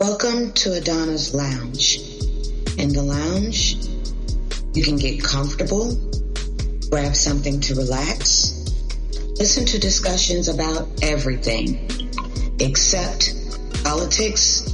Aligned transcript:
Welcome 0.00 0.52
to 0.52 0.72
Adonna's 0.72 1.34
Lounge. 1.34 1.98
In 2.78 2.88
the 2.88 3.02
lounge, 3.02 3.74
you 4.72 4.82
can 4.82 4.96
get 4.96 5.22
comfortable, 5.22 5.94
grab 6.88 7.14
something 7.14 7.60
to 7.60 7.74
relax, 7.74 8.50
listen 9.38 9.66
to 9.66 9.78
discussions 9.78 10.48
about 10.48 10.88
everything 11.02 11.90
except 12.60 13.34
politics 13.84 14.66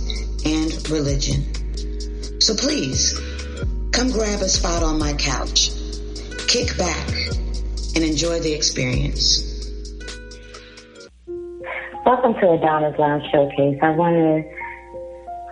and 0.44 0.88
religion. 0.90 1.43
So 2.40 2.54
please, 2.54 3.18
come 3.90 4.12
grab 4.12 4.43
a 4.43 4.48
spot 4.48 4.84
on 4.84 4.96
my 4.96 5.14
couch, 5.14 5.72
kick 6.46 6.79
back, 6.79 7.08
and 7.96 8.04
enjoy 8.04 8.38
the 8.38 8.52
experience. 8.52 9.43
Welcome 12.06 12.34
to 12.34 12.52
Adonna's 12.52 12.96
Lounge 12.96 13.24
Showcase. 13.32 13.80
I 13.82 13.90
want 13.90 14.14
to 14.14 14.66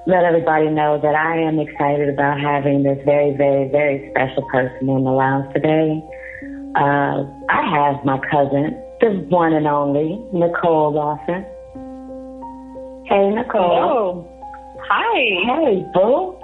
let 0.07 0.25
everybody 0.25 0.68
know 0.68 1.00
that 1.00 1.14
I 1.14 1.39
am 1.39 1.58
excited 1.58 2.08
about 2.11 2.39
having 2.40 2.82
this 2.82 2.99
very, 3.04 3.35
very, 3.36 3.68
very 3.71 4.11
special 4.11 4.43
person 4.50 4.89
in 4.89 5.04
the 5.04 5.11
lounge 5.11 5.53
today. 5.54 6.03
Uh, 6.77 7.25
I 7.49 7.63
have 7.72 8.04
my 8.04 8.18
cousin, 8.30 8.77
the 9.00 9.25
one 9.30 9.54
and 9.54 9.67
only 9.67 10.21
Nicole 10.32 10.93
Lawson. 10.93 11.44
Hey, 13.07 13.30
Nicole. 13.30 13.63
Hello. 13.63 14.29
Hi. 14.89 15.14
Hey, 15.46 15.86
boo. 15.94 16.36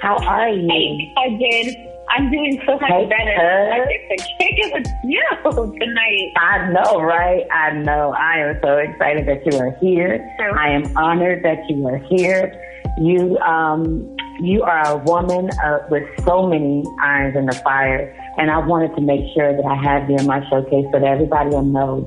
How 0.00 0.16
are 0.26 0.48
you? 0.48 0.68
Hey, 0.68 1.34
again. 1.34 1.90
I'm 2.10 2.30
doing 2.30 2.60
so 2.66 2.72
much 2.78 2.90
Hey, 2.90 3.06
better. 3.06 3.72
I 3.72 3.78
get 3.78 4.18
kick 4.38 4.54
it 4.58 4.72
with 4.72 4.86
you 5.04 5.22
tonight. 5.80 6.32
I 6.36 6.70
know, 6.70 7.00
right? 7.00 7.44
I 7.50 7.72
know. 7.72 8.14
I 8.16 8.38
am 8.38 8.58
so 8.62 8.76
excited 8.76 9.26
that 9.26 9.44
you 9.46 9.58
are 9.58 9.70
here. 9.80 10.24
I 10.56 10.68
am 10.70 10.96
honored 10.96 11.42
that 11.44 11.68
you 11.68 11.86
are 11.88 11.98
here. 11.98 12.52
You, 12.98 13.36
um, 13.38 14.16
you 14.40 14.62
are 14.62 14.92
a 14.92 14.96
woman 14.98 15.50
uh, 15.64 15.78
with 15.90 16.04
so 16.24 16.46
many 16.46 16.84
irons 17.02 17.36
in 17.36 17.46
the 17.46 17.54
fire, 17.64 18.14
and 18.38 18.50
I 18.50 18.58
wanted 18.58 18.94
to 18.96 19.00
make 19.00 19.22
sure 19.34 19.54
that 19.56 19.64
I 19.64 19.74
have 19.82 20.08
you 20.08 20.16
in 20.16 20.26
my 20.26 20.40
showcase 20.48 20.86
so 20.92 20.98
that 21.00 21.04
everybody 21.04 21.50
will 21.50 21.62
know 21.64 21.98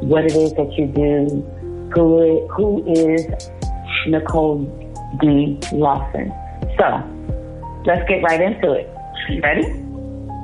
what 0.00 0.24
it 0.24 0.34
is 0.36 0.52
that 0.54 0.72
you 0.78 0.86
do, 0.86 1.42
who 1.94 2.22
i- 2.22 2.46
who 2.54 2.84
is 2.86 3.26
Nicole 4.06 4.58
D. 5.20 5.58
Lawson. 5.72 6.32
So, 6.78 7.02
let's 7.84 8.08
get 8.08 8.22
right 8.22 8.40
into 8.40 8.72
it. 8.72 8.88
Ready? 9.42 9.62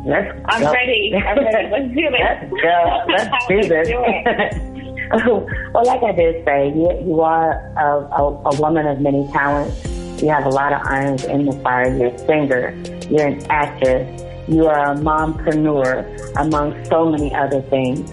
Let's 0.07 0.29
I'm 0.47 0.61
go. 0.63 0.73
ready. 0.73 1.15
I'm 1.17 1.39
ready. 1.39 1.69
Let's 1.71 1.95
do 1.95 2.01
it. 2.05 2.21
Let's 2.21 2.51
go. 2.63 3.05
Let's 3.09 3.47
do 3.49 3.63
this. 3.69 4.81
Do 5.13 5.47
well, 5.75 5.85
like 5.85 6.03
I 6.03 6.13
did 6.13 6.45
say, 6.45 6.69
you, 6.69 6.91
you 7.05 7.21
are 7.21 7.53
a, 7.77 8.23
a, 8.23 8.51
a 8.51 8.61
woman 8.61 8.87
of 8.87 9.01
many 9.01 9.27
talents. 9.33 9.85
You 10.23 10.29
have 10.31 10.47
a 10.47 10.51
lot 10.51 10.73
of 10.73 10.81
irons 10.87 11.25
in 11.25 11.45
the 11.47 11.53
fire. 11.61 11.95
You're 11.97 12.15
a 12.15 12.19
singer. 12.19 12.75
You're 13.11 13.27
an 13.27 13.47
actress. 13.51 14.23
You 14.49 14.67
are 14.67 14.93
a 14.93 14.95
mompreneur, 14.95 16.37
among 16.37 16.85
so 16.87 17.11
many 17.11 17.35
other 17.35 17.63
things. 17.63 18.11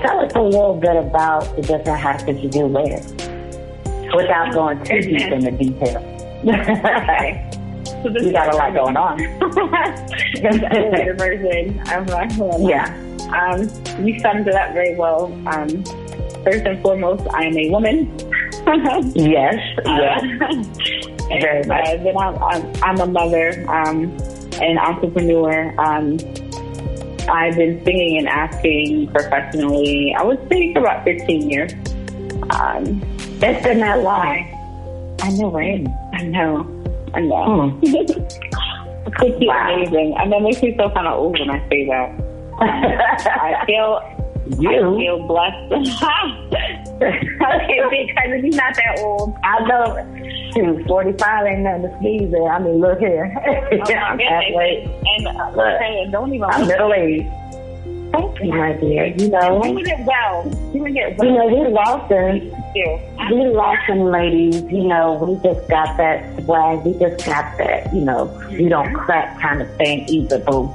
Tell 0.00 0.20
us 0.20 0.32
a 0.34 0.42
little 0.42 0.76
bit 0.76 0.96
about 0.96 1.54
the 1.56 1.62
different 1.62 1.98
hats 1.98 2.24
that 2.24 2.40
you 2.40 2.48
do 2.48 2.66
wear, 2.66 3.00
without 4.14 4.52
going 4.52 4.82
too 4.84 5.00
deep 5.00 5.20
into 5.32 5.50
detail. 5.52 5.98
Okay. 6.44 7.48
So 8.02 8.10
this 8.10 8.24
you 8.24 8.32
got 8.32 8.52
a 8.52 8.56
lot 8.56 8.74
going 8.74 8.96
on. 8.96 9.18
That's 9.50 10.12
the 10.12 11.14
version. 11.16 11.80
I'm 11.86 12.06
like, 12.06 12.30
Yeah. 12.60 12.94
Um, 13.28 13.62
you 14.04 14.18
summed 14.20 14.46
it 14.46 14.54
up 14.54 14.72
very 14.72 14.94
well. 14.94 15.26
Um, 15.48 15.84
first 16.50 16.64
and 16.66 16.80
foremost, 16.82 17.26
I 17.34 17.44
am 17.44 17.56
a 17.58 17.70
woman. 17.70 18.08
Yes. 19.14 19.54
Yes. 19.86 20.22
Very 21.40 21.64
much. 21.64 21.88
uh, 21.88 21.96
then 22.02 22.16
I'm, 22.18 22.42
I'm, 22.42 22.72
I'm 22.82 23.00
a 23.00 23.06
mother, 23.06 23.64
um, 23.68 24.14
an 24.60 24.76
entrepreneur. 24.78 25.72
Um, 25.80 26.18
I've 27.30 27.56
been 27.56 27.82
singing 27.84 28.18
and 28.18 28.28
acting 28.28 29.08
professionally. 29.08 30.14
I 30.18 30.22
would 30.22 30.46
say 30.50 30.72
for 30.74 30.80
about 30.80 31.04
15 31.04 31.50
years. 31.50 31.72
Um, 32.50 33.00
It's 33.40 33.64
been 33.64 33.80
that 33.80 34.02
long. 34.02 35.16
I 35.22 35.30
know, 35.30 35.50
right? 35.50 35.86
I 36.12 36.24
know. 36.24 36.66
I 37.14 37.20
know. 37.20 37.70
Hmm. 37.70 37.84
Wow. 39.20 39.74
amazing. 39.74 40.14
And 40.18 40.30
that 40.30 40.42
makes 40.42 40.62
me 40.62 40.76
feel 40.76 40.90
kind 40.90 41.08
of 41.08 41.18
old 41.18 41.40
when 41.40 41.50
I 41.50 41.66
say 41.70 41.86
that. 41.86 42.12
I 42.60 43.64
feel 43.66 44.17
I 44.56 44.60
you. 44.60 44.96
feel 44.98 45.26
blessed. 45.26 45.72
okay, 47.02 47.82
because 47.90 48.42
he's 48.42 48.56
not 48.56 48.74
that 48.74 48.98
old. 49.00 49.34
I 49.44 49.60
know. 49.66 50.14
Shoot, 50.54 50.86
45 50.86 51.46
ain't 51.46 51.60
nothing 51.60 51.82
to 51.82 51.98
sneeze 51.98 52.32
at. 52.34 52.40
I 52.40 52.58
mean, 52.58 52.80
look 52.80 52.98
here. 52.98 53.32
Oh, 53.70 53.94
I'm 53.94 54.18
halfway. 54.18 54.84
And 55.18 55.28
uh, 55.28 55.50
Look. 55.50 55.58
okay, 55.58 56.08
don't 56.10 56.32
even. 56.34 56.48
I'm 56.50 56.66
middle 56.66 56.92
aged. 56.94 57.28
Thank 58.12 58.40
you, 58.40 58.52
my 58.54 58.72
dear. 58.72 59.06
You 59.06 59.28
know, 59.28 59.62
Doing 59.62 59.86
it 59.86 60.06
well. 60.06 60.44
Doing 60.72 60.96
it 60.96 61.22
you 61.22 61.30
know, 61.30 61.46
we 61.46 61.68
Lawson, 61.68 62.50
too. 62.74 62.98
we 63.30 63.46
Lawson 63.48 64.10
ladies, 64.10 64.62
you 64.62 64.84
know, 64.84 65.14
we 65.22 65.34
just 65.46 65.68
got 65.68 65.96
that 65.98 66.42
swag. 66.44 66.84
We 66.86 66.94
just 66.98 67.24
got 67.26 67.58
that, 67.58 67.92
you 67.94 68.00
know, 68.00 68.24
we 68.50 68.68
don't 68.70 68.94
crack 68.94 69.38
kind 69.40 69.60
of 69.60 69.68
thing 69.76 70.08
either, 70.08 70.38
boo. 70.38 70.72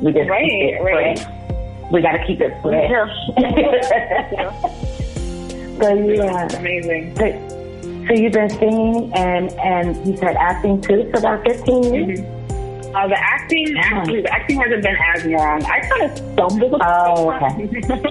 We 0.00 0.12
just 0.12 0.30
Right, 0.30 0.48
keep 0.50 0.62
it 0.74 0.82
right. 0.82 1.18
fresh. 1.18 1.41
We 1.92 2.00
got 2.00 2.12
to 2.12 2.24
keep 2.26 2.40
it 2.40 2.52
fresh. 2.62 3.12
so 5.80 5.94
you, 5.94 6.22
uh, 6.22 6.48
Amazing. 6.58 7.14
so, 7.16 8.06
so 8.08 8.14
you've 8.14 8.32
been 8.32 8.50
singing 8.50 9.12
and 9.14 9.50
and 9.58 10.06
you 10.06 10.16
said 10.16 10.36
acting 10.36 10.80
too 10.80 11.08
for 11.10 11.18
about 11.18 11.44
15 11.44 11.94
years. 11.94 12.20
Uh, 12.94 13.08
the 13.08 13.16
acting, 13.18 13.74
actually, 13.78 14.20
the 14.20 14.30
acting 14.30 14.60
hasn't 14.60 14.82
been 14.82 14.94
as 15.14 15.24
long. 15.24 15.64
I 15.64 15.80
kind 15.80 16.02
of 16.10 16.18
stumbled 16.34 16.78
Oh, 16.84 17.30
upon, 17.36 17.62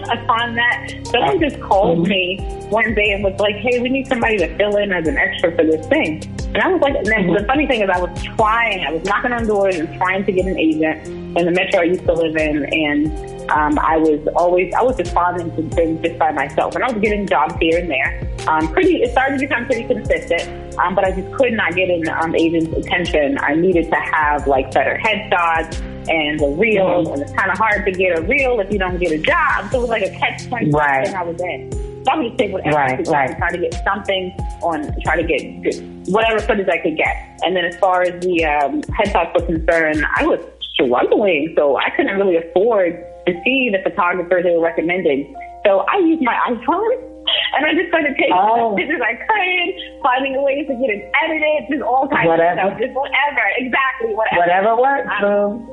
upon 0.09 0.55
that. 0.55 0.91
Someone 1.05 1.39
just 1.39 1.61
called 1.61 2.07
me 2.07 2.39
one 2.71 2.95
day 2.95 3.11
and 3.11 3.23
was 3.23 3.39
like, 3.39 3.55
"Hey, 3.57 3.79
we 3.79 3.89
need 3.89 4.07
somebody 4.07 4.37
to 4.39 4.47
fill 4.57 4.77
in 4.77 4.91
as 4.91 5.07
an 5.07 5.17
extra 5.19 5.51
for 5.55 5.63
this 5.63 5.85
thing." 5.87 6.23
And 6.55 6.57
I 6.57 6.67
was 6.69 6.81
like, 6.81 6.95
and 6.95 7.05
then 7.05 7.27
the 7.31 7.43
funny 7.45 7.67
thing 7.67 7.81
is, 7.81 7.89
I 7.93 7.99
was 8.01 8.23
trying. 8.23 8.83
I 8.83 8.91
was 8.91 9.03
knocking 9.05 9.31
on 9.33 9.45
doors 9.45 9.75
and 9.77 9.87
trying 9.97 10.25
to 10.25 10.31
get 10.31 10.45
an 10.47 10.57
agent 10.57 11.05
in 11.07 11.45
the 11.45 11.51
metro 11.51 11.81
I 11.81 11.83
used 11.83 12.03
to 12.05 12.13
live 12.13 12.35
in, 12.35 12.65
and 12.73 13.40
um, 13.51 13.77
I 13.79 13.97
was 13.97 14.19
always 14.35 14.73
I 14.73 14.81
was 14.81 14.97
responding 14.97 15.53
to 15.55 15.75
things 15.75 16.01
just 16.03 16.17
by 16.17 16.31
myself, 16.31 16.75
and 16.75 16.83
I 16.83 16.91
was 16.91 17.01
getting 17.01 17.27
jobs 17.27 17.53
here 17.59 17.79
and 17.79 17.89
there. 17.89 18.27
Um, 18.47 18.67
pretty, 18.73 19.01
it 19.03 19.11
started 19.11 19.39
to 19.39 19.47
become 19.47 19.65
pretty 19.65 19.83
consistent, 19.87 20.75
um, 20.79 20.95
but 20.95 21.03
I 21.05 21.11
just 21.11 21.31
could 21.35 21.53
not 21.53 21.75
get 21.75 21.89
an 21.89 22.07
um, 22.09 22.35
agent's 22.35 22.75
attention. 22.75 23.37
I 23.39 23.53
needed 23.55 23.89
to 23.91 23.95
have 23.95 24.47
like 24.47 24.71
better 24.71 24.97
headshots 25.03 25.79
and 26.09 26.41
a 26.41 26.47
reel, 26.59 27.13
and 27.13 27.21
it's 27.21 27.33
kind 27.33 27.51
of 27.51 27.57
hard 27.57 27.85
to 27.85 27.91
get 27.91 28.17
a 28.17 28.21
reel 28.21 28.59
if 28.59 28.71
you 28.71 28.79
don't 28.79 28.97
get 28.99 29.11
a 29.11 29.17
job. 29.19 29.69
So 29.71 29.77
it 29.77 29.81
was 29.81 29.89
like 29.89 30.03
a 30.03 30.11
catch 30.17 30.47
twenty 30.47 30.71
Right. 30.71 31.05
thing 31.05 31.15
I 31.15 31.23
was 31.23 31.39
in. 31.41 31.71
So 32.03 32.11
I 32.13 32.15
would 32.17 32.25
just 32.29 32.37
take 32.39 32.51
whatever 32.51 32.75
Right, 32.77 32.93
I 32.93 32.97
could 32.97 33.07
right. 33.09 33.29
and 33.29 33.37
try 33.37 33.51
to 33.51 33.57
get 33.59 33.83
something 33.83 34.31
on, 34.63 34.91
try 35.03 35.21
to 35.21 35.23
get 35.23 35.83
whatever 36.07 36.39
footage 36.39 36.67
I 36.67 36.79
could 36.79 36.97
get. 36.97 37.15
And 37.43 37.55
then 37.55 37.65
as 37.65 37.75
far 37.77 38.01
as 38.01 38.19
the 38.23 38.43
um, 38.45 38.81
headshots 38.83 39.35
were 39.39 39.45
concerned, 39.45 40.03
I 40.15 40.25
was 40.25 40.39
struggling, 40.73 41.53
so 41.55 41.77
I 41.77 41.91
couldn't 41.91 42.17
really 42.17 42.37
afford 42.37 43.05
to 43.27 43.33
see 43.43 43.69
the 43.71 43.79
photographers 43.83 44.43
they 44.43 44.51
were 44.51 44.61
recommending. 44.63 45.33
So 45.65 45.85
I 45.91 45.97
used 45.99 46.21
my 46.23 46.35
iPhone. 46.49 47.07
And 47.55 47.65
I 47.65 47.73
just 47.75 47.87
started 47.89 48.15
taking 48.17 48.33
Oh. 48.33 48.73
as 48.73 48.75
pictures 48.81 48.99
I 48.99 49.13
could, 49.13 50.01
finding 50.01 50.35
a 50.35 50.41
way 50.41 50.63
to 50.65 50.73
get 50.73 50.89
it 50.89 51.11
edited, 51.21 51.69
just 51.69 51.83
all 51.83 52.07
kinds 52.07 52.27
Whatever. 52.27 52.59
of 52.59 52.67
stuff, 52.73 52.79
just 52.81 52.93
whatever, 52.95 53.43
exactly, 53.57 54.15
whatever. 54.15 54.39
Whatever 54.41 54.75
works, 54.81 55.07
Um, 55.21 55.21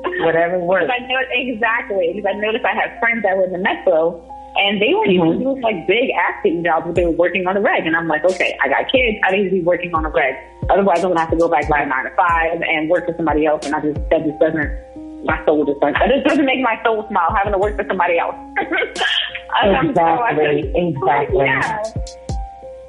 boo. 0.03 0.23
Whatever 0.25 0.59
works. 0.71 0.91
I 0.93 0.99
know 1.07 1.19
exactly. 1.31 2.13
Because 2.15 2.31
I 2.35 2.37
noticed 2.39 2.63
I 2.65 2.73
had 2.75 2.99
friends 2.99 3.23
that 3.23 3.35
were 3.35 3.45
in 3.45 3.51
the 3.51 3.57
metro, 3.57 4.21
and 4.57 4.79
they 4.81 4.93
weren't 4.93 5.09
even 5.11 5.27
Mhm. 5.35 5.39
doing 5.41 5.61
like 5.61 5.87
big 5.87 6.11
acting 6.15 6.63
jobs, 6.63 6.85
but 6.85 6.95
they 6.95 7.05
were 7.05 7.17
working 7.17 7.47
on 7.47 7.57
a 7.57 7.61
reg. 7.61 7.85
And 7.87 7.95
I'm 7.95 8.07
like, 8.07 8.23
okay, 8.25 8.55
I 8.63 8.69
got 8.69 8.91
kids. 8.91 9.17
I 9.25 9.31
need 9.35 9.45
to 9.45 9.49
be 9.51 9.61
working 9.61 9.93
on 9.95 10.05
a 10.05 10.09
reg. 10.09 10.35
Otherwise, 10.69 11.03
I'm 11.03 11.09
gonna 11.09 11.21
have 11.21 11.31
to 11.31 11.35
go 11.37 11.49
back 11.49 11.67
my 11.67 11.83
nine 11.83 12.03
to 12.05 12.11
five 12.11 12.61
and 12.61 12.89
work 12.89 13.07
for 13.07 13.13
somebody 13.15 13.45
else. 13.47 13.65
And 13.65 13.73
I 13.75 13.79
just 13.81 13.97
that 14.11 14.23
just 14.23 14.37
doesn't. 14.39 14.69
My 15.23 15.43
soul 15.45 15.65
just 15.65 15.79
doesn't. 15.79 15.93
That 15.99 16.09
just 16.09 16.25
doesn't 16.27 16.45
make 16.45 16.61
my 16.61 16.79
soul 16.83 17.05
smile 17.09 17.29
having 17.35 17.53
to 17.53 17.57
work 17.59 17.75
for 17.75 17.85
somebody 17.87 18.17
else. 18.19 18.35
Exactly, 19.63 20.61
just- 20.61 20.75
exactly. 20.75 21.45
Yeah. 21.45 21.83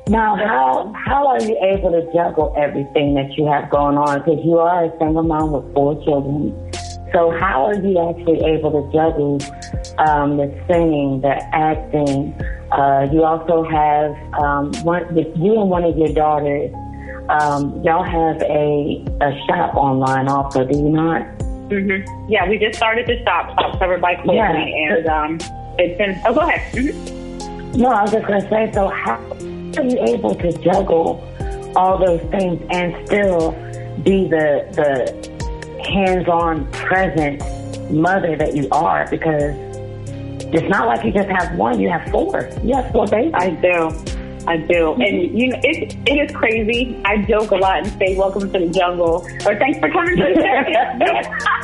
Now, 0.09 0.37
how 0.37 0.93
how 1.07 1.27
are 1.29 1.41
you 1.43 1.57
able 1.63 1.91
to 1.93 2.03
juggle 2.13 2.53
everything 2.57 3.15
that 3.15 3.37
you 3.39 3.47
have 3.47 3.71
going 3.71 3.97
on? 3.97 4.19
Because 4.19 4.45
you 4.45 4.59
are 4.59 4.85
a 4.85 4.99
single 4.99 5.23
mom 5.23 5.53
with 5.53 5.73
four 5.73 5.95
children. 6.05 6.53
So 7.13 7.31
how 7.39 7.67
are 7.67 7.75
you 7.75 7.97
actually 8.11 8.45
able 8.45 8.71
to 8.73 8.93
juggle 8.93 9.39
um, 9.99 10.37
the 10.37 10.53
singing, 10.69 11.21
the 11.23 11.35
acting? 11.55 12.35
Uh, 12.73 13.09
you 13.13 13.25
also 13.25 13.65
have 13.65 14.13
um, 14.35 14.73
one. 14.85 15.17
You 15.17 15.61
and 15.61 15.71
one 15.71 15.85
of 15.85 15.97
your 15.97 16.13
daughters, 16.13 16.71
um, 17.29 17.81
y'all 17.83 18.05
have 18.05 18.43
a 18.43 19.05
a 19.21 19.31
shop 19.47 19.75
online. 19.77 20.29
Also, 20.29 20.65
do 20.65 20.77
you 20.77 20.89
not? 20.91 21.27
Hmm 21.71 22.29
Yeah, 22.29 22.49
we 22.49 22.59
just 22.59 22.77
started 22.77 23.07
the 23.07 23.23
shop, 23.25 23.59
shop 23.59 23.79
covered 23.79 24.01
by 24.01 24.17
clothing, 24.17 24.35
Yeah. 24.37 24.97
and 24.97 25.07
um, 25.07 25.39
it's 25.79 25.97
been. 25.99 26.21
Oh, 26.27 26.35
go 26.35 26.41
ahead. 26.41 26.73
Mhm. 26.75 27.77
No, 27.77 27.89
I 27.91 28.03
was 28.03 28.13
just 28.13 28.27
gonna 28.27 28.49
say. 28.51 28.71
So 28.73 28.89
how 28.89 29.15
are 29.79 29.85
you 29.85 29.99
able 30.05 30.35
to 30.35 30.53
juggle 30.59 31.25
all 31.77 31.97
those 31.99 32.21
things 32.33 32.61
and 32.71 32.95
still 33.07 33.53
be 34.03 34.27
the 34.29 34.67
the 34.75 35.31
hands-on 35.85 36.71
present 36.73 37.41
mother 37.91 38.37
that 38.37 38.55
you 38.57 38.69
are 38.73 39.07
because 39.11 39.55
it's 40.53 40.69
not 40.69 40.87
like 40.89 41.05
you 41.05 41.13
just 41.13 41.29
have 41.29 41.57
one, 41.57 41.79
you 41.81 41.89
have 41.89 42.11
four. 42.11 42.51
You 42.65 42.75
have 42.75 42.91
four 42.91 43.07
babies. 43.07 43.33
I 43.35 43.51
do. 43.51 43.91
I 44.51 44.57
do. 44.57 44.95
And 44.95 45.39
you 45.39 45.47
know, 45.47 45.61
it 45.63 45.97
it 46.07 46.31
is 46.31 46.37
crazy. 46.37 47.01
I 47.05 47.19
joke 47.19 47.53
a 47.53 47.55
lot 47.55 47.87
and 47.87 47.99
say 48.01 48.17
welcome 48.17 48.53
to 48.53 48.59
the 48.59 48.69
jungle 48.69 49.25
or 49.47 49.57
thanks 49.57 49.79
for 49.79 49.89
coming 49.89 50.17
to 50.17 50.25
the 50.25 50.35
jungle. 50.43 51.17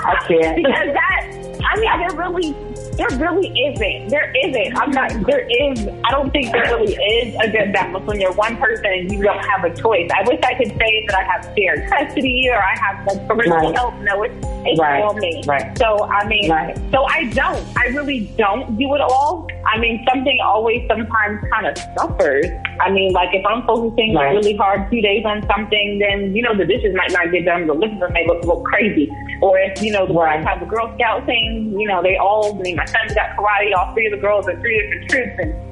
I 0.06 0.14
can't. 0.28 0.56
because 0.62 0.94
that 0.94 1.22
I 1.66 1.80
mean 1.80 1.98
there 1.98 2.16
really 2.16 2.75
there 2.96 3.18
really 3.18 3.48
isn't. 3.48 4.08
There 4.08 4.32
isn't. 4.44 4.76
I'm 4.78 4.90
not. 4.90 5.10
There 5.26 5.46
is. 5.48 5.86
I 6.04 6.10
don't 6.10 6.30
think 6.30 6.52
there 6.52 6.62
really 6.62 6.94
is 6.94 7.36
a 7.42 7.48
good 7.50 7.72
balance 7.72 8.06
when 8.06 8.20
you're 8.20 8.32
one 8.32 8.56
person 8.56 8.86
and 8.86 9.12
you 9.12 9.22
don't 9.22 9.44
have 9.44 9.64
a 9.64 9.74
choice. 9.74 10.08
I 10.14 10.26
wish 10.26 10.40
I 10.42 10.54
could 10.54 10.72
say 10.78 11.06
that 11.08 11.16
I 11.16 11.22
have 11.24 11.54
shared 11.56 11.88
custody 11.90 12.48
or 12.50 12.56
I 12.56 12.74
have 12.78 13.06
like 13.06 13.26
parental 13.28 13.56
right. 13.56 13.76
help. 13.76 13.94
No, 14.00 14.22
it's 14.22 14.34
it's 14.64 14.80
right. 14.80 15.02
all 15.02 15.14
me. 15.14 15.42
Right. 15.46 15.76
So 15.78 16.04
I 16.04 16.26
mean, 16.26 16.50
right. 16.50 16.76
so 16.90 17.04
I 17.04 17.24
don't. 17.30 17.64
I 17.76 17.86
really 17.88 18.32
don't 18.38 18.76
do 18.78 18.94
it 18.94 19.00
all. 19.00 19.46
I 19.66 19.78
mean, 19.78 20.04
something 20.08 20.38
always 20.42 20.86
sometimes 20.88 21.44
kind 21.52 21.66
of 21.66 21.76
suffers. 21.98 22.46
I 22.80 22.90
mean, 22.90 23.12
like 23.12 23.34
if 23.34 23.44
I'm 23.44 23.66
focusing 23.66 24.14
right. 24.14 24.32
really 24.32 24.56
hard 24.56 24.90
two 24.90 25.00
days 25.02 25.24
on 25.24 25.46
something, 25.46 25.98
then 25.98 26.34
you 26.34 26.42
know 26.42 26.56
the 26.56 26.64
dishes 26.64 26.94
might 26.94 27.12
not 27.12 27.30
get 27.30 27.44
done. 27.44 27.66
The 27.66 27.74
living 27.74 28.00
room 28.00 28.12
may 28.12 28.26
look 28.26 28.44
look 28.44 28.64
crazy. 28.64 29.10
Or 29.42 29.58
if 29.58 29.82
you 29.82 29.92
know 29.92 30.06
the 30.06 30.14
right. 30.14 30.38
boys 30.38 30.46
have 30.46 30.62
a 30.62 30.66
Girl 30.66 30.92
Scout 30.96 31.26
thing, 31.26 31.74
you 31.78 31.86
know 31.86 32.02
they 32.02 32.16
all. 32.16 32.58
I 32.58 32.62
mean, 32.62 32.76
my 32.76 32.85
son's 32.86 33.14
got 33.14 33.36
karate. 33.36 33.74
All 33.76 33.92
three 33.94 34.06
of 34.06 34.12
the 34.12 34.18
girls 34.18 34.48
are 34.48 34.58
three 34.60 34.80
different 34.80 35.10
troops, 35.10 35.36
and 35.38 35.66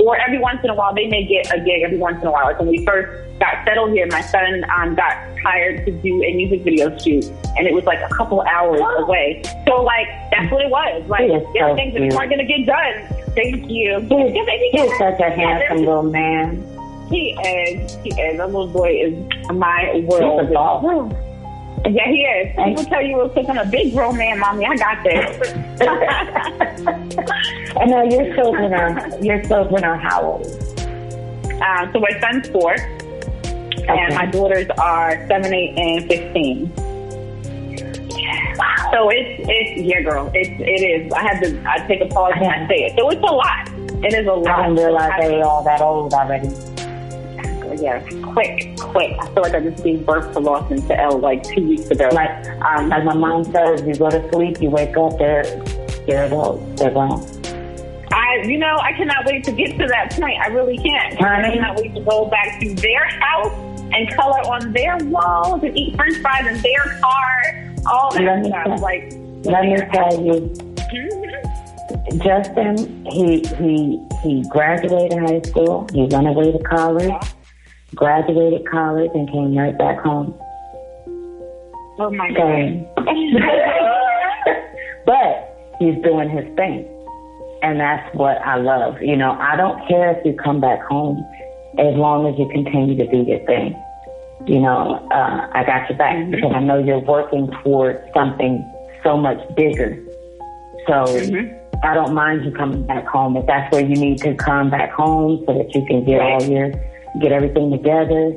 or 0.00 0.20
every 0.20 0.38
once 0.38 0.60
in 0.64 0.70
a 0.70 0.74
while 0.74 0.94
they 0.94 1.06
may 1.06 1.24
get 1.24 1.46
a 1.52 1.60
gig. 1.60 1.82
Every 1.82 1.98
once 1.98 2.20
in 2.20 2.26
a 2.26 2.30
while, 2.30 2.44
like 2.46 2.58
when 2.58 2.68
we 2.68 2.84
first 2.84 3.38
got 3.38 3.64
settled 3.64 3.92
here, 3.92 4.06
my 4.10 4.20
son 4.20 4.64
um, 4.76 4.94
got 4.94 5.16
hired 5.40 5.84
to 5.86 5.92
do 5.92 6.22
a 6.22 6.34
music 6.34 6.62
video 6.62 6.96
shoot, 6.98 7.24
and 7.56 7.66
it 7.66 7.72
was 7.72 7.84
like 7.84 8.00
a 8.00 8.14
couple 8.14 8.42
hours 8.42 8.80
away. 8.98 9.42
So 9.66 9.82
like 9.82 10.08
that's 10.30 10.50
what 10.50 10.62
it 10.62 10.70
was. 10.70 11.08
Like 11.08 11.28
there 11.28 11.68
so 11.68 11.74
things 11.76 11.94
that 11.94 12.02
weren't 12.16 12.30
gonna 12.30 12.44
get 12.44 12.66
done. 12.66 13.24
Thank 13.34 13.68
you. 13.70 14.00
He's, 14.00 14.72
he's 14.72 14.98
such 14.98 15.20
a 15.20 15.30
handsome 15.30 15.78
little 15.78 16.04
man. 16.04 16.62
He 17.10 17.32
is. 17.32 17.94
He 18.02 18.10
is. 18.10 18.40
A 18.40 18.46
little 18.46 18.68
boy 18.68 18.90
is 18.90 19.14
my 19.52 20.04
world. 20.06 21.14
Yeah, 21.86 22.08
he 22.08 22.22
is. 22.22 22.54
He 22.64 22.74
will 22.74 22.84
tell 22.86 23.02
you 23.02 23.16
we're 23.16 23.28
cooking 23.28 23.58
a 23.58 23.64
big 23.66 23.92
grown 23.92 24.16
man, 24.16 24.38
mommy. 24.38 24.64
I 24.64 24.76
got 24.76 25.04
this. 25.04 25.52
I 27.76 27.84
know 27.84 28.02
your 28.04 28.34
children 28.34 28.72
are 28.72 29.18
your 29.20 29.42
children 29.42 29.84
are 29.84 29.98
how 29.98 30.22
old? 30.22 30.46
Uh, 31.62 31.92
so 31.92 32.00
my 32.00 32.18
son's 32.20 32.48
four, 32.48 32.72
okay. 32.72 33.86
and 33.86 34.14
my 34.14 34.24
daughters 34.26 34.66
are 34.78 35.26
seven, 35.28 35.52
eight, 35.52 35.76
and 35.76 36.08
fifteen. 36.08 36.72
Wow. 38.56 38.90
So 38.90 39.10
it's 39.10 39.44
it's 39.46 39.82
yeah, 39.82 40.00
girl. 40.00 40.30
It's 40.32 40.48
it 40.58 40.82
is. 40.82 41.12
I 41.12 41.20
had 41.22 41.42
to 41.42 41.62
I 41.68 41.86
take 41.86 42.00
a 42.00 42.06
pause 42.06 42.32
and 42.36 42.46
I 42.46 42.66
say 42.66 42.84
it. 42.84 42.98
So 42.98 43.10
it's 43.10 43.20
a 43.20 43.24
lot. 43.24 43.68
It 44.02 44.14
is 44.14 44.26
a 44.26 44.32
lot. 44.32 44.58
I 44.58 44.68
didn't 44.68 44.76
realize 44.82 45.12
they 45.20 45.42
all 45.42 45.62
that 45.64 45.82
old 45.82 46.14
already 46.14 46.48
yeah, 47.80 48.00
quick, 48.32 48.76
quick. 48.78 49.16
I 49.20 49.26
feel 49.28 49.42
like 49.42 49.54
I 49.54 49.60
just 49.60 49.84
gave 49.84 50.04
birth 50.04 50.32
to 50.32 50.40
Lawson 50.40 50.80
to 50.88 51.00
L 51.00 51.18
like 51.18 51.42
two 51.42 51.66
weeks 51.66 51.88
ago. 51.90 52.08
Like, 52.12 52.30
um, 52.62 52.88
like 52.88 53.04
my 53.04 53.14
mom 53.14 53.44
says, 53.44 53.82
you 53.82 53.94
go 53.94 54.10
to 54.10 54.30
sleep, 54.32 54.60
you 54.60 54.70
wake 54.70 54.96
up, 54.96 55.18
they're 55.18 55.44
they're 56.06 56.24
adults, 56.24 56.80
they're 56.80 56.90
grown. 56.90 57.24
I, 58.12 58.42
you 58.44 58.58
know, 58.58 58.76
I 58.78 58.92
cannot 58.92 59.24
wait 59.26 59.44
to 59.44 59.52
get 59.52 59.78
to 59.78 59.86
that 59.86 60.12
point. 60.12 60.38
I 60.40 60.48
really 60.48 60.78
can't. 60.78 61.20
I 61.20 61.52
cannot 61.52 61.76
wait 61.76 61.94
to 61.94 62.00
go 62.00 62.26
back 62.26 62.60
to 62.60 62.74
their 62.74 63.06
house 63.08 63.52
and 63.92 64.10
color 64.14 64.40
on 64.40 64.72
their 64.72 64.96
walls 65.04 65.62
and 65.62 65.76
eat 65.76 65.96
French 65.96 66.16
fries 66.18 66.46
in 66.46 66.60
their 66.62 67.00
car. 67.00 67.74
All 67.86 68.12
that 68.14 68.44
stuff. 68.46 68.80
Like, 68.80 69.12
let 69.44 69.64
me 69.64 69.76
tell 69.92 70.24
you. 70.24 70.50
Mm-hmm. 70.94 72.18
Justin, 72.18 73.04
he 73.06 73.40
he 73.58 74.00
he 74.22 74.44
graduated 74.48 75.18
high 75.18 75.42
school. 75.42 75.86
He 75.92 76.04
went 76.04 76.28
away 76.28 76.52
to 76.52 76.58
college. 76.60 77.12
Graduated 77.94 78.68
college 78.68 79.10
and 79.14 79.30
came 79.30 79.56
right 79.56 79.76
back 79.76 80.00
home. 80.00 80.38
Oh 81.98 82.10
my 82.10 82.30
God. 82.32 82.86
but 85.06 85.56
he's 85.78 86.02
doing 86.02 86.28
his 86.28 86.44
thing. 86.56 86.88
And 87.62 87.80
that's 87.80 88.14
what 88.14 88.42
I 88.42 88.56
love. 88.56 89.00
You 89.00 89.16
know, 89.16 89.32
I 89.32 89.56
don't 89.56 89.86
care 89.88 90.18
if 90.18 90.26
you 90.26 90.34
come 90.34 90.60
back 90.60 90.82
home 90.82 91.24
as 91.78 91.94
long 91.94 92.26
as 92.26 92.38
you 92.38 92.48
continue 92.48 92.96
to 92.96 93.10
do 93.10 93.22
your 93.22 93.38
thing. 93.46 93.80
You 94.46 94.60
know, 94.60 95.08
uh, 95.10 95.48
I 95.52 95.64
got 95.64 95.88
your 95.88 95.96
back 95.96 96.16
mm-hmm. 96.16 96.32
because 96.32 96.52
I 96.54 96.60
know 96.60 96.78
you're 96.78 96.98
working 96.98 97.50
towards 97.62 98.00
something 98.12 98.70
so 99.02 99.16
much 99.16 99.38
bigger. 99.56 99.96
So 100.86 100.92
mm-hmm. 100.92 101.54
I 101.84 101.94
don't 101.94 102.14
mind 102.14 102.44
you 102.44 102.50
coming 102.50 102.86
back 102.86 103.06
home 103.06 103.36
if 103.36 103.46
that's 103.46 103.72
where 103.72 103.84
you 103.84 103.96
need 103.96 104.18
to 104.18 104.34
come 104.34 104.70
back 104.70 104.92
home 104.92 105.42
so 105.46 105.54
that 105.54 105.74
you 105.74 105.86
can 105.86 106.04
get 106.04 106.20
all 106.20 106.42
your 106.42 106.72
get 107.20 107.32
everything 107.32 107.70
together, 107.70 108.34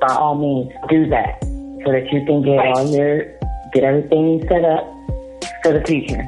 by 0.00 0.14
all 0.14 0.34
means, 0.34 0.72
do 0.88 1.08
that 1.08 1.42
so 1.84 1.92
that 1.92 2.10
you 2.12 2.24
can 2.24 2.42
get 2.42 2.58
all 2.58 2.90
your, 2.90 3.24
get 3.72 3.84
everything 3.84 4.44
set 4.48 4.64
up 4.64 4.84
for 5.62 5.72
the 5.72 5.82
future. 5.86 6.24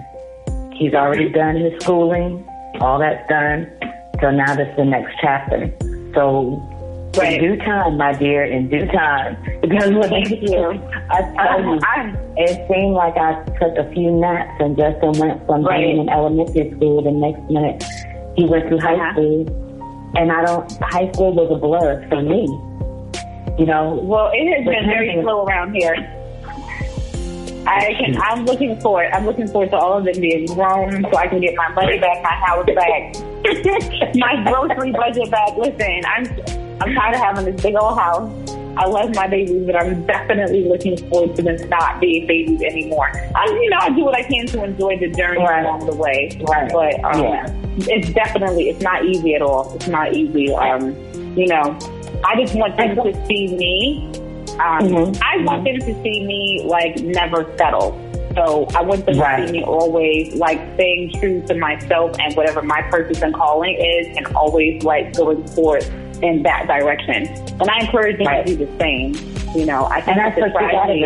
He's 0.75 0.94
already 0.94 1.29
done 1.29 1.56
his 1.56 1.73
schooling, 1.82 2.46
all 2.81 2.99
that's 2.99 3.29
done. 3.29 3.70
So 4.20 4.31
now 4.31 4.55
this 4.55 4.69
is 4.69 4.76
the 4.76 4.85
next 4.85 5.17
chapter. 5.20 5.73
So 6.14 6.62
right. 7.17 7.43
in 7.43 7.56
due 7.56 7.64
time, 7.64 7.96
my 7.96 8.12
dear, 8.12 8.44
in 8.44 8.69
due 8.69 8.87
time, 8.87 9.37
because 9.61 9.91
what 9.93 10.12
I 10.12 10.23
do, 10.23 10.81
I 11.11 11.23
tell 11.23 11.61
you, 11.62 11.81
I, 11.82 12.14
it 12.37 12.69
seemed 12.69 12.94
like 12.94 13.17
I 13.17 13.43
took 13.58 13.76
a 13.76 13.91
few 13.93 14.12
naps 14.12 14.61
and 14.61 14.76
just 14.76 15.00
went 15.02 15.44
from 15.46 15.64
right. 15.64 15.81
being 15.81 15.99
in 15.99 16.08
elementary 16.08 16.70
school. 16.76 17.02
The 17.02 17.11
next 17.11 17.50
minute, 17.50 17.82
he 18.37 18.44
went 18.44 18.69
through 18.69 18.81
high 18.81 18.94
uh-huh. 18.94 19.12
school 19.12 19.68
and 20.16 20.32
I 20.32 20.44
don't. 20.44 20.70
High 20.81 21.10
school 21.12 21.34
was 21.34 21.50
a 21.50 21.56
blur 21.56 22.08
for 22.08 22.22
me. 22.22 22.46
You 23.58 23.66
know. 23.66 24.00
Well, 24.02 24.31
it 24.32 24.56
has 24.56 24.64
been 24.64 24.87
very 24.87 25.20
slow 25.22 25.44
around 25.44 25.75
here. 25.75 25.94
I 27.66 27.94
can. 27.99 28.14
Hmm. 28.14 28.22
I'm 28.22 28.44
looking 28.46 28.81
forward. 28.81 29.10
I'm 29.12 29.26
looking 29.26 29.49
forward 29.49 29.70
to 29.70 29.76
all 29.76 29.99
of 29.99 30.05
them 30.05 30.20
being 30.20 30.46
grown, 30.46 31.02
so 31.02 31.16
I 31.16 31.26
can 31.26 31.40
get 31.40 31.55
my 31.56 31.69
money 31.70 31.99
back, 31.99 32.22
my 32.22 32.34
house 32.34 32.66
back, 32.66 33.14
my 34.16 34.43
grocery 34.44 34.93
budget 34.93 35.31
back. 35.31 35.56
Listen, 35.56 36.02
I'm. 36.06 36.58
I'm 36.81 36.94
tired 36.94 37.14
of 37.14 37.20
having 37.20 37.44
this 37.44 37.60
big 37.60 37.75
old 37.75 37.99
house. 37.99 38.48
I 38.79 38.87
love 38.87 39.13
my 39.17 39.27
babies, 39.27 39.67
but 39.67 39.75
I'm 39.75 40.07
definitely 40.07 40.69
looking 40.69 40.97
forward 41.11 41.35
to 41.35 41.43
them 41.43 41.57
not 41.69 42.01
being 42.01 42.29
babies 42.29 42.63
anymore. 42.63 43.11
I, 43.35 43.47
you 43.47 43.70
know, 43.70 43.79
I 43.81 43.91
do 43.91 44.05
what 44.05 44.15
I 44.15 44.23
can 44.23 44.47
to 44.47 44.63
enjoy 44.63 44.97
the 44.99 45.11
journey 45.11 45.41
right. 45.41 45.65
along 45.65 45.87
the 45.87 45.97
way. 45.97 46.41
Right. 46.49 46.70
But 46.73 47.05
um, 47.05 47.23
yeah. 47.25 47.47
it's 47.79 48.11
definitely 48.11 48.69
it's 48.69 48.81
not 48.81 49.05
easy 49.05 49.35
at 49.35 49.43
all. 49.43 49.75
It's 49.75 49.89
not 49.89 50.15
easy. 50.15 50.55
Um, 50.55 50.91
you 51.37 51.49
know, 51.49 51.77
I 52.25 52.41
just 52.41 52.55
want 52.55 52.77
them 52.77 52.94
to 52.94 53.27
see 53.27 53.49
me. 53.56 54.06
Um, 54.61 54.89
mm-hmm. 54.89 55.23
I 55.25 55.43
want 55.43 55.65
them 55.65 55.81
to 55.81 56.03
see 56.03 56.25
me 56.25 56.63
like 56.65 57.01
never 57.01 57.53
settle. 57.58 58.05
So 58.37 58.69
I 58.77 58.82
want 58.82 59.06
them 59.06 59.19
right. 59.19 59.41
to 59.41 59.47
see 59.49 59.53
me 59.55 59.65
always 59.65 60.35
like 60.35 60.58
staying 60.75 61.15
true 61.19 61.44
to 61.49 61.55
myself 61.55 62.17
and 62.20 62.32
whatever 62.37 62.63
my 62.63 62.82
purpose 62.82 63.23
and 63.23 63.35
calling 63.35 63.75
is, 63.75 64.17
and 64.17 64.25
always 64.37 64.85
like 64.85 65.17
going 65.17 65.44
forward 65.49 65.82
in 66.22 66.43
that 66.43 66.67
direction. 66.67 67.27
And 67.60 67.70
I 67.70 67.81
encourage 67.81 68.19
them 68.19 68.27
right. 68.27 68.46
to 68.46 68.56
do 68.56 68.67
the 68.67 68.79
same. 68.79 69.15
You 69.56 69.67
know, 69.67 69.87
I 69.87 70.01
think 70.01 70.19
and 70.19 70.34
it's 70.34 70.46
a 70.46 70.51
tragedy. 70.51 71.03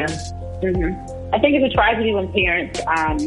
Mm-hmm. 0.63 1.35
I 1.35 1.39
think 1.39 1.57
it's 1.57 1.73
a 1.73 1.75
tragedy 1.75 2.13
when 2.13 2.33
parents 2.33 2.81
um, 2.87 3.19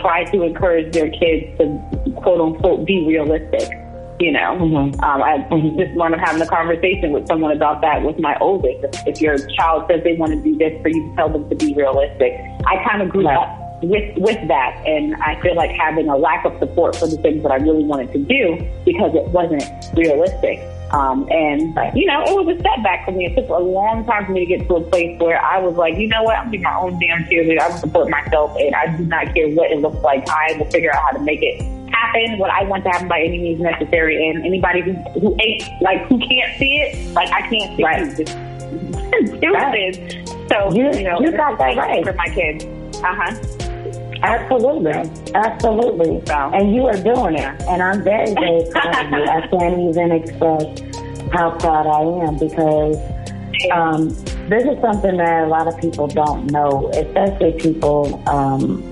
try 0.00 0.24
to 0.24 0.42
encourage 0.42 0.92
their 0.92 1.10
kids 1.10 1.56
to 1.58 2.12
quote 2.16 2.40
unquote 2.40 2.86
be 2.86 3.06
realistic. 3.06 3.80
You 4.20 4.30
know, 4.30 4.56
mm-hmm. 4.56 5.00
um, 5.02 5.22
I 5.22 5.38
mm-hmm. 5.50 5.78
just 5.78 5.96
up 6.14 6.20
having 6.20 6.40
a 6.40 6.46
conversation 6.46 7.12
with 7.12 7.26
someone 7.26 7.50
about 7.50 7.80
that 7.80 8.02
with 8.02 8.18
my 8.18 8.36
oldest. 8.40 8.84
If, 8.84 9.06
if 9.08 9.20
your 9.20 9.38
child 9.56 9.86
says 9.90 10.04
they 10.04 10.14
want 10.14 10.32
to 10.32 10.42
do 10.42 10.56
this, 10.56 10.80
for 10.82 10.88
you 10.88 11.10
to 11.10 11.16
tell 11.16 11.28
them 11.28 11.48
to 11.50 11.56
be 11.56 11.74
realistic. 11.74 12.32
I 12.66 12.82
kind 12.88 13.02
of 13.02 13.10
grew 13.10 13.26
right. 13.26 13.36
up 13.36 13.63
with 13.82 14.16
with 14.18 14.48
that, 14.48 14.82
and 14.86 15.14
I 15.16 15.40
feel 15.40 15.54
like 15.54 15.70
having 15.70 16.08
a 16.08 16.16
lack 16.16 16.44
of 16.44 16.58
support 16.58 16.96
for 16.96 17.06
the 17.06 17.16
things 17.18 17.42
that 17.42 17.52
I 17.52 17.56
really 17.56 17.84
wanted 17.84 18.12
to 18.12 18.18
do 18.18 18.66
because 18.84 19.14
it 19.14 19.28
wasn't 19.28 19.64
realistic. 19.94 20.60
Um, 20.92 21.26
and 21.30 21.74
you 21.96 22.06
know, 22.06 22.22
it 22.22 22.46
was 22.46 22.56
a 22.56 22.62
setback 22.62 23.04
for 23.04 23.12
me. 23.12 23.26
It 23.26 23.34
took 23.34 23.48
a 23.48 23.58
long 23.60 24.04
time 24.06 24.26
for 24.26 24.32
me 24.32 24.40
to 24.40 24.46
get 24.46 24.68
to 24.68 24.76
a 24.76 24.80
place 24.80 25.18
where 25.20 25.42
I 25.42 25.58
was 25.58 25.74
like, 25.76 25.96
you 25.96 26.06
know 26.08 26.22
what, 26.22 26.38
I'm 26.38 26.50
being 26.50 26.62
my 26.62 26.74
own 26.76 26.98
damn 27.00 27.24
cheerleader. 27.24 27.58
I 27.58 27.68
will 27.68 27.78
support 27.78 28.10
myself, 28.10 28.56
and 28.58 28.74
I 28.74 28.96
do 28.96 29.04
not 29.04 29.34
care 29.34 29.48
what 29.48 29.70
it 29.70 29.78
looks 29.80 30.02
like. 30.02 30.28
I 30.28 30.56
will 30.58 30.70
figure 30.70 30.94
out 30.94 31.02
how 31.04 31.10
to 31.18 31.20
make 31.20 31.42
it 31.42 31.62
happen. 31.90 32.38
What 32.38 32.50
I 32.50 32.62
want 32.64 32.84
to 32.84 32.90
happen 32.90 33.08
by 33.08 33.20
any 33.20 33.38
means 33.38 33.60
necessary. 33.60 34.28
And 34.28 34.44
anybody 34.44 34.82
who 34.82 34.92
who 35.18 35.36
ain't 35.40 35.64
like 35.82 36.06
who 36.06 36.18
can't 36.18 36.56
see 36.58 36.76
it, 36.76 37.12
like 37.12 37.30
I 37.32 37.40
can't 37.48 37.76
see 37.76 37.84
right. 37.84 38.20
it. 38.20 38.26
Just 39.26 39.40
do 39.40 39.52
right. 39.52 39.92
this. 39.92 40.28
So 40.48 40.72
you, 40.74 40.92
you 40.92 41.04
know, 41.04 41.20
you 41.20 41.32
got 41.32 41.58
that 41.58 41.76
right 41.76 42.04
for 42.04 42.12
my 42.12 42.28
kids. 42.28 42.64
Uh 43.02 43.14
huh. 43.14 43.63
Absolutely. 44.22 45.32
Absolutely. 45.34 46.22
So. 46.26 46.50
And 46.54 46.74
you 46.74 46.86
are 46.86 46.96
doing 46.96 47.36
it. 47.36 47.62
And 47.68 47.82
I'm 47.82 48.02
very, 48.02 48.32
very 48.34 48.64
proud 48.70 49.06
of 49.06 49.10
you. 49.12 49.24
I 49.24 49.46
can't 49.48 49.80
even 49.80 50.12
express 50.12 50.80
how 51.32 51.50
proud 51.58 51.86
I 51.86 52.26
am 52.26 52.38
because 52.38 52.96
um, 53.72 54.08
this 54.48 54.64
is 54.64 54.80
something 54.80 55.16
that 55.16 55.44
a 55.44 55.46
lot 55.46 55.66
of 55.66 55.78
people 55.80 56.06
don't 56.06 56.50
know, 56.50 56.90
especially 56.94 57.52
people 57.52 58.22
um, 58.28 58.82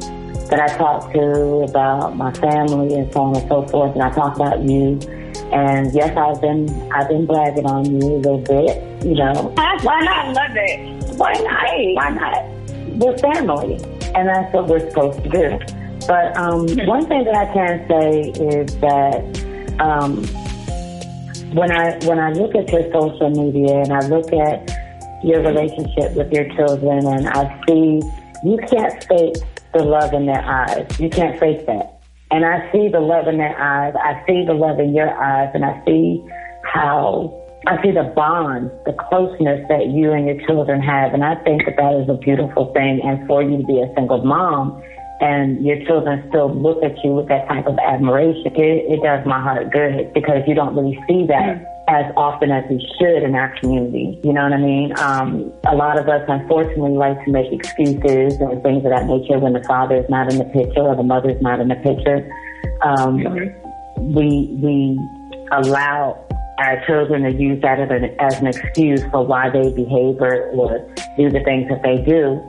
that 0.48 0.60
I 0.60 0.76
talk 0.76 1.12
to 1.12 1.66
about 1.68 2.16
my 2.16 2.32
family 2.34 2.94
and 2.94 3.12
so 3.12 3.20
on 3.22 3.36
and 3.36 3.48
so 3.48 3.66
forth. 3.68 3.92
And 3.94 4.02
I 4.02 4.10
talk 4.10 4.36
about 4.36 4.62
you. 4.62 4.98
And 5.52 5.92
yes, 5.94 6.16
I've 6.16 6.40
been 6.40 6.68
I've 6.92 7.08
been 7.08 7.26
bragging 7.26 7.66
on 7.66 7.84
you 7.84 7.98
a 7.98 8.16
little 8.16 8.38
bit. 8.38 9.04
You 9.04 9.14
know, 9.14 9.52
why 9.82 10.00
not? 10.00 10.34
Love 10.34 10.56
it. 10.56 11.16
Why 11.16 11.32
not? 11.32 11.68
Why 11.94 12.10
not? 12.10 12.52
We're 12.98 13.16
family, 13.18 13.78
and 14.14 14.28
that's 14.28 14.52
what 14.52 14.68
we're 14.68 14.88
supposed 14.90 15.22
to 15.24 15.28
do. 15.28 15.58
But 16.06 16.36
um, 16.36 16.66
one 16.86 17.06
thing 17.06 17.24
that 17.24 17.34
I 17.34 17.52
can 17.52 17.86
say 17.88 18.30
is 18.42 18.76
that 18.80 19.80
um, 19.80 20.24
when 21.54 21.70
I 21.70 21.98
when 22.06 22.18
I 22.18 22.32
look 22.32 22.54
at 22.54 22.70
your 22.70 22.90
social 22.92 23.30
media 23.30 23.82
and 23.82 23.92
I 23.92 24.06
look 24.08 24.32
at 24.32 24.70
your 25.24 25.42
relationship 25.42 26.16
with 26.16 26.32
your 26.32 26.48
children, 26.56 27.06
and 27.06 27.28
I 27.28 27.60
see 27.66 28.02
you 28.44 28.58
can't 28.68 29.04
fake 29.04 29.36
the 29.72 29.84
love 29.84 30.12
in 30.12 30.26
their 30.26 30.42
eyes. 30.42 30.86
You 30.98 31.08
can't 31.08 31.38
fake 31.38 31.66
that. 31.66 32.00
And 32.30 32.44
I 32.44 32.70
see 32.72 32.88
the 32.88 33.00
love 33.00 33.28
in 33.28 33.36
their 33.36 33.56
eyes. 33.60 33.94
I 34.02 34.24
see 34.26 34.44
the 34.44 34.54
love 34.54 34.80
in 34.80 34.94
your 34.94 35.10
eyes, 35.22 35.50
and 35.54 35.64
I 35.64 35.82
see 35.84 36.24
how 36.64 37.41
I 37.66 37.80
see 37.82 37.92
the 37.92 38.12
bond, 38.16 38.70
the 38.86 38.92
closeness 38.92 39.64
that 39.68 39.86
you 39.86 40.12
and 40.12 40.26
your 40.26 40.40
children 40.46 40.80
have, 40.82 41.14
and 41.14 41.24
I 41.24 41.36
think 41.44 41.64
that 41.66 41.76
that 41.76 41.94
is 41.94 42.08
a 42.08 42.18
beautiful 42.18 42.72
thing. 42.72 43.00
And 43.04 43.26
for 43.26 43.42
you 43.42 43.58
to 43.58 43.64
be 43.64 43.80
a 43.80 43.92
single 43.94 44.24
mom 44.24 44.82
and 45.20 45.64
your 45.64 45.78
children 45.86 46.24
still 46.28 46.52
look 46.52 46.82
at 46.82 46.98
you 47.04 47.12
with 47.12 47.28
that 47.28 47.46
type 47.46 47.66
of 47.66 47.78
admiration, 47.78 48.46
it, 48.46 48.58
it 48.90 49.02
does 49.02 49.24
my 49.24 49.40
heart 49.40 49.70
good 49.70 50.12
because 50.12 50.42
you 50.48 50.54
don't 50.54 50.74
really 50.74 50.98
see 51.06 51.24
that 51.26 51.62
as 51.86 52.12
often 52.16 52.50
as 52.50 52.64
we 52.68 52.78
should 52.98 53.22
in 53.22 53.34
our 53.36 53.54
community. 53.60 54.18
You 54.24 54.32
know 54.32 54.42
what 54.42 54.52
I 54.52 54.58
mean? 54.58 54.92
Um, 54.98 55.52
a 55.66 55.76
lot 55.76 55.98
of 55.98 56.08
us, 56.08 56.22
unfortunately, 56.26 56.98
like 56.98 57.24
to 57.24 57.30
make 57.30 57.52
excuses 57.52 58.40
and 58.40 58.60
things 58.64 58.84
of 58.84 58.90
that 58.90 59.06
nature 59.06 59.38
when 59.38 59.52
the 59.52 59.62
father 59.62 59.96
is 59.96 60.10
not 60.10 60.32
in 60.32 60.38
the 60.38 60.44
picture 60.46 60.80
or 60.82 60.96
the 60.96 61.02
mother 61.04 61.30
is 61.30 61.40
not 61.40 61.60
in 61.60 61.68
the 61.68 61.76
picture. 61.76 62.28
Um, 62.82 63.18
mm-hmm. 63.18 64.12
We 64.14 64.50
we 64.60 64.98
allow 65.52 66.18
our 66.62 66.84
children 66.86 67.22
to 67.22 67.32
use 67.32 67.60
that 67.62 67.80
as 67.80 67.90
an, 67.90 68.04
as 68.20 68.40
an 68.40 68.46
excuse 68.46 69.02
for 69.10 69.26
why 69.26 69.50
they 69.50 69.72
behave 69.72 70.20
or, 70.20 70.48
or 70.50 70.78
do 71.16 71.30
the 71.30 71.42
things 71.44 71.68
that 71.68 71.82
they 71.82 71.98
do. 71.98 72.40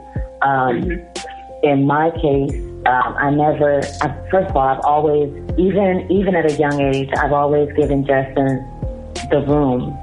Um, 0.42 0.82
mm-hmm 0.82 1.30
in 1.64 1.86
my 1.86 2.10
case, 2.10 2.52
um, 2.86 3.16
I 3.16 3.30
never. 3.30 3.80
I, 4.02 4.30
first 4.30 4.50
of 4.50 4.56
all, 4.56 4.68
I've 4.68 4.84
always, 4.84 5.32
even 5.58 6.06
even 6.10 6.36
at 6.36 6.50
a 6.50 6.54
young 6.54 6.80
age, 6.80 7.08
I've 7.16 7.32
always 7.32 7.72
given 7.74 8.04
Justin 8.06 8.60
the 9.30 9.42
room 9.48 9.96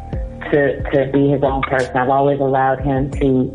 to 0.51 0.81
to 0.91 1.11
be 1.13 1.29
his 1.29 1.43
own 1.43 1.61
person. 1.61 1.95
I've 1.95 2.09
always 2.09 2.39
allowed 2.39 2.81
him 2.81 3.11
to 3.11 3.45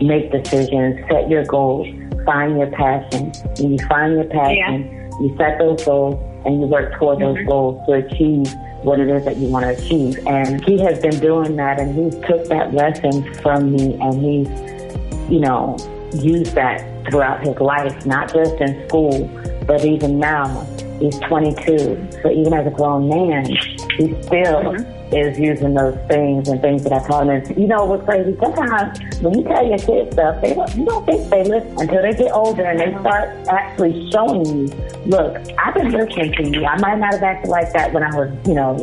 make 0.00 0.32
decisions, 0.32 0.98
set 1.10 1.28
your 1.28 1.44
goals, 1.44 1.86
find 2.24 2.56
your 2.56 2.70
passion. 2.70 3.32
When 3.58 3.72
you 3.72 3.86
find 3.86 4.14
your 4.14 4.24
passion, 4.24 4.90
yeah. 4.90 5.20
you 5.20 5.36
set 5.36 5.58
those 5.58 5.84
goals, 5.84 6.16
and 6.46 6.60
you 6.60 6.66
work 6.66 6.98
toward 6.98 7.18
mm-hmm. 7.18 7.36
those 7.36 7.46
goals 7.46 7.86
to 7.86 7.92
achieve 7.92 8.46
what 8.82 8.98
it 8.98 9.08
is 9.08 9.24
that 9.24 9.36
you 9.36 9.48
want 9.48 9.64
to 9.64 9.70
achieve. 9.70 10.18
And 10.26 10.64
he 10.64 10.78
has 10.80 11.00
been 11.00 11.18
doing 11.20 11.56
that, 11.56 11.78
and 11.78 11.94
he 11.94 12.20
took 12.26 12.46
that 12.48 12.72
lesson 12.74 13.32
from 13.34 13.72
me, 13.72 13.94
and 14.00 14.14
he's, 14.20 15.30
you 15.30 15.40
know, 15.40 15.76
used 16.12 16.54
that 16.54 16.86
throughout 17.08 17.46
his 17.46 17.58
life, 17.60 18.06
not 18.06 18.32
just 18.32 18.54
in 18.56 18.88
school, 18.88 19.28
but 19.66 19.84
even 19.84 20.18
now. 20.18 20.66
He's 20.98 21.18
22, 21.20 22.08
so 22.22 22.30
even 22.30 22.52
as 22.52 22.66
a 22.66 22.70
grown 22.70 23.08
man, 23.08 23.46
he 23.46 24.14
still 24.22 24.62
mm-hmm. 24.62 24.99
Is 25.12 25.38
using 25.38 25.74
those 25.74 25.96
things 26.08 26.48
and 26.48 26.60
things 26.60 26.84
that 26.84 26.92
I 26.92 27.06
taught. 27.06 27.28
And 27.28 27.56
you 27.56 27.66
know 27.66 27.84
what's 27.84 28.04
crazy? 28.04 28.36
Sometimes 28.40 28.98
when 29.20 29.38
you 29.38 29.44
tell 29.44 29.66
your 29.66 29.78
kids 29.78 30.12
stuff, 30.12 30.40
they 30.40 30.54
don't, 30.54 30.74
you 30.76 30.84
don't 30.84 31.04
think 31.06 31.28
they 31.30 31.44
listen 31.44 31.74
until 31.78 32.02
they 32.02 32.14
get 32.14 32.32
older 32.32 32.64
and 32.64 32.78
they 32.78 32.90
start 33.00 33.28
actually 33.48 34.10
showing 34.10 34.44
you, 34.44 34.66
look, 35.06 35.36
I've 35.58 35.74
been 35.74 35.90
listening 35.90 36.32
to 36.32 36.48
you. 36.48 36.64
I 36.64 36.78
might 36.78 36.98
not 36.98 37.14
have 37.14 37.22
acted 37.22 37.50
like 37.50 37.72
that 37.72 37.92
when 37.92 38.02
I 38.02 38.14
was, 38.14 38.30
you 38.46 38.54
know, 38.54 38.74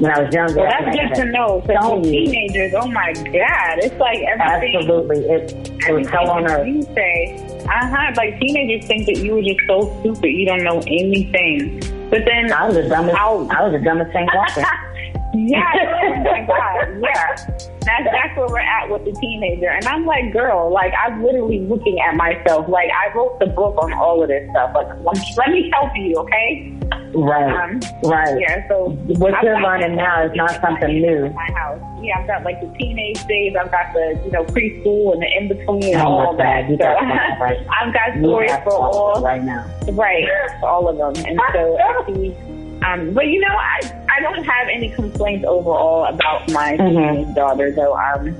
when 0.00 0.10
I 0.10 0.22
was 0.22 0.34
younger. 0.34 0.56
Well, 0.56 0.70
that's 0.70 0.96
good 0.96 1.22
to 1.22 1.30
know. 1.30 1.62
So 1.66 2.02
teenagers, 2.02 2.74
oh 2.74 2.88
my 2.88 3.12
God, 3.12 3.78
it's 3.78 3.98
like 3.98 4.18
everything. 4.20 4.76
Absolutely, 4.76 5.18
it, 5.18 5.70
it 5.88 5.92
was 5.92 6.08
hell 6.08 6.30
on 6.30 6.50
earth. 6.50 6.66
You 6.66 6.82
say, 6.94 7.64
uh 7.64 7.86
huh. 7.86 8.12
Like 8.16 8.40
teenagers 8.40 8.86
think 8.86 9.06
that 9.06 9.18
you 9.18 9.34
were 9.34 9.42
just 9.42 9.60
so 9.66 9.94
stupid, 10.00 10.28
you 10.28 10.46
don't 10.46 10.64
know 10.64 10.80
anything. 10.86 11.80
But 12.10 12.24
then 12.24 12.52
I 12.52 12.66
was 12.66 12.74
the 12.74 12.88
dumbest. 12.88 13.16
I 13.16 13.30
was 13.30 13.72
the 13.72 13.78
dumbest 13.78 14.12
thing 14.12 14.28
walking. 14.34 14.64
Yeah, 15.32 15.62
oh 16.02 16.24
my 16.24 16.44
God, 16.46 17.00
yeah. 17.00 17.36
That's 17.82 18.04
that's 18.04 18.36
where 18.36 18.48
we're 18.48 18.58
at 18.58 18.90
with 18.90 19.04
the 19.04 19.12
teenager. 19.20 19.68
And 19.68 19.86
I'm 19.86 20.04
like, 20.04 20.32
girl, 20.32 20.72
like 20.72 20.92
I'm 21.02 21.22
literally 21.22 21.60
looking 21.60 21.98
at 22.00 22.16
myself. 22.16 22.68
Like 22.68 22.90
I 22.90 23.14
wrote 23.14 23.38
the 23.38 23.46
book 23.46 23.76
on 23.78 23.92
all 23.92 24.22
of 24.22 24.28
this 24.28 24.48
stuff. 24.50 24.74
Like 24.74 24.88
let 25.36 25.48
me 25.50 25.70
help 25.72 25.90
you, 25.96 26.16
okay? 26.16 26.76
Right. 27.14 27.70
Um, 27.70 27.80
right. 28.04 28.40
Yeah. 28.40 28.68
So 28.68 28.90
what 29.18 29.34
I've 29.34 29.44
you're 29.44 29.60
learning 29.60 29.96
now 29.96 30.24
is 30.24 30.32
not 30.34 30.60
something 30.60 31.00
new. 31.00 31.30
My 31.30 31.50
house. 31.54 31.80
Yeah, 32.02 32.18
I've 32.18 32.26
got 32.26 32.44
like 32.44 32.60
the 32.60 32.72
teenage 32.78 33.24
days. 33.26 33.54
I've 33.58 33.70
got 33.70 33.92
the 33.92 34.20
you 34.24 34.32
know 34.32 34.44
preschool 34.44 35.12
and 35.12 35.22
the 35.22 35.28
in 35.36 35.48
between 35.48 35.94
and 35.94 36.02
all 36.02 36.36
that. 36.36 36.68
So 36.68 36.86
right. 36.86 37.66
I've 37.80 37.94
got 37.94 38.18
stories 38.18 38.52
for 38.64 38.74
all 38.74 39.22
right 39.22 39.42
now. 39.42 39.68
Right. 39.92 40.24
For 40.60 40.68
all 40.68 40.88
of 40.88 40.96
them. 40.96 41.24
And 41.26 41.40
so 41.52 42.46
um, 42.86 43.12
but 43.12 43.26
you 43.26 43.40
know, 43.40 43.54
I 43.54 44.06
I 44.16 44.20
don't 44.20 44.44
have 44.44 44.68
any 44.68 44.90
complaints 44.90 45.44
overall 45.46 46.06
about 46.06 46.50
my 46.50 46.76
mm-hmm. 46.76 47.32
daughter, 47.34 47.70
though. 47.70 47.96
Um, 47.96 48.34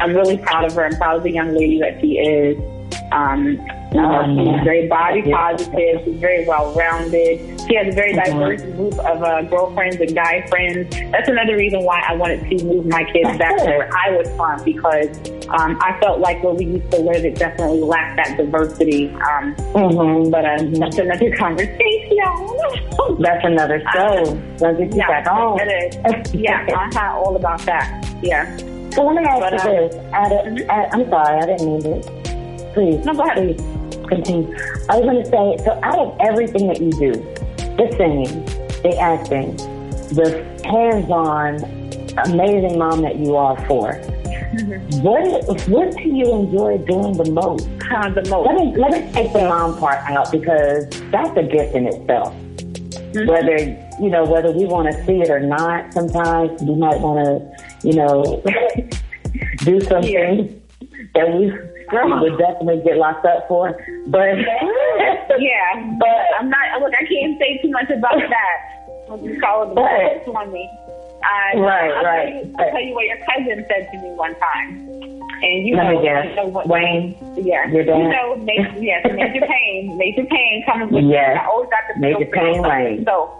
I'm 0.00 0.14
really 0.14 0.38
proud 0.38 0.64
of 0.64 0.74
her. 0.74 0.84
I'm 0.84 0.96
proud 0.96 1.18
of 1.18 1.22
the 1.22 1.32
young 1.32 1.54
lady 1.54 1.78
that 1.80 2.00
she 2.00 2.18
is. 2.18 2.58
Um, 3.12 3.58
um, 3.98 4.38
she's 4.38 4.64
very 4.64 4.86
body 4.86 5.22
positive. 5.22 6.02
She's 6.04 6.20
very 6.20 6.46
well 6.46 6.72
rounded. 6.74 7.60
She 7.66 7.74
has 7.74 7.88
a 7.88 7.92
very 7.92 8.14
mm-hmm. 8.14 8.38
diverse 8.38 8.62
group 8.62 8.94
of 9.00 9.22
uh, 9.22 9.42
girlfriends 9.42 9.96
and 9.96 10.14
guy 10.14 10.46
friends. 10.48 10.94
That's 11.10 11.28
another 11.28 11.56
reason 11.56 11.82
why 11.82 12.02
I 12.06 12.14
wanted 12.14 12.48
to 12.48 12.64
move 12.64 12.86
my 12.86 13.04
kids 13.04 13.36
back 13.38 13.56
to 13.58 13.64
where 13.64 13.90
I 13.92 14.16
was 14.16 14.28
from 14.36 14.62
because 14.64 15.08
um, 15.48 15.78
I 15.80 15.98
felt 16.00 16.20
like 16.20 16.42
where 16.42 16.54
we 16.54 16.66
used 16.66 16.90
to 16.92 16.98
live, 16.98 17.24
it 17.24 17.36
definitely 17.36 17.80
lacked 17.80 18.16
that 18.16 18.36
diversity. 18.36 19.08
Um, 19.08 19.54
mm-hmm. 19.74 20.30
But 20.30 20.44
uh, 20.44 20.58
that's 20.78 20.98
another 20.98 21.36
conversation. 21.36 22.16
that's 23.18 23.44
another 23.44 23.82
show. 23.92 24.40
Let's 24.60 24.78
get 24.78 24.94
yeah, 24.94 25.08
back 25.08 25.26
on. 25.26 25.58
It 25.60 25.96
is. 26.06 26.34
yeah, 26.34 26.66
uh-huh, 26.74 27.18
all 27.18 27.34
about 27.34 27.60
that. 27.62 28.06
Yeah. 28.22 28.56
So 28.90 29.04
let 29.04 29.16
me 29.16 29.24
ask 29.24 29.40
but, 29.40 29.52
you 29.52 29.58
uh, 29.58 29.88
this. 29.88 29.94
A, 29.94 29.98
mm-hmm. 29.98 30.70
at, 30.70 30.94
I'm 30.94 31.08
sorry, 31.10 31.38
I 31.42 31.46
didn't 31.46 31.66
mean 31.66 31.82
to. 31.82 32.20
Please. 32.72 33.04
No, 33.04 33.14
go 33.14 33.22
ahead. 33.22 33.56
Please 33.56 33.79
continue. 34.10 34.54
I 34.90 34.98
was 34.98 35.04
going 35.06 35.22
to 35.22 35.30
say, 35.30 35.64
so 35.64 35.78
out 35.82 35.98
of 35.98 36.16
everything 36.20 36.66
that 36.68 36.80
you 36.80 36.90
do, 36.92 37.12
the 37.78 37.88
singing, 37.96 38.44
the 38.82 38.98
acting, 39.00 39.56
the 40.12 40.44
hands-on, 40.64 41.64
amazing 42.30 42.78
mom 42.78 43.02
that 43.02 43.16
you 43.16 43.36
are 43.36 43.56
for, 43.66 43.92
mm-hmm. 43.92 45.02
what 45.02 45.68
what 45.68 45.96
do 45.96 46.08
you 46.08 46.34
enjoy 46.34 46.78
doing 46.78 47.16
the 47.16 47.30
most? 47.30 47.68
Uh, 47.90 48.10
the 48.14 48.28
most. 48.28 48.46
Let 48.46 48.56
me 48.56 48.76
let 48.76 48.90
me 48.90 49.12
take 49.12 49.32
the 49.32 49.40
mom 49.40 49.78
part 49.78 49.98
out 50.10 50.30
because 50.32 50.88
that's 51.10 51.36
a 51.36 51.42
gift 51.42 51.74
in 51.74 51.86
itself. 51.86 52.34
Mm-hmm. 52.34 53.28
Whether 53.28 53.58
you 54.02 54.10
know 54.10 54.24
whether 54.24 54.50
we 54.50 54.66
want 54.66 54.92
to 54.92 55.04
see 55.04 55.20
it 55.22 55.30
or 55.30 55.40
not, 55.40 55.94
sometimes 55.94 56.60
we 56.62 56.74
might 56.74 57.00
want 57.00 57.24
to, 57.24 57.88
you 57.88 57.94
know, 57.94 58.42
do 59.58 59.80
something 59.80 60.12
yeah. 60.12 60.98
that 61.14 61.32
we 61.32 61.52
Grandma 61.90 62.22
would 62.22 62.38
definitely 62.38 62.82
get 62.82 62.96
locked 62.96 63.26
up 63.26 63.46
for. 63.48 63.76
But 64.06 64.38
yeah, 65.38 65.96
but 65.98 66.18
I'm 66.38 66.48
not. 66.48 66.80
Look, 66.80 66.94
I 66.94 67.04
can't 67.04 67.38
say 67.38 67.58
too 67.62 67.70
much 67.70 67.90
about 67.90 68.18
that. 68.18 68.56
I'll 69.10 69.18
just 69.18 69.40
call 69.40 69.70
it 69.70 69.74
the 69.74 70.30
on 70.30 70.52
me. 70.52 70.70
Uh, 71.20 71.60
right, 71.60 71.92
I'll 71.92 72.04
right. 72.04 72.32
Tell 72.32 72.44
you, 72.46 72.54
I'll 72.58 72.70
tell 72.70 72.80
you 72.80 72.94
what 72.94 73.06
your 73.06 73.18
cousin 73.26 73.64
said 73.68 73.90
to 73.92 73.98
me 74.00 74.08
one 74.14 74.34
time. 74.38 75.20
And 75.42 75.66
you 75.66 75.76
Let 75.76 75.84
know, 75.84 75.98
me 75.98 76.04
guess. 76.04 76.26
You 76.28 76.36
know 76.36 76.46
what, 76.46 76.68
Wayne. 76.68 77.16
Yeah. 77.36 77.66
Your 77.68 77.84
dad. 77.84 77.98
You 77.98 78.08
know, 78.08 78.36
major, 78.36 78.78
yes, 78.78 79.04
major 79.04 79.46
pain. 79.46 79.96
Major 79.96 80.24
pain 80.24 80.64
comes 80.64 80.92
with 80.92 81.04
yes. 81.04 81.38
I 81.40 81.46
always 81.46 81.68
got 81.70 81.80
the 81.92 82.00
major 82.00 82.26
pain 82.26 82.62
Wayne. 82.62 83.04
So 83.04 83.30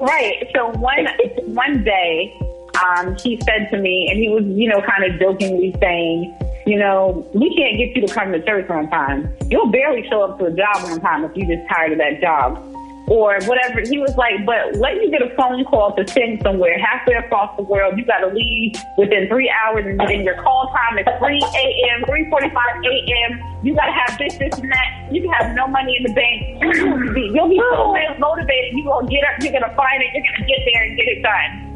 right. 0.00 0.50
So 0.54 0.68
one 0.78 1.06
one 1.54 1.84
day, 1.84 2.34
um, 2.82 3.16
he 3.16 3.40
said 3.44 3.68
to 3.70 3.78
me, 3.78 4.08
and 4.10 4.18
he 4.18 4.28
was, 4.28 4.44
you 4.44 4.68
know, 4.68 4.80
kind 4.82 5.04
of 5.04 5.18
jokingly 5.20 5.74
saying, 5.80 6.34
you 6.70 6.78
know, 6.78 7.26
we 7.34 7.52
can't 7.56 7.76
get 7.78 7.96
you 7.96 8.06
to 8.06 8.14
come 8.14 8.30
to 8.30 8.40
church 8.46 8.70
on 8.70 8.88
time. 8.90 9.34
You'll 9.50 9.72
barely 9.72 10.08
show 10.08 10.22
up 10.22 10.38
to 10.38 10.44
a 10.44 10.52
job 10.52 10.76
on 10.86 11.00
time 11.00 11.24
if 11.24 11.34
you're 11.34 11.50
just 11.50 11.68
tired 11.68 11.90
of 11.90 11.98
that 11.98 12.20
job. 12.20 12.62
Or 13.08 13.42
whatever. 13.42 13.80
He 13.80 13.98
was 13.98 14.14
like, 14.14 14.46
but 14.46 14.76
let 14.76 14.94
you 15.02 15.10
get 15.10 15.20
a 15.20 15.34
phone 15.34 15.64
call 15.64 15.96
to 15.96 16.06
sing 16.06 16.38
somewhere 16.44 16.78
halfway 16.78 17.14
across 17.14 17.56
the 17.56 17.64
world. 17.64 17.98
You 17.98 18.04
got 18.04 18.18
to 18.18 18.28
leave 18.28 18.76
within 18.96 19.26
three 19.26 19.50
hours 19.50 19.84
and 19.84 19.98
then 19.98 20.22
your 20.22 20.40
call 20.40 20.70
time 20.70 20.96
is 20.96 21.06
3 21.18 21.42
a.m., 21.42 22.04
3.45 22.06 22.54
a.m. 22.86 23.58
You 23.64 23.74
got 23.74 23.86
to 23.86 23.92
have 23.92 24.16
this, 24.16 24.38
this, 24.38 24.54
and 24.60 24.70
that. 24.70 25.08
You 25.10 25.22
can 25.22 25.32
have 25.32 25.56
no 25.56 25.66
money 25.66 25.96
in 25.96 26.04
the 26.04 26.14
bank. 26.14 26.62
You'll 27.34 27.48
be 27.48 27.58
so 27.58 27.98
motivated. 28.20 28.78
You're 28.78 28.86
going 28.86 29.08
to 29.08 29.10
get 29.10 29.24
up. 29.26 29.42
You're 29.42 29.58
going 29.58 29.66
to 29.66 29.74
find 29.74 30.02
it. 30.06 30.14
You're 30.14 30.22
going 30.22 30.38
to 30.38 30.46
get 30.46 30.60
there 30.70 30.82
and 30.84 30.96
get 30.96 31.08
it 31.08 31.22
done. 31.22 31.69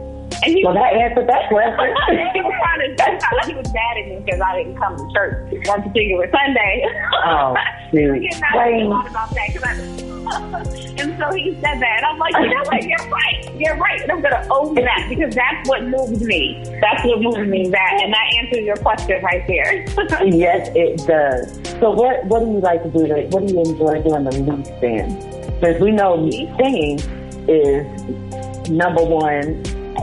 And 0.44 0.52
he, 0.52 0.64
well, 0.64 0.74
that 0.74 0.92
answered 0.92 1.26
that 1.26 1.48
question. 1.48 1.72
he 2.34 2.40
was 2.44 2.52
trying 2.60 2.84
to, 2.84 3.48
he 3.48 3.54
was 3.54 3.72
mad 3.72 3.96
at 3.96 4.08
me 4.08 4.20
because 4.24 4.40
I 4.40 4.62
didn't 4.62 4.76
come 4.76 4.96
to 4.96 5.08
church 5.14 5.66
one 5.66 5.82
particular 5.82 6.30
Sunday. 6.30 6.84
Oh, 7.24 7.56
shoot. 7.90 8.24
Explain. 8.24 8.92
about 8.92 9.32
that 9.32 9.48
I, 9.64 10.04
and 11.00 11.18
so 11.18 11.32
he 11.32 11.54
said 11.60 11.80
that. 11.80 11.94
And 11.98 12.06
I'm 12.06 12.18
like, 12.18 12.34
you 12.34 12.48
know 12.48 12.62
what? 12.64 12.82
You're 12.84 13.08
right. 13.08 13.54
You're 13.56 13.76
right. 13.76 14.00
And 14.02 14.12
I'm 14.12 14.20
going 14.20 14.34
to 14.34 14.48
own 14.50 14.74
that 14.74 15.06
because 15.08 15.34
that's 15.34 15.68
what 15.68 15.84
moves 15.84 16.22
me. 16.22 16.62
That's 16.80 17.04
what 17.04 17.22
moves 17.22 17.48
me. 17.48 17.68
That 17.68 18.00
and 18.02 18.12
that 18.12 18.34
answers 18.38 18.64
your 18.64 18.76
question 18.76 19.22
right 19.22 19.46
there. 19.46 19.84
yes, 20.26 20.68
it 20.74 21.06
does. 21.06 21.52
So 21.80 21.90
what 21.90 22.24
what 22.26 22.40
do 22.40 22.52
you 22.52 22.60
like 22.60 22.82
to 22.82 22.90
do? 22.90 23.06
To, 23.06 23.22
what 23.28 23.46
do 23.46 23.54
you 23.54 23.60
enjoy 23.60 24.02
doing 24.02 24.24
the 24.24 24.32
least 24.32 24.72
then? 24.80 25.16
Because 25.60 25.80
we 25.80 25.90
know 25.90 26.30
singing 26.30 27.00
is 27.48 28.68
number 28.68 29.04
one 29.04 29.62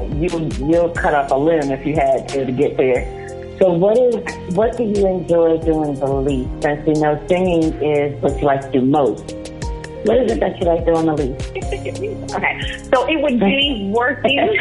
you 0.09 0.49
you'll 0.65 0.89
cut 0.89 1.13
off 1.13 1.31
a 1.31 1.35
limb 1.35 1.71
if 1.71 1.85
you 1.85 1.95
had 1.95 2.27
to 2.29 2.45
to 2.45 2.51
get 2.51 2.77
there. 2.77 3.21
So 3.59 3.71
what 3.71 3.97
is 3.97 4.15
what 4.55 4.75
do 4.77 4.83
you 4.83 5.07
enjoy 5.07 5.57
doing 5.59 5.95
the 5.95 6.11
least? 6.11 6.49
Since 6.63 6.87
you 6.87 7.01
know 7.01 7.23
singing 7.27 7.73
is 7.81 8.21
what 8.21 8.37
you 8.39 8.45
like 8.45 8.61
to 8.61 8.71
do 8.71 8.81
most. 8.81 9.35
What 10.03 10.17
is 10.17 10.31
it 10.31 10.39
that 10.39 10.59
you 10.59 10.65
like 10.65 10.83
doing 10.83 11.05
the 11.05 11.13
least? 11.13 12.33
okay, 12.33 12.89
so 12.91 13.07
it 13.07 13.21
would 13.21 13.39
be 13.39 13.91
working. 13.93 14.39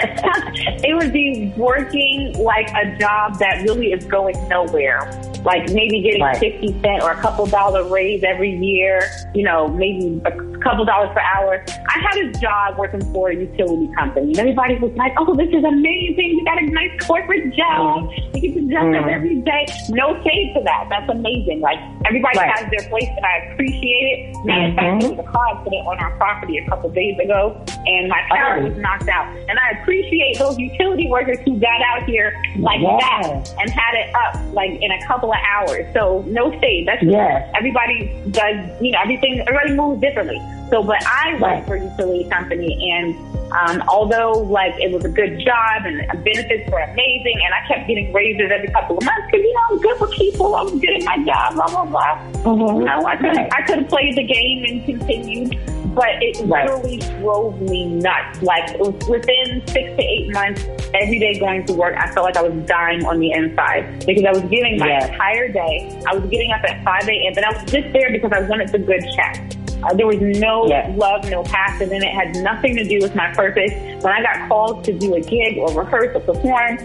it 0.84 0.94
would 0.94 1.12
be 1.12 1.50
working 1.56 2.34
like 2.38 2.68
a 2.70 2.98
job 2.98 3.38
that 3.38 3.62
really 3.66 3.92
is 3.92 4.04
going 4.04 4.36
nowhere 4.48 5.08
like 5.44 5.70
maybe 5.70 6.02
getting 6.02 6.22
right. 6.22 6.36
50 6.36 6.80
cent 6.80 7.02
or 7.02 7.12
a 7.12 7.20
couple 7.20 7.46
dollar 7.46 7.84
raise 7.84 8.22
every 8.22 8.56
year, 8.56 9.02
you 9.34 9.42
know, 9.42 9.68
maybe 9.68 10.20
a 10.24 10.30
couple 10.60 10.84
dollars 10.84 11.10
per 11.14 11.20
hour. 11.20 11.64
I 11.68 11.98
had 11.98 12.18
a 12.18 12.32
job 12.38 12.78
working 12.78 13.00
for 13.12 13.30
a 13.30 13.36
utility 13.36 13.90
company. 13.94 14.30
And 14.30 14.38
everybody 14.38 14.76
was 14.76 14.92
like, 14.92 15.12
oh, 15.18 15.34
this 15.34 15.48
is 15.48 15.64
amazing. 15.64 16.36
You 16.36 16.44
got 16.44 16.62
a 16.62 16.66
nice 16.66 16.92
corporate 17.00 17.54
job. 17.54 18.10
Mm-hmm. 18.10 18.36
You 18.36 18.40
get 18.40 18.54
to 18.54 18.60
jump 18.68 18.94
mm-hmm. 18.94 19.04
up 19.04 19.10
every 19.10 19.36
day. 19.40 19.66
No 19.88 20.14
shade 20.22 20.52
to 20.56 20.62
that. 20.64 20.86
That's 20.90 21.08
amazing. 21.10 21.60
Like 21.60 21.78
everybody 22.06 22.38
right. 22.38 22.58
has 22.58 22.70
their 22.70 22.88
place 22.88 23.08
and 23.16 23.24
I 23.24 23.52
appreciate 23.52 24.34
it. 24.34 24.44
Matter 24.44 24.70
of 24.70 24.74
fact, 24.76 25.00
there 25.00 25.10
was 25.10 25.18
a 25.20 25.30
car 25.30 25.46
accident 25.56 25.86
on 25.86 25.98
our 25.98 26.16
property 26.16 26.58
a 26.58 26.68
couple 26.68 26.90
days 26.90 27.18
ago 27.18 27.56
and 27.86 28.08
my 28.08 28.20
power 28.28 28.60
oh. 28.60 28.68
was 28.68 28.76
knocked 28.78 29.08
out. 29.08 29.34
And 29.48 29.58
I 29.58 29.80
appreciate 29.80 30.38
those 30.38 30.58
utility 30.58 31.08
workers 31.08 31.38
who 31.44 31.58
got 31.58 31.80
out 31.82 32.04
here 32.04 32.36
like 32.58 32.80
yeah. 32.80 32.98
that 33.00 33.54
and 33.58 33.70
had 33.70 33.94
it 33.94 34.14
up 34.14 34.54
like 34.54 34.70
in 34.80 34.90
a 34.90 35.06
couple 35.06 35.29
couple 35.30 35.68
of 35.68 35.68
hours. 35.68 35.94
So 35.94 36.22
no 36.28 36.50
shade. 36.60 36.86
That's 36.86 37.02
yes. 37.02 37.50
everybody 37.56 38.12
does, 38.30 38.56
you 38.80 38.92
know, 38.92 38.98
everything, 39.02 39.40
everybody 39.40 39.74
moves 39.74 40.00
differently. 40.00 40.40
So, 40.70 40.82
but 40.82 41.04
I 41.06 41.36
right. 41.38 41.66
for 41.66 41.74
a 41.74 41.82
utility 41.82 42.28
company 42.30 42.92
and, 42.92 43.14
um, 43.52 43.82
although 43.88 44.32
like 44.32 44.74
it 44.78 44.92
was 44.92 45.04
a 45.04 45.08
good 45.08 45.40
job 45.40 45.82
and 45.84 46.06
benefits 46.22 46.70
were 46.70 46.78
amazing 46.78 47.40
and 47.44 47.52
I 47.52 47.66
kept 47.66 47.88
getting 47.88 48.12
raises 48.12 48.50
every 48.52 48.68
couple 48.68 48.96
of 48.96 49.04
months 49.04 49.26
because, 49.26 49.44
you 49.44 49.52
know, 49.52 49.60
I'm 49.70 49.78
good 49.80 49.98
for 49.98 50.08
people. 50.08 50.54
I'm 50.54 50.78
good 50.78 50.90
at 50.90 51.02
my 51.02 51.16
job, 51.24 51.54
blah, 51.54 51.66
blah, 51.66 51.84
blah. 51.84 52.42
Mm-hmm. 52.44 52.80
You 52.80 52.84
know, 52.84 53.04
I 53.04 53.16
could, 53.16 53.36
I 53.36 53.62
could 53.66 53.78
have 53.80 53.88
played 53.88 54.16
the 54.16 54.22
game 54.22 54.64
and 54.64 54.84
continued 54.84 55.58
but 55.94 56.22
it 56.22 56.36
right. 56.46 56.66
literally 56.66 56.98
drove 57.20 57.60
me 57.60 57.86
nuts. 57.86 58.42
Like 58.42 58.78
within 58.78 59.62
six 59.66 59.90
to 59.96 60.02
eight 60.02 60.32
months, 60.32 60.64
every 60.94 61.18
day 61.18 61.38
going 61.38 61.66
to 61.66 61.72
work, 61.72 61.96
I 61.96 62.12
felt 62.12 62.24
like 62.24 62.36
I 62.36 62.42
was 62.42 62.66
dying 62.66 63.04
on 63.04 63.18
the 63.18 63.32
inside 63.32 64.04
because 64.06 64.24
I 64.24 64.32
was 64.32 64.42
giving 64.50 64.78
my 64.78 64.86
yes. 64.86 65.10
entire 65.10 65.48
day. 65.48 66.02
I 66.06 66.14
was 66.14 66.28
getting 66.30 66.52
up 66.52 66.62
at 66.64 66.84
5 66.84 67.08
a.m., 67.08 67.32
but 67.34 67.44
I 67.44 67.52
was 67.52 67.70
just 67.70 67.92
there 67.92 68.10
because 68.10 68.32
I 68.32 68.40
wanted 68.48 68.68
the 68.70 68.78
good 68.78 69.04
check. 69.14 69.50
Uh, 69.82 69.94
there 69.94 70.06
was 70.06 70.20
no 70.20 70.66
yes. 70.66 70.94
love, 70.96 71.28
no 71.30 71.42
passion, 71.42 71.90
and 71.92 72.02
it 72.02 72.12
had 72.12 72.36
nothing 72.36 72.76
to 72.76 72.84
do 72.84 72.98
with 73.00 73.14
my 73.14 73.32
purpose. 73.34 73.72
When 74.02 74.12
I 74.12 74.22
got 74.22 74.48
called 74.48 74.84
to 74.84 74.92
do 74.92 75.14
a 75.14 75.20
gig 75.20 75.56
or 75.56 75.72
rehearse 75.72 76.14
or 76.14 76.20
perform, 76.20 76.78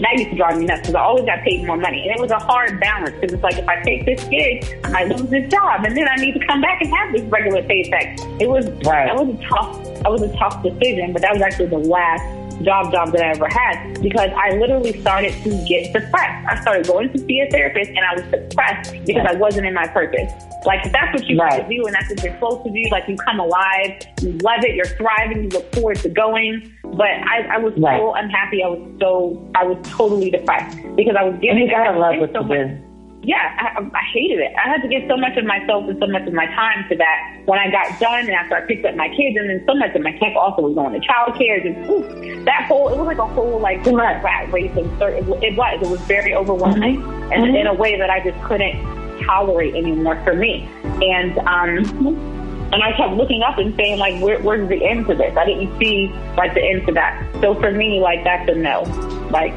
that 0.00 0.12
used 0.16 0.30
to 0.30 0.36
drive 0.36 0.58
me 0.58 0.66
nuts 0.66 0.82
because 0.82 0.94
I 0.94 1.00
always 1.00 1.24
got 1.24 1.42
paid 1.42 1.66
more 1.66 1.76
money. 1.76 2.08
And 2.08 2.16
it 2.16 2.20
was 2.20 2.30
a 2.30 2.38
hard 2.38 2.80
balance 2.80 3.14
because 3.16 3.34
it's 3.34 3.42
like 3.42 3.58
if 3.58 3.68
I 3.68 3.82
take 3.82 4.04
this 4.04 4.24
gig, 4.24 4.64
I 4.84 5.04
lose 5.04 5.28
this 5.30 5.50
job 5.50 5.84
and 5.84 5.96
then 5.96 6.08
I 6.08 6.16
need 6.16 6.34
to 6.34 6.46
come 6.46 6.60
back 6.60 6.80
and 6.80 6.90
have 6.94 7.12
this 7.12 7.22
regular 7.22 7.62
paycheck. 7.62 8.18
It 8.40 8.48
was, 8.48 8.66
right. 8.86 9.06
that 9.06 9.16
was 9.16 9.28
a 9.28 9.42
tough, 9.42 10.02
that 10.02 10.10
was 10.10 10.22
a 10.22 10.36
tough 10.36 10.62
decision, 10.62 11.12
but 11.12 11.22
that 11.22 11.32
was 11.32 11.42
actually 11.42 11.66
the 11.66 11.78
last 11.78 12.24
job 12.62 12.92
job 12.92 13.12
that 13.12 13.22
I 13.22 13.30
ever 13.30 13.48
had 13.48 14.00
because 14.02 14.30
I 14.36 14.56
literally 14.56 15.00
started 15.00 15.32
to 15.42 15.64
get 15.66 15.92
depressed. 15.92 16.46
I 16.48 16.60
started 16.60 16.86
going 16.86 17.12
to 17.12 17.18
see 17.18 17.40
a 17.40 17.50
therapist 17.50 17.90
and 17.90 18.00
I 18.00 18.14
was 18.14 18.24
depressed 18.30 18.92
because 19.06 19.26
I 19.28 19.34
wasn't 19.34 19.66
in 19.66 19.74
my 19.74 19.86
purpose. 19.88 20.32
Like 20.64 20.90
that's 20.92 21.14
what 21.14 21.26
you 21.28 21.38
right. 21.38 21.62
to 21.62 21.68
do 21.68 21.86
and 21.86 21.94
that's 21.94 22.10
what 22.10 22.22
you're 22.22 22.34
supposed 22.34 22.64
to 22.64 22.70
do, 22.70 22.88
like 22.90 23.08
you 23.08 23.16
come 23.16 23.40
alive, 23.40 24.02
you 24.20 24.32
love 24.42 24.62
it, 24.62 24.74
you're 24.74 24.86
thriving, 24.86 25.44
you 25.44 25.48
look 25.48 25.72
forward 25.74 25.98
to 25.98 26.08
going. 26.08 26.74
But 26.82 27.08
I, 27.08 27.46
I 27.52 27.58
was 27.58 27.72
right. 27.78 27.98
so 27.98 28.14
unhappy. 28.14 28.62
I 28.62 28.68
was 28.68 28.96
so 29.00 29.50
I 29.54 29.64
was 29.64 29.78
totally 29.88 30.30
depressed 30.30 30.76
because 30.96 31.14
I 31.18 31.22
was 31.22 31.38
giving. 31.40 31.64
You 31.64 31.70
gotta 31.70 31.98
love 31.98 32.18
what 32.18 32.32
so 32.32 32.42
you 32.42 32.66
do 32.66 32.89
yeah, 33.22 33.76
I, 33.76 33.82
I 33.82 34.02
hated 34.12 34.38
it. 34.38 34.52
I 34.56 34.68
had 34.68 34.80
to 34.82 34.88
give 34.88 35.02
so 35.08 35.16
much 35.16 35.36
of 35.36 35.44
myself 35.44 35.88
and 35.88 35.98
so 36.00 36.06
much 36.06 36.26
of 36.26 36.32
my 36.32 36.46
time 36.46 36.88
to 36.88 36.96
that. 36.96 37.42
When 37.44 37.58
I 37.58 37.70
got 37.70 38.00
done 38.00 38.20
and 38.20 38.30
after 38.30 38.56
I 38.56 38.62
picked 38.62 38.84
up 38.86 38.96
my 38.96 39.08
kids, 39.08 39.36
and 39.36 39.50
then 39.50 39.62
so 39.66 39.74
much 39.74 39.94
of 39.94 40.02
my 40.02 40.12
time 40.18 40.36
also 40.36 40.62
was 40.62 40.74
going 40.74 40.98
to 40.98 41.06
child 41.06 41.36
care. 41.36 41.60
Just 41.60 41.90
oof, 41.90 42.06
that 42.46 42.64
whole, 42.66 42.88
it 42.88 42.96
was 42.96 43.06
like 43.06 43.18
a 43.18 43.26
whole 43.26 43.60
like 43.60 43.84
rat 43.92 44.50
race. 44.52 44.72
And 44.74 44.86
it, 45.02 45.28
it 45.42 45.56
was. 45.56 45.78
It 45.82 45.88
was 45.88 46.00
very 46.02 46.34
overwhelming, 46.34 47.02
mm-hmm. 47.02 47.32
and 47.32 47.56
in 47.56 47.66
a 47.66 47.74
way 47.74 47.98
that 47.98 48.08
I 48.08 48.24
just 48.24 48.42
couldn't 48.44 48.80
tolerate 49.24 49.74
anymore 49.74 50.20
for 50.24 50.34
me. 50.34 50.68
And 51.02 51.38
um, 51.40 52.40
and 52.72 52.82
I 52.82 52.96
kept 52.96 53.14
looking 53.14 53.42
up 53.42 53.58
and 53.58 53.74
saying 53.76 53.98
like, 53.98 54.22
Where, 54.22 54.40
where's 54.40 54.68
the 54.68 54.82
end 54.82 55.08
to 55.08 55.14
this? 55.14 55.36
I 55.36 55.44
didn't 55.44 55.78
see 55.78 56.08
like 56.36 56.54
the 56.54 56.62
end 56.62 56.86
to 56.86 56.92
that. 56.94 57.22
So 57.42 57.54
for 57.60 57.70
me, 57.70 58.00
like 58.00 58.24
that's 58.24 58.48
a 58.48 58.54
no. 58.54 58.82
Like 59.30 59.52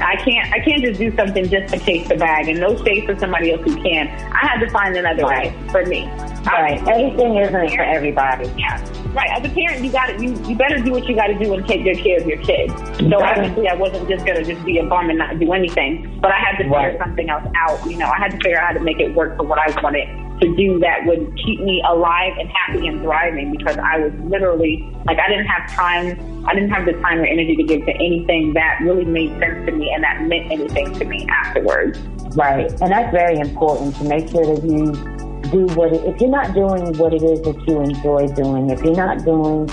I 0.00 0.16
can't 0.16 0.52
I 0.52 0.60
can't 0.60 0.82
just 0.82 0.98
do 0.98 1.14
something 1.16 1.48
just 1.48 1.72
to 1.72 1.78
chase 1.80 2.08
the 2.08 2.16
bag 2.16 2.48
and 2.48 2.60
no 2.60 2.76
space 2.76 3.04
for 3.04 3.18
somebody 3.18 3.52
else 3.52 3.62
who 3.62 3.76
can. 3.82 4.08
I 4.32 4.38
had 4.38 4.58
to 4.60 4.70
find 4.70 4.96
another 4.96 5.22
right. 5.22 5.52
way 5.52 5.68
for 5.68 5.86
me. 5.86 6.06
Right. 6.46 6.80
Everything 6.86 7.36
isn't 7.36 7.76
for 7.76 7.82
everybody. 7.82 8.52
Yeah. 8.58 9.03
Right. 9.14 9.30
As 9.30 9.48
a 9.48 9.54
parent 9.54 9.84
you 9.84 9.92
gotta 9.92 10.20
you, 10.20 10.34
you 10.44 10.56
better 10.56 10.78
do 10.80 10.90
what 10.90 11.06
you 11.08 11.14
gotta 11.14 11.38
do 11.38 11.54
and 11.54 11.66
take 11.66 11.84
good 11.84 11.98
care 11.98 12.20
of 12.20 12.26
your 12.26 12.38
kids. 12.38 12.74
So 12.98 13.22
obviously 13.22 13.68
I 13.68 13.74
wasn't 13.74 14.08
just 14.08 14.26
gonna 14.26 14.44
just 14.44 14.64
be 14.64 14.78
a 14.78 14.84
bum 14.84 15.08
and 15.08 15.18
not 15.18 15.38
do 15.38 15.52
anything. 15.52 16.18
But 16.20 16.32
I 16.32 16.38
had 16.38 16.56
to 16.58 16.64
figure 16.64 16.76
right. 16.76 16.98
something 16.98 17.30
else 17.30 17.46
out. 17.54 17.88
You 17.88 17.96
know, 17.96 18.08
I 18.08 18.18
had 18.18 18.32
to 18.32 18.36
figure 18.38 18.58
out 18.58 18.66
how 18.66 18.72
to 18.72 18.80
make 18.80 18.98
it 18.98 19.14
work 19.14 19.36
for 19.36 19.44
what 19.44 19.58
I 19.58 19.80
wanted 19.80 20.08
to 20.40 20.56
do 20.56 20.80
that 20.80 21.06
would 21.06 21.32
keep 21.44 21.60
me 21.60 21.80
alive 21.88 22.32
and 22.40 22.50
happy 22.50 22.88
and 22.88 23.00
thriving 23.02 23.52
because 23.52 23.78
I 23.78 23.98
was 23.98 24.12
literally 24.24 24.82
like 25.06 25.18
I 25.20 25.28
didn't 25.28 25.46
have 25.46 25.70
time 25.70 26.44
I 26.46 26.54
didn't 26.54 26.70
have 26.70 26.84
the 26.84 26.92
time 26.94 27.20
or 27.20 27.26
energy 27.26 27.54
to 27.56 27.62
give 27.62 27.86
to 27.86 27.92
anything 27.92 28.52
that 28.54 28.80
really 28.82 29.04
made 29.04 29.30
sense 29.38 29.64
to 29.66 29.72
me 29.72 29.92
and 29.94 30.02
that 30.02 30.22
meant 30.22 30.50
anything 30.50 30.92
to 30.98 31.04
me 31.04 31.26
afterwards. 31.30 31.98
Right. 32.36 32.70
And 32.82 32.90
that's 32.90 33.12
very 33.12 33.38
important 33.38 33.94
to 33.96 34.04
make 34.04 34.28
sure 34.28 34.44
that 34.44 34.64
you 34.64 35.13
do 35.50 35.66
what 35.74 35.92
it, 35.92 36.04
if 36.04 36.20
you're 36.20 36.30
not 36.30 36.54
doing 36.54 36.96
what 36.98 37.12
it 37.12 37.22
is 37.22 37.40
that 37.42 37.56
you 37.66 37.80
enjoy 37.80 38.26
doing, 38.34 38.70
if 38.70 38.82
you're 38.82 38.96
not 38.96 39.24
doing 39.24 39.68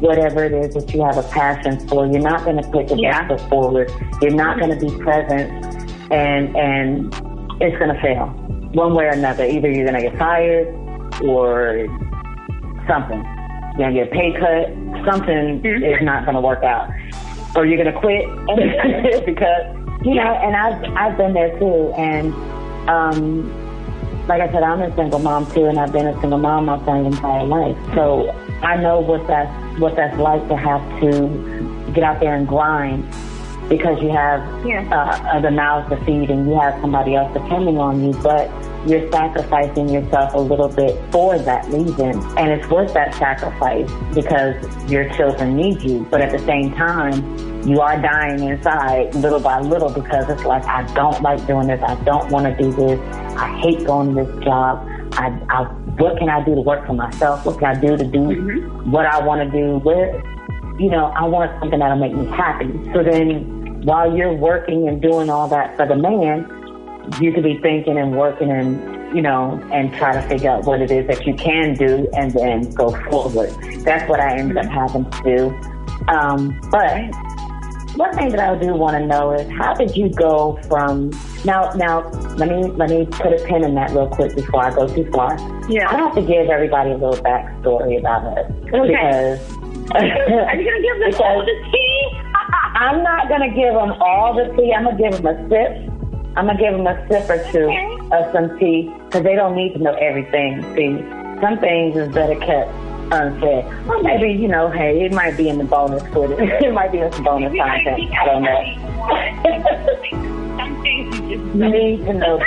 whatever 0.00 0.44
it 0.44 0.52
is 0.52 0.74
that 0.74 0.92
you 0.94 1.02
have 1.02 1.16
a 1.16 1.22
passion 1.28 1.86
for, 1.88 2.06
you're 2.06 2.20
not 2.20 2.44
going 2.44 2.56
to 2.56 2.68
put 2.70 2.88
the 2.88 2.96
yeah. 2.96 3.26
best 3.26 3.42
foot 3.42 3.50
forward. 3.50 3.92
You're 4.20 4.32
not 4.32 4.58
going 4.58 4.78
to 4.78 4.86
be 4.86 4.96
present 5.02 5.50
and 6.10 6.56
and 6.56 7.12
it's 7.60 7.76
going 7.78 7.94
to 7.94 8.00
fail 8.00 8.26
one 8.72 8.94
way 8.94 9.04
or 9.04 9.10
another. 9.10 9.44
Either 9.44 9.70
you're 9.70 9.86
going 9.86 10.00
to 10.00 10.08
get 10.08 10.18
fired 10.18 10.68
or 11.22 11.86
something. 12.86 13.22
You're 13.76 13.90
going 13.90 13.94
to 13.94 14.04
get 14.04 14.08
a 14.08 14.10
pay 14.10 14.32
cut. 14.32 14.66
Something 15.10 15.62
mm-hmm. 15.62 15.84
is 15.84 16.02
not 16.02 16.24
going 16.24 16.34
to 16.34 16.40
work 16.40 16.62
out. 16.62 16.90
Or 17.56 17.66
you're 17.66 17.82
going 17.82 17.92
to 17.92 18.00
quit 18.00 18.26
because, 19.26 19.76
you 20.04 20.14
know, 20.14 20.34
and 20.42 20.54
I've, 20.56 20.82
I've 20.96 21.16
been 21.18 21.34
there 21.34 21.58
too. 21.58 21.92
And, 21.96 22.32
um, 22.88 23.67
like 24.28 24.42
I 24.42 24.52
said, 24.52 24.62
I'm 24.62 24.82
a 24.82 24.94
single 24.94 25.18
mom 25.18 25.50
too, 25.52 25.64
and 25.64 25.78
I've 25.78 25.92
been 25.92 26.06
a 26.06 26.20
single 26.20 26.38
mom 26.38 26.66
my 26.66 26.98
entire 26.98 27.44
life. 27.44 27.76
So 27.94 28.30
I 28.62 28.76
know 28.76 29.00
what 29.00 29.26
that's, 29.26 29.80
what 29.80 29.96
that's 29.96 30.18
like 30.18 30.46
to 30.48 30.56
have 30.56 30.82
to 31.00 31.92
get 31.94 32.04
out 32.04 32.20
there 32.20 32.34
and 32.34 32.46
grind 32.46 33.08
because 33.70 34.00
you 34.02 34.10
have 34.10 34.40
yeah. 34.66 34.86
uh, 34.92 35.36
other 35.36 35.50
mouths 35.50 35.88
to 35.90 36.04
feed 36.04 36.30
and 36.30 36.46
you 36.46 36.58
have 36.58 36.78
somebody 36.80 37.14
else 37.14 37.32
depending 37.32 37.78
on 37.78 38.04
you, 38.04 38.12
but 38.22 38.48
you're 38.86 39.10
sacrificing 39.10 39.88
yourself 39.88 40.34
a 40.34 40.38
little 40.38 40.68
bit 40.68 40.98
for 41.10 41.38
that 41.38 41.64
reason. 41.66 42.12
And 42.38 42.50
it's 42.50 42.68
worth 42.70 42.94
that 42.94 43.14
sacrifice 43.14 43.90
because 44.14 44.54
your 44.90 45.08
children 45.14 45.56
need 45.56 45.82
you. 45.82 46.06
But 46.10 46.20
at 46.20 46.30
the 46.30 46.38
same 46.46 46.74
time, 46.74 47.22
you 47.66 47.80
are 47.80 48.00
dying 48.00 48.44
inside 48.44 49.14
little 49.14 49.40
by 49.40 49.60
little 49.60 49.90
because 49.90 50.28
it's 50.30 50.44
like, 50.44 50.64
I 50.64 50.82
don't 50.94 51.20
like 51.22 51.44
doing 51.46 51.66
this. 51.66 51.82
I 51.82 51.96
don't 52.04 52.30
want 52.30 52.46
to 52.46 52.62
do 52.62 52.72
this. 52.72 53.00
I 53.36 53.58
hate 53.60 53.86
going 53.86 54.14
to 54.14 54.24
this 54.24 54.44
job. 54.44 54.86
I, 55.12 55.28
I, 55.48 55.64
what 55.98 56.18
can 56.18 56.28
I 56.28 56.44
do 56.44 56.54
to 56.54 56.60
work 56.60 56.86
for 56.86 56.94
myself? 56.94 57.44
What 57.44 57.58
can 57.58 57.76
I 57.76 57.80
do 57.80 57.96
to 57.96 58.04
do 58.04 58.18
mm-hmm. 58.18 58.90
what 58.90 59.06
I 59.06 59.24
want 59.24 59.50
to 59.50 59.58
do? 59.58 59.78
Where, 59.78 60.14
you 60.78 60.90
know, 60.90 61.06
I 61.06 61.24
want 61.24 61.50
something 61.60 61.78
that'll 61.78 61.96
make 61.96 62.14
me 62.14 62.26
happy. 62.26 62.70
So 62.92 63.02
then 63.02 63.82
while 63.82 64.16
you're 64.16 64.32
working 64.32 64.88
and 64.88 65.02
doing 65.02 65.28
all 65.28 65.48
that 65.48 65.76
for 65.76 65.86
the 65.86 65.96
man, 65.96 66.57
you 67.20 67.32
could 67.32 67.44
be 67.44 67.58
thinking 67.58 67.98
and 67.98 68.16
working 68.16 68.50
and, 68.50 69.14
you 69.14 69.22
know, 69.22 69.60
and 69.72 69.92
try 69.94 70.12
to 70.12 70.22
figure 70.28 70.50
out 70.50 70.64
what 70.64 70.80
it 70.80 70.90
is 70.90 71.06
that 71.08 71.26
you 71.26 71.34
can 71.34 71.74
do 71.74 72.08
and 72.16 72.32
then 72.32 72.70
go 72.72 72.90
forward. 73.10 73.50
That's 73.84 74.08
what 74.08 74.20
I 74.20 74.36
ended 74.38 74.56
up 74.58 74.66
having 74.66 75.10
to 75.10 75.22
do. 75.22 76.08
Um, 76.08 76.58
but 76.70 77.10
one 77.96 78.14
thing 78.14 78.28
that 78.30 78.38
I 78.40 78.56
do 78.58 78.74
want 78.74 78.96
to 78.96 79.04
know 79.06 79.32
is 79.32 79.50
how 79.58 79.74
did 79.74 79.96
you 79.96 80.08
go 80.10 80.58
from 80.68 81.10
now? 81.44 81.72
Now, 81.74 82.08
let 82.36 82.48
me 82.48 82.62
let 82.76 82.90
me 82.90 83.06
put 83.10 83.32
a 83.32 83.44
pin 83.44 83.64
in 83.64 83.74
that 83.74 83.90
real 83.90 84.06
quick 84.08 84.36
before 84.36 84.64
I 84.64 84.74
go 84.74 84.86
too 84.86 85.10
far. 85.10 85.36
Yeah. 85.68 85.88
I 85.90 85.96
have 85.96 86.14
to 86.14 86.22
give 86.22 86.48
everybody 86.48 86.90
a 86.92 86.96
little 86.96 87.22
backstory 87.24 87.98
about 87.98 88.24
us 88.38 88.52
Okay. 88.72 88.86
because. 88.88 89.54
Are 89.90 90.04
you 90.04 90.64
gonna 90.64 90.82
give 90.82 90.98
them 91.00 91.20
all 91.24 91.40
the 91.40 91.70
tea? 91.72 92.08
I'm 92.74 93.02
not 93.02 93.28
gonna 93.28 93.48
give 93.48 93.72
them 93.74 93.92
all 94.00 94.34
the 94.34 94.54
tea. 94.56 94.72
I'm 94.72 94.84
gonna 94.84 94.98
give 94.98 95.20
them 95.20 95.26
a 95.26 95.48
sip. 95.48 95.92
I'm 96.36 96.46
gonna 96.46 96.58
give 96.58 96.72
them 96.72 96.86
a 96.86 96.94
sip 97.08 97.28
or 97.28 97.38
two 97.50 97.68
of 98.12 98.32
some 98.32 98.58
tea 98.58 98.92
because 99.06 99.22
they 99.22 99.34
don't 99.34 99.56
need 99.56 99.72
to 99.74 99.78
know 99.78 99.94
everything. 99.94 100.62
See, 100.76 100.98
some 101.40 101.58
things 101.58 101.96
is 101.96 102.12
better 102.14 102.38
kept 102.38 102.70
unsaid. 103.12 103.64
Or 103.88 104.02
maybe 104.02 104.30
you 104.32 104.48
know, 104.48 104.70
hey, 104.70 105.04
it 105.04 105.12
might 105.12 105.36
be 105.36 105.48
in 105.48 105.58
the 105.58 105.64
bonus 105.64 106.02
footage. 106.12 106.38
it 106.62 106.72
might 106.72 106.92
be 106.92 106.98
in 106.98 107.12
some 107.12 107.24
bonus 107.24 107.52
content. 107.56 108.12
I 108.14 108.26
don't 108.26 108.42
know. 108.42 108.62
Some 110.58 110.82
things 110.82 111.20
you 111.20 111.36
just 111.36 111.54
need 111.54 112.04
to 112.06 112.12
know 112.14 112.38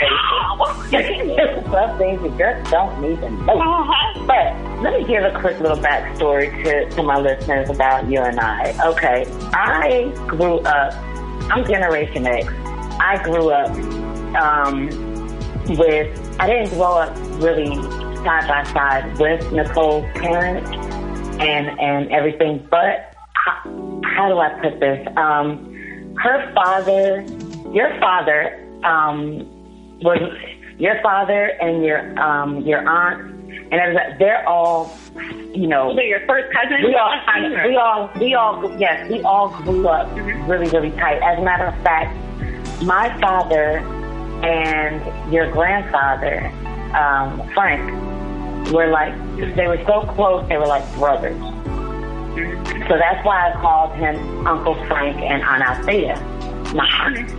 some 0.51 1.97
things 1.97 2.21
you 2.21 2.35
just 2.37 2.71
don't 2.71 3.01
need 3.01 3.19
to 3.21 3.29
know. 3.29 3.59
Uh-huh. 3.59 4.25
But 4.25 4.81
let 4.81 4.99
me 4.99 5.07
give 5.07 5.23
a 5.23 5.37
quick 5.39 5.59
little 5.59 5.77
backstory 5.77 6.63
to, 6.63 6.89
to 6.95 7.03
my 7.03 7.17
listeners 7.17 7.69
about 7.69 8.09
you 8.09 8.19
and 8.19 8.39
I. 8.39 8.75
Okay, 8.89 9.25
I 9.53 10.11
grew 10.27 10.59
up, 10.59 10.93
I'm 11.51 11.65
Generation 11.65 12.27
X. 12.27 12.53
I 13.01 13.21
grew 13.23 13.49
up 13.49 13.71
um, 14.35 14.87
with, 15.75 16.37
I 16.39 16.47
didn't 16.47 16.69
grow 16.69 16.97
up 16.97 17.15
really 17.41 17.75
side 18.23 18.47
by 18.47 18.63
side 18.71 19.17
with 19.17 19.51
Nicole's 19.51 20.05
parents 20.13 20.69
and, 21.41 21.79
and 21.79 22.11
everything, 22.11 22.67
but 22.69 23.15
how, 23.33 24.01
how 24.05 24.29
do 24.29 24.37
I 24.37 24.49
put 24.61 24.79
this? 24.79 25.07
Um, 25.17 26.15
her 26.19 26.53
father, 26.53 27.25
your 27.73 27.99
father, 27.99 28.59
um, 28.83 29.47
was 30.01 30.19
your 30.77 31.01
father 31.01 31.45
and 31.59 31.83
your 31.83 32.19
um, 32.19 32.61
your 32.61 32.87
aunt 32.87 33.31
and 33.71 33.73
everybody, 33.73 34.13
they're 34.19 34.47
all, 34.47 34.95
you 35.55 35.65
know, 35.65 35.95
So 35.95 36.01
your 36.01 36.19
first 36.27 36.53
cousin? 36.53 36.83
we 36.83 36.93
all 36.95 37.19
kind 37.25 37.45
of, 37.45 37.51
we 37.65 37.75
all, 37.77 38.11
we 38.19 38.33
all, 38.35 38.79
yes, 38.79 39.09
we 39.09 39.21
all 39.23 39.49
grew 39.63 39.87
up 39.87 40.13
really, 40.15 40.69
really 40.69 40.91
tight. 40.91 41.21
As 41.23 41.39
a 41.39 41.41
matter 41.41 41.65
of 41.65 41.75
fact, 41.83 42.15
my 42.83 43.09
father 43.19 43.79
and 44.43 45.33
your 45.33 45.51
grandfather, 45.51 46.47
um, 46.95 47.47
Frank, 47.53 48.71
were 48.71 48.87
like, 48.87 49.13
they 49.55 49.67
were 49.67 49.83
so 49.85 50.01
close, 50.13 50.47
they 50.49 50.57
were 50.57 50.67
like 50.67 50.83
brothers. 50.95 51.37
So 52.87 52.97
that's 52.97 53.25
why 53.25 53.51
I 53.51 53.61
called 53.61 53.93
him 53.95 54.47
Uncle 54.47 54.75
Frank 54.87 55.17
and 55.17 55.43
Aunt 55.43 55.63
Althea. 55.63 56.15
My 56.73 56.87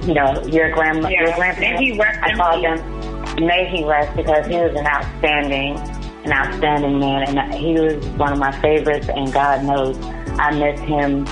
you 0.07 0.15
know, 0.15 0.43
your 0.45 0.71
grandma, 0.73 1.09
your 1.09 1.29
Yeah. 1.29 1.37
grandparents. 1.37 1.81
May 1.81 1.85
he 1.93 1.99
rest 1.99 2.21
I 2.23 2.35
called 2.35 2.63
him 2.63 3.03
May 3.47 3.67
he 3.75 3.83
rest 3.85 4.15
because 4.15 4.47
he 4.47 4.57
was 4.57 4.75
an 4.75 4.87
outstanding, 4.87 5.79
an 6.25 6.33
outstanding 6.33 6.99
man, 6.99 7.39
and 7.39 7.55
he 7.55 7.73
was 7.73 8.05
one 8.19 8.33
of 8.33 8.39
my 8.39 8.53
favorites. 8.61 9.09
And 9.09 9.33
God 9.33 9.65
knows, 9.65 9.97
I 10.39 10.51
miss 10.53 10.79
him 10.81 11.27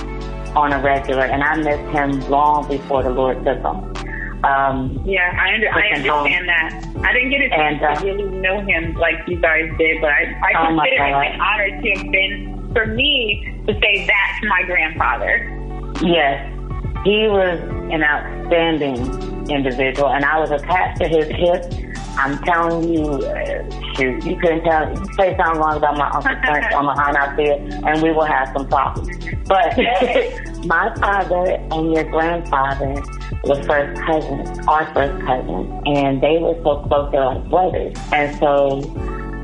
on 0.57 0.73
a 0.73 0.81
regular, 0.81 1.25
and 1.25 1.43
I 1.43 1.55
missed 1.57 1.91
him 1.95 2.19
long 2.29 2.67
before 2.67 3.03
the 3.03 3.11
Lord 3.11 3.45
took 3.45 3.59
him. 3.61 3.90
Um, 4.43 5.01
Yeah, 5.05 5.37
I, 5.39 5.53
under, 5.53 5.69
I 5.69 5.87
understand 5.95 6.47
that. 6.49 6.85
I 7.03 7.13
didn't 7.13 7.29
get 7.31 7.41
a 7.41 7.49
chance 7.49 7.81
and, 7.81 7.97
uh, 7.97 7.99
to 8.01 8.05
really 8.05 8.23
know 8.39 8.61
him 8.61 8.93
like 8.95 9.15
you 9.27 9.37
guys 9.39 9.69
did, 9.77 10.01
but 10.01 10.09
I, 10.09 10.33
I 10.43 10.51
Oh, 10.57 10.67
consider 10.67 10.95
it 10.95 11.33
an 11.33 11.41
honor 11.41 11.81
to 11.81 11.89
have 11.99 12.11
been, 12.11 12.69
for 12.73 12.85
me, 12.87 13.61
to 13.67 13.73
say 13.79 14.05
that's 14.07 14.45
my 14.47 14.63
grandfather. 14.65 15.47
Yes, 16.01 16.47
he 17.03 17.27
was 17.27 17.59
an 17.91 18.03
outstanding 18.03 19.49
individual, 19.49 20.09
and 20.09 20.23
I 20.25 20.39
was 20.39 20.51
attached 20.51 21.01
to 21.01 21.07
his 21.07 21.27
hip. 21.27 21.65
I'm 22.17 22.37
telling 22.43 22.93
you, 22.93 23.03
uh, 23.05 23.93
shoot, 23.95 24.23
you 24.25 24.35
couldn't 24.37 24.63
tell. 24.63 24.89
You 24.89 25.05
say 25.17 25.35
something 25.37 25.61
wrong 25.61 25.77
about 25.77 25.97
my 25.97 26.07
uncle 26.09 26.21
Frank 26.21 26.73
on 26.75 26.85
my 26.85 26.93
aunt 26.93 27.17
Althea, 27.17 27.55
and 27.85 28.01
we 28.01 28.11
will 28.11 28.25
have 28.25 28.49
some 28.55 28.67
problems. 28.67 29.17
But 29.47 29.77
my 30.65 30.93
father 30.99 31.51
and 31.71 31.93
your 31.93 32.03
grandfather 32.03 33.01
were 33.43 33.61
first 33.63 34.01
cousins, 34.03 34.67
our 34.67 34.85
first 34.93 35.25
cousins, 35.25 35.81
and 35.85 36.21
they 36.21 36.37
were 36.37 36.55
so 36.63 36.83
close, 36.87 37.11
they 37.11 37.17
were 37.17 37.35
like 37.35 37.49
brothers. 37.49 37.97
And 38.13 38.37
so 38.39 38.81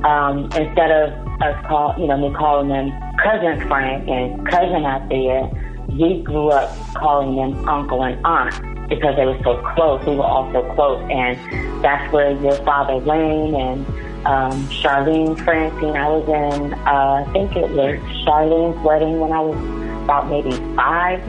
um, 0.03 0.45
instead 0.45 0.91
of 0.91 1.13
us 1.41 1.65
call, 1.67 1.95
you 1.97 2.07
know, 2.07 2.17
me 2.17 2.33
calling 2.35 2.69
them 2.69 2.91
cousin 3.23 3.67
Frank 3.67 4.07
and 4.07 4.47
cousin 4.47 4.85
Althea, 4.85 5.49
we 5.89 6.21
grew 6.21 6.49
up 6.49 6.69
calling 6.93 7.35
them 7.35 7.67
uncle 7.67 8.03
and 8.03 8.23
aunt 8.25 8.89
because 8.89 9.15
they 9.15 9.25
were 9.25 9.39
so 9.43 9.57
close. 9.75 10.05
We 10.05 10.15
were 10.15 10.23
all 10.23 10.51
so 10.53 10.61
close, 10.75 11.01
and 11.09 11.83
that's 11.83 12.11
where 12.13 12.31
your 12.31 12.55
father 12.63 12.97
Wayne 12.97 13.55
and 13.55 13.85
um, 14.25 14.67
Charlene 14.67 15.43
Francine. 15.43 15.95
I 15.95 16.07
was 16.09 16.27
in, 16.27 16.73
uh, 16.73 17.25
I 17.27 17.31
think 17.33 17.55
it 17.55 17.69
was 17.71 17.99
Charlene's 18.25 18.81
wedding 18.83 19.19
when 19.19 19.31
I 19.31 19.39
was 19.39 19.57
about 20.03 20.29
maybe 20.29 20.51
five 20.75 21.21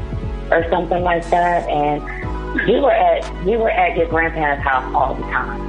or 0.50 0.68
something 0.70 1.02
like 1.02 1.28
that, 1.31 1.68
and 1.68 2.17
we 2.54 2.80
were 2.80 2.90
at 2.92 3.44
we 3.44 3.56
were 3.56 3.70
at 3.70 3.96
your 3.96 4.06
grandparents' 4.06 4.64
house 4.64 4.92
all 4.94 5.14
the 5.14 5.22
time. 5.22 5.61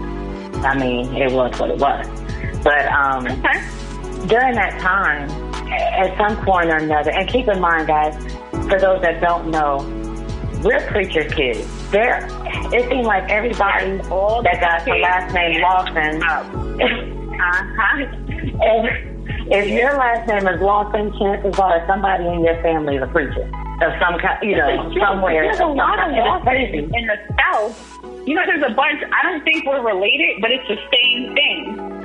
I 0.65 0.77
mean, 0.77 1.13
it 1.15 1.31
was 1.31 1.57
what 1.59 1.69
it 1.69 1.79
was. 1.79 2.05
But 2.63 2.85
um, 2.87 3.25
Okay. 3.27 4.27
during 4.27 4.55
that 4.55 4.79
time, 4.79 5.29
at 5.71 6.17
some 6.17 6.35
point 6.45 6.69
or 6.69 6.77
another, 6.77 7.11
and 7.11 7.27
keep 7.29 7.47
in 7.47 7.59
mind, 7.59 7.87
guys, 7.87 8.15
for 8.67 8.79
those 8.79 9.01
that 9.01 9.21
don't 9.21 9.49
know, 9.49 9.77
we're 10.63 10.85
preacher 10.87 11.23
kids. 11.23 11.65
There, 11.91 12.27
it 12.73 12.89
seemed 12.89 13.05
like 13.05 13.29
everybody 13.29 13.99
all 14.09 14.43
that 14.43 14.59
got 14.59 14.85
the 14.85 14.95
last 14.99 15.33
name 15.33 15.61
Lawson. 15.61 16.21
Uh-huh. 16.21 17.97
if, 18.61 19.07
if 19.51 19.67
your 19.69 19.93
last 19.97 20.27
name 20.27 20.47
is 20.47 20.61
Lawson, 20.61 21.11
chances 21.17 21.57
are 21.57 21.85
somebody 21.87 22.25
in 22.25 22.43
your 22.43 22.61
family 22.61 22.97
is 22.97 23.03
a 23.03 23.07
preacher 23.07 23.49
of 23.81 23.91
some 23.99 24.19
kind. 24.19 24.37
You 24.43 24.57
know, 24.57 24.93
somewhere. 24.99 25.43
There's 25.43 25.59
a 25.59 25.65
lot 25.65 25.99
of 25.99 26.41
crazy. 26.43 26.79
in 26.79 27.07
the 27.07 27.17
South. 27.39 27.99
You 28.27 28.35
know, 28.35 28.43
there's 28.45 28.63
a 28.63 28.73
bunch. 28.75 29.01
I 29.11 29.23
don't 29.23 29.43
think 29.43 29.65
we're 29.65 29.81
related, 29.85 30.41
but 30.41 30.51
it's 30.51 30.67
the 30.67 30.77
same 30.91 31.33
thing. 31.33 31.95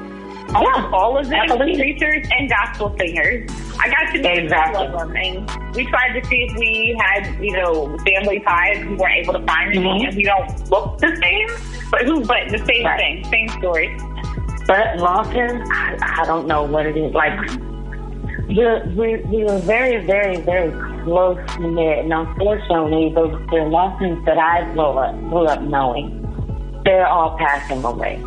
Yeah, 0.52 0.88
All 0.92 1.18
of 1.18 1.28
them 1.28 1.46
it. 1.50 1.76
preachers 1.76 2.28
and 2.38 2.48
gospel 2.48 2.94
singers. 2.96 3.50
I 3.80 3.88
got 3.88 4.12
to 4.12 4.22
meet 4.22 4.38
Exactly. 4.44 4.86
all 4.86 5.00
of 5.02 5.08
them, 5.08 5.16
and 5.16 5.74
we 5.74 5.84
tried 5.86 6.12
to 6.20 6.24
see 6.28 6.46
if 6.48 6.56
we 6.56 6.96
had, 7.00 7.42
you 7.42 7.50
know, 7.56 7.96
family 8.06 8.38
ties. 8.40 8.84
We 8.84 8.94
weren't 8.94 9.16
able 9.16 9.32
to 9.34 9.44
find 9.46 9.74
any, 9.74 9.80
Mhm. 9.84 10.06
and 10.08 10.16
we 10.16 10.22
don't 10.22 10.70
look 10.70 10.98
the 10.98 11.16
same. 11.20 11.48
But 11.90 12.02
who? 12.02 12.24
But 12.24 12.50
the 12.50 12.58
same 12.58 12.86
Right. 12.86 12.98
thing, 13.00 13.24
same 13.24 13.48
story. 13.58 13.96
But 14.68 14.96
Lawson, 14.98 15.64
I, 15.72 15.96
I 16.20 16.24
don't 16.24 16.46
know 16.46 16.62
what 16.62 16.86
it 16.86 16.96
is. 16.96 17.12
Like, 17.12 17.32
we're, 18.48 18.84
we, 18.90 19.16
we 19.24 19.44
were 19.44 19.58
very, 19.60 20.04
very, 20.04 20.36
very 20.36 20.70
close 21.02 21.38
knit. 21.58 21.98
And 22.00 22.12
unfortunately, 22.12 23.12
the, 23.14 23.28
the 23.50 23.64
Lawsons 23.64 24.24
that 24.26 24.38
I 24.38 24.70
grew 24.72 24.82
up, 24.82 25.18
grew 25.30 25.46
up 25.46 25.62
knowing, 25.62 26.20
they're 26.84 27.06
all 27.06 27.36
passing 27.38 27.82
away, 27.84 28.20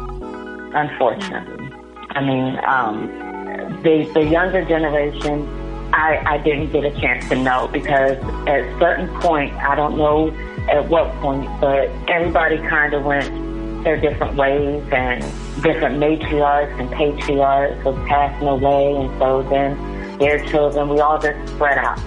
unfortunately. 0.73 1.69
I 2.09 2.21
mean, 2.21 2.59
um, 2.65 3.81
the, 3.83 4.09
the 4.13 4.23
younger 4.23 4.65
generation, 4.65 5.47
I, 5.93 6.23
I 6.25 6.37
didn't 6.39 6.71
get 6.71 6.83
a 6.83 6.91
chance 6.99 7.27
to 7.29 7.35
know 7.35 7.67
because 7.71 8.17
at 8.47 8.59
a 8.59 8.79
certain 8.79 9.07
point, 9.21 9.53
I 9.53 9.75
don't 9.75 9.97
know 9.97 10.31
at 10.69 10.87
what 10.89 11.13
point, 11.21 11.47
but 11.61 11.89
everybody 12.09 12.57
kind 12.57 12.93
of 12.93 13.03
went 13.03 13.83
their 13.83 13.99
different 13.99 14.35
ways 14.35 14.83
and 14.91 15.21
different 15.61 15.97
matriarchs 15.97 16.77
and 16.79 16.91
patriarchs 16.91 17.85
were 17.85 17.93
passing 18.07 18.47
away 18.47 18.95
and 18.95 19.19
so 19.19 19.43
then 19.43 19.96
their 20.19 20.43
children, 20.45 20.89
we 20.89 20.99
all 20.99 21.19
just 21.19 21.53
spread 21.53 21.77
out. 21.77 21.99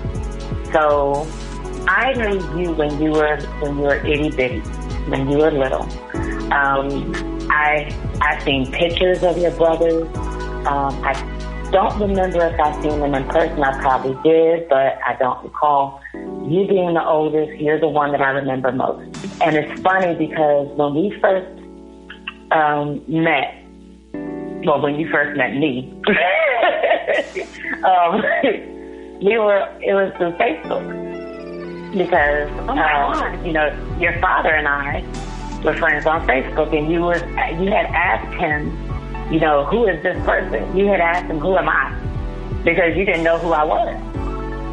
So 0.72 1.26
I 1.86 2.12
knew 2.14 2.60
you 2.60 2.72
when 2.72 3.00
you 3.02 3.10
were 3.12 3.40
when 3.60 3.76
you 3.76 3.82
were 3.82 3.96
itty 3.96 4.30
bitty, 4.30 4.60
when 5.08 5.28
you 5.28 5.38
were 5.38 5.50
little. 5.50 5.82
Um, 6.52 7.12
I 7.50 7.94
I've 8.20 8.42
seen 8.42 8.70
pictures 8.70 9.22
of 9.22 9.38
your 9.38 9.50
brothers. 9.52 10.04
Um, 10.66 11.02
I 11.02 11.14
don't 11.72 12.00
remember 12.00 12.44
if 12.46 12.60
I've 12.60 12.82
seen 12.82 13.00
them 13.00 13.14
in 13.14 13.24
person. 13.28 13.62
I 13.62 13.80
probably 13.80 14.16
did, 14.22 14.68
but 14.68 14.98
I 15.06 15.16
don't 15.18 15.42
recall. 15.44 16.00
You 16.14 16.66
being 16.66 16.94
the 16.94 17.04
oldest, 17.04 17.60
you're 17.60 17.78
the 17.78 17.88
one 17.88 18.12
that 18.12 18.20
I 18.20 18.30
remember 18.30 18.72
most. 18.72 19.02
And 19.40 19.56
it's 19.56 19.80
funny 19.82 20.14
because 20.14 20.66
when 20.76 20.94
we 20.94 21.16
first 21.20 21.46
um, 22.50 23.02
met, 23.06 23.54
well, 24.64 24.80
when 24.80 24.96
you 24.98 25.08
first 25.10 25.36
met 25.36 25.54
me, 25.54 25.92
um, 27.84 28.22
we 29.22 29.38
were, 29.38 29.68
it 29.82 29.94
was 29.94 30.12
through 30.16 30.32
Facebook. 30.32 30.84
Because, 31.96 32.48
Oh 32.68 32.78
uh, 32.78 33.42
you 33.44 33.52
know, 33.52 33.96
your 33.98 34.18
father 34.20 34.50
and 34.50 34.68
I 34.68 35.02
were 35.64 35.76
friends 35.76 36.06
on 36.06 36.26
Facebook, 36.26 36.76
and 36.76 36.90
you 36.90 37.00
was, 37.00 37.20
you 37.60 37.70
had 37.70 37.86
asked 37.86 38.34
him, 38.38 38.70
you 39.32 39.40
know, 39.40 39.64
who 39.64 39.86
is 39.86 40.02
this 40.02 40.16
person? 40.24 40.76
You 40.76 40.86
had 40.86 41.00
asked 41.00 41.26
him, 41.26 41.38
who 41.38 41.56
am 41.56 41.68
I? 41.68 41.96
Because 42.64 42.96
you 42.96 43.04
didn't 43.04 43.24
know 43.24 43.38
who 43.38 43.52
I 43.52 43.64
was. 43.64 44.10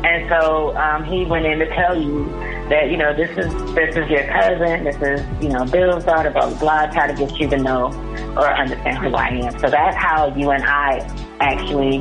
And 0.04 0.30
so 0.30 0.78
um, 0.78 1.04
he 1.04 1.26
went 1.26 1.46
in 1.46 1.60
to 1.60 1.68
tell 1.76 2.00
you 2.00 2.26
that 2.70 2.92
you 2.92 2.98
know 2.98 3.16
this 3.16 3.32
is 3.32 3.52
this 3.74 3.96
is 3.96 4.10
your 4.10 4.24
cousin, 4.28 4.84
this 4.84 4.96
is 5.02 5.26
you 5.42 5.50
know 5.50 5.66
Bill's 5.66 6.06
daughter, 6.06 6.30
blah 6.30 6.50
blah 6.50 6.60
blah. 6.60 6.86
Try 6.92 7.08
to 7.08 7.14
get 7.14 7.40
you 7.40 7.50
to 7.50 7.58
know 7.58 7.90
or 8.38 8.48
understand 8.48 8.98
who 8.98 9.14
I 9.16 9.30
am. 9.30 9.60
So 9.60 9.70
that's 9.70 9.96
how 9.98 10.34
you 10.36 10.52
and 10.52 10.64
I 10.64 11.00
actually 11.40 11.98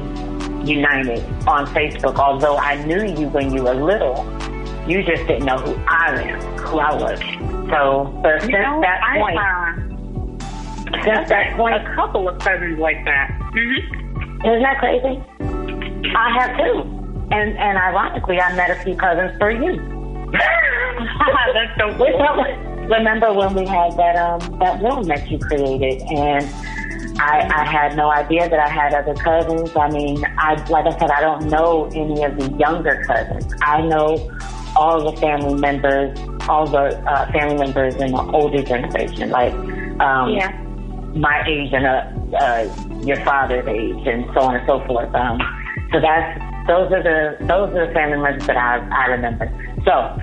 united 0.68 1.25
on 1.46 1.66
Facebook. 1.68 2.16
Although 2.18 2.57
I 2.59 2.83
knew 2.85 3.05
you 3.05 3.29
when 3.29 3.53
you 3.53 3.62
were 3.62 3.75
little, 3.75 4.25
you 4.87 5.03
just 5.03 5.27
didn't 5.27 5.46
know 5.46 5.59
who 5.59 5.75
I 5.88 6.22
am, 6.22 6.40
who 6.59 6.79
I 6.79 6.94
was. 6.94 7.18
So, 7.70 8.20
but 8.22 8.40
since 8.40 8.53
know, 8.53 8.81
that 8.83 9.01
I, 9.03 9.18
point, 9.18 9.38
uh, 9.38 11.03
since 11.03 11.29
that 11.29 11.57
point, 11.57 11.75
a 11.75 11.94
couple 11.94 12.29
of 12.29 12.38
cousins 12.38 12.79
like 12.79 13.05
that. 13.05 13.31
Mm-hmm. 13.55 14.46
Isn't 14.46 14.62
that 14.62 14.79
crazy? 14.79 15.22
I 16.14 16.38
have 16.38 16.57
too, 16.57 16.83
and 17.33 17.57
and 17.59 17.79
ironically, 17.79 18.40
I 18.40 18.55
met 18.55 18.70
a 18.70 18.77
few 18.85 18.96
cousins 18.96 19.37
for 19.38 19.51
you. 19.51 19.77
That's 20.33 21.79
so 21.79 21.96
cool. 21.96 22.76
Remember 22.88 23.33
when 23.33 23.55
we 23.55 23.66
had 23.66 23.96
that 23.96 24.16
um 24.16 24.59
that 24.59 24.83
room 24.83 25.05
that 25.05 25.31
you 25.31 25.38
created 25.38 26.03
and 26.03 26.46
I, 27.18 27.49
I 27.62 27.64
had 27.64 27.96
no 27.96 28.11
idea 28.11 28.49
that 28.49 28.59
I 28.59 28.68
had 28.68 28.92
other 28.92 29.14
cousins. 29.14 29.75
I 29.75 29.88
mean, 29.90 30.25
I 30.38 30.55
like 30.68 30.87
I 30.87 30.99
said, 30.99 31.11
I 31.11 31.20
don't 31.20 31.49
know 31.49 31.87
any 31.94 32.22
of 32.22 32.37
the 32.37 32.53
younger 32.59 33.03
cousins. 33.07 33.53
I 33.62 33.81
know 33.83 34.31
all 34.77 35.11
the 35.11 35.16
family 35.18 35.55
members, 35.55 36.18
all 36.49 36.66
the 36.66 36.99
uh, 37.11 37.33
family 37.33 37.57
members 37.57 37.94
in 37.96 38.12
the 38.12 38.22
older 38.33 38.62
generation, 38.62 39.31
like 39.31 39.55
um, 40.01 40.31
yeah. 40.31 40.53
my 41.14 41.42
age 41.49 41.72
and 41.72 41.87
uh, 41.87 42.37
uh, 42.38 43.01
your 43.03 43.16
father's 43.25 43.66
age, 43.66 44.07
and 44.07 44.27
so 44.35 44.40
on 44.40 44.57
and 44.57 44.66
so 44.66 44.85
forth. 44.87 45.12
Um, 45.14 45.40
so 45.92 46.01
that's 46.01 46.38
those 46.66 46.92
are 46.92 47.03
the 47.03 47.37
those 47.46 47.75
are 47.75 47.87
the 47.87 47.92
family 47.94 48.18
members 48.18 48.46
that 48.46 48.57
I 48.57 48.87
I 48.90 49.07
remember. 49.07 49.51
So 49.85 50.18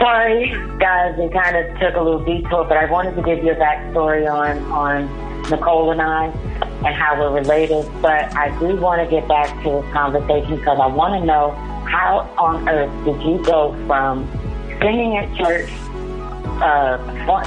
sorry, 0.00 0.50
guys, 0.78 1.14
we 1.18 1.28
kind 1.28 1.56
of 1.56 1.78
took 1.78 1.94
a 1.94 2.00
little 2.00 2.24
detour, 2.24 2.64
but 2.64 2.76
I 2.76 2.90
wanted 2.90 3.14
to 3.16 3.22
give 3.22 3.44
you 3.44 3.52
a 3.52 3.56
backstory 3.56 4.28
on 4.28 4.58
on 4.72 5.50
Nicole 5.50 5.90
and 5.92 6.00
I 6.00 6.26
and 6.84 6.94
how 6.94 7.20
we're 7.20 7.38
related. 7.38 7.86
But 8.00 8.34
I 8.34 8.58
do 8.58 8.76
want 8.76 9.04
to 9.04 9.08
get 9.08 9.28
back 9.28 9.62
to 9.62 9.70
this 9.70 9.92
conversation 9.92 10.56
because 10.56 10.78
I 10.80 10.86
want 10.86 11.20
to 11.20 11.26
know 11.26 11.50
how 11.86 12.32
on 12.38 12.68
earth 12.68 12.90
did 13.04 13.22
you 13.22 13.44
go 13.44 13.76
from 13.86 14.26
singing 14.80 15.18
at 15.18 15.28
church, 15.36 15.70
uh, 16.62 16.96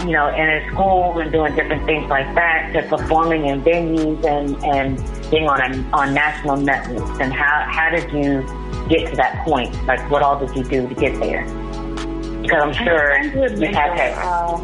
you 0.05 0.11
know, 0.11 0.27
in 0.29 0.47
a 0.47 0.69
school 0.71 1.17
and 1.17 1.31
doing 1.31 1.55
different 1.55 1.85
things 1.85 2.07
like 2.09 2.33
that, 2.35 2.71
to 2.73 2.87
performing 2.87 3.47
in 3.47 3.63
venues 3.63 4.23
and 4.25 4.63
and 4.63 4.97
being 5.31 5.47
on 5.47 5.59
a, 5.59 5.89
on 5.91 6.13
national 6.13 6.57
networks? 6.57 7.19
And 7.19 7.33
how 7.33 7.65
how 7.67 7.89
did 7.89 8.11
you 8.11 8.45
get 8.89 9.09
to 9.09 9.15
that 9.15 9.43
point? 9.43 9.73
Like, 9.85 10.07
what 10.11 10.21
all 10.21 10.37
did 10.39 10.55
you 10.55 10.63
do 10.63 10.87
to 10.87 10.93
get 10.93 11.19
there? 11.19 11.62
Because 12.43 12.62
I'm 12.62 12.73
sure 12.73 13.23
you 13.23 13.67
had. 13.73 14.13
Uh, 14.13 14.58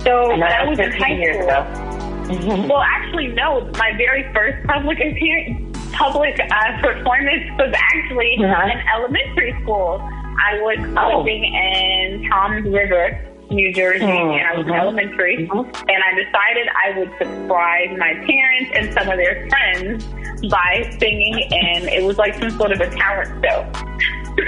so 0.00 0.36
that 0.38 0.66
was 0.68 0.78
in 0.78 0.92
high 0.92 1.18
school. 1.24 1.88
well, 2.68 2.82
actually, 2.82 3.28
no. 3.28 3.68
My 3.76 3.92
very 3.96 4.32
first 4.32 4.64
public 4.68 4.98
appearance 4.98 5.66
public 5.92 6.38
uh, 6.40 6.80
performance 6.80 7.44
was 7.58 7.74
actually 7.74 8.38
uh-huh. 8.38 8.70
in 8.72 8.78
elementary 8.94 9.54
school. 9.62 10.00
I 10.00 10.56
was 10.62 10.78
oh. 10.96 11.18
living 11.18 11.44
in 11.44 12.28
Toms 12.30 12.64
River, 12.64 13.20
New 13.50 13.72
Jersey, 13.74 14.06
mm-hmm. 14.06 14.38
and 14.38 14.46
I 14.46 14.56
was 14.56 14.66
in 14.66 14.72
elementary. 14.72 15.46
Mm-hmm. 15.46 15.90
And 15.90 16.00
I 16.02 16.14
decided 16.16 16.68
I 16.72 16.98
would 16.98 17.10
surprise 17.18 17.90
my 17.98 18.14
parents 18.24 18.70
and 18.74 18.94
some 18.94 19.08
of 19.08 19.16
their 19.18 19.48
friends 19.48 20.04
by 20.48 20.96
singing, 20.98 21.42
and 21.52 21.84
it 21.84 22.04
was 22.04 22.18
like 22.18 22.34
some 22.34 22.50
sort 22.50 22.72
of 22.72 22.80
a 22.80 22.90
talent 22.90 23.44
show. 23.44 23.66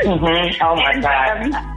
Mm-hmm. 0.04 0.62
Oh 0.62 0.76
my 0.76 0.92
and, 0.92 1.02
god! 1.02 1.54
Um, 1.54 1.72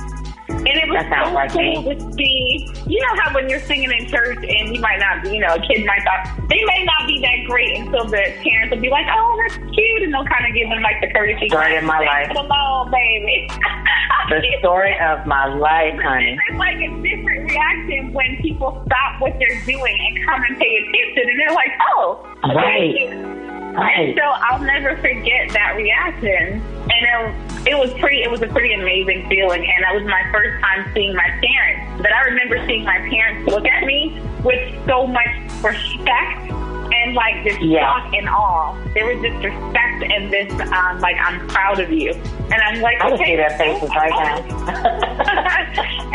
and 0.65 0.67
it 0.67 0.87
was 0.89 1.05
so 1.09 1.33
like 1.33 1.51
cool 1.51 1.81
me. 1.81 1.95
to 1.95 2.13
see, 2.13 2.67
you 2.87 3.01
know 3.01 3.21
how 3.21 3.33
when 3.33 3.49
you're 3.49 3.59
singing 3.61 3.91
in 3.91 4.07
church 4.07 4.37
and 4.37 4.75
you 4.75 4.81
might 4.81 4.99
not, 4.99 5.25
you 5.31 5.39
know, 5.39 5.55
a 5.55 5.59
kid 5.59 5.85
might 5.85 6.01
thought 6.05 6.29
they 6.49 6.61
may 6.65 6.85
not 6.85 7.07
be 7.07 7.19
that 7.21 7.45
great 7.45 7.77
until 7.77 8.05
the 8.05 8.23
parents 8.41 8.73
will 8.73 8.81
be 8.81 8.89
like, 8.89 9.05
oh, 9.09 9.41
that's 9.41 9.57
cute. 9.73 10.03
And 10.03 10.13
they'll 10.13 10.25
kind 10.25 10.45
of 10.45 10.53
give 10.53 10.69
them 10.69 10.81
like 10.81 11.01
the 11.01 11.09
courtesy. 11.13 11.49
Story 11.49 11.77
of 11.77 11.83
my 11.83 11.99
life. 11.99 12.29
Alone, 12.35 12.91
baby. 12.91 13.49
the 14.29 14.41
story 14.59 14.95
of 15.01 15.25
my 15.25 15.45
life, 15.45 15.99
honey. 16.01 16.37
It's 16.49 16.57
like 16.57 16.77
a 16.77 16.89
different 17.01 17.51
reaction 17.51 18.13
when 18.13 18.37
people 18.41 18.81
stop 18.85 19.21
what 19.21 19.33
they're 19.39 19.61
doing 19.65 19.97
and 19.97 20.25
come 20.25 20.41
and 20.49 20.57
pay 20.57 20.77
attention 20.77 21.29
and 21.29 21.39
they're 21.39 21.55
like, 21.55 21.73
oh, 21.93 22.25
right. 22.53 23.54
Right. 23.75 24.15
So 24.15 24.23
I'll 24.23 24.61
never 24.61 24.95
forget 24.97 25.49
that 25.51 25.75
reaction. 25.75 26.61
And 26.61 27.35
it, 27.65 27.73
it 27.73 27.77
was 27.77 27.93
pretty, 27.99 28.23
it 28.23 28.31
was 28.31 28.41
a 28.41 28.47
pretty 28.47 28.73
amazing 28.73 29.27
feeling. 29.27 29.65
And 29.65 29.83
that 29.83 29.93
was 29.93 30.03
my 30.03 30.23
first 30.31 30.63
time 30.63 30.89
seeing 30.93 31.13
my 31.13 31.29
parents. 31.43 32.01
But 32.01 32.13
I 32.13 32.21
remember 32.21 32.65
seeing 32.67 32.85
my 32.85 32.99
parents 32.99 33.51
look 33.51 33.65
at 33.65 33.83
me 33.83 34.19
with 34.43 34.61
so 34.85 35.05
much 35.07 35.27
respect 35.61 36.51
and 36.93 37.15
like 37.15 37.43
this 37.43 37.59
yeah. 37.59 37.81
shock 37.81 38.13
and 38.13 38.29
awe. 38.29 38.79
There 38.93 39.07
was 39.07 39.21
this 39.21 39.35
respect 39.43 40.03
and 40.03 40.31
this, 40.31 40.51
um, 40.71 41.01
like, 41.01 41.17
I'm 41.19 41.45
proud 41.49 41.79
of 41.81 41.91
you. 41.91 42.13
And 42.13 42.53
I'm 42.53 42.79
like, 42.79 43.01
I 43.01 43.11
okay. 43.11 43.25
see 43.25 43.35
that 43.35 43.57
face 43.57 43.81
right 43.89 44.09
now. 44.09 44.37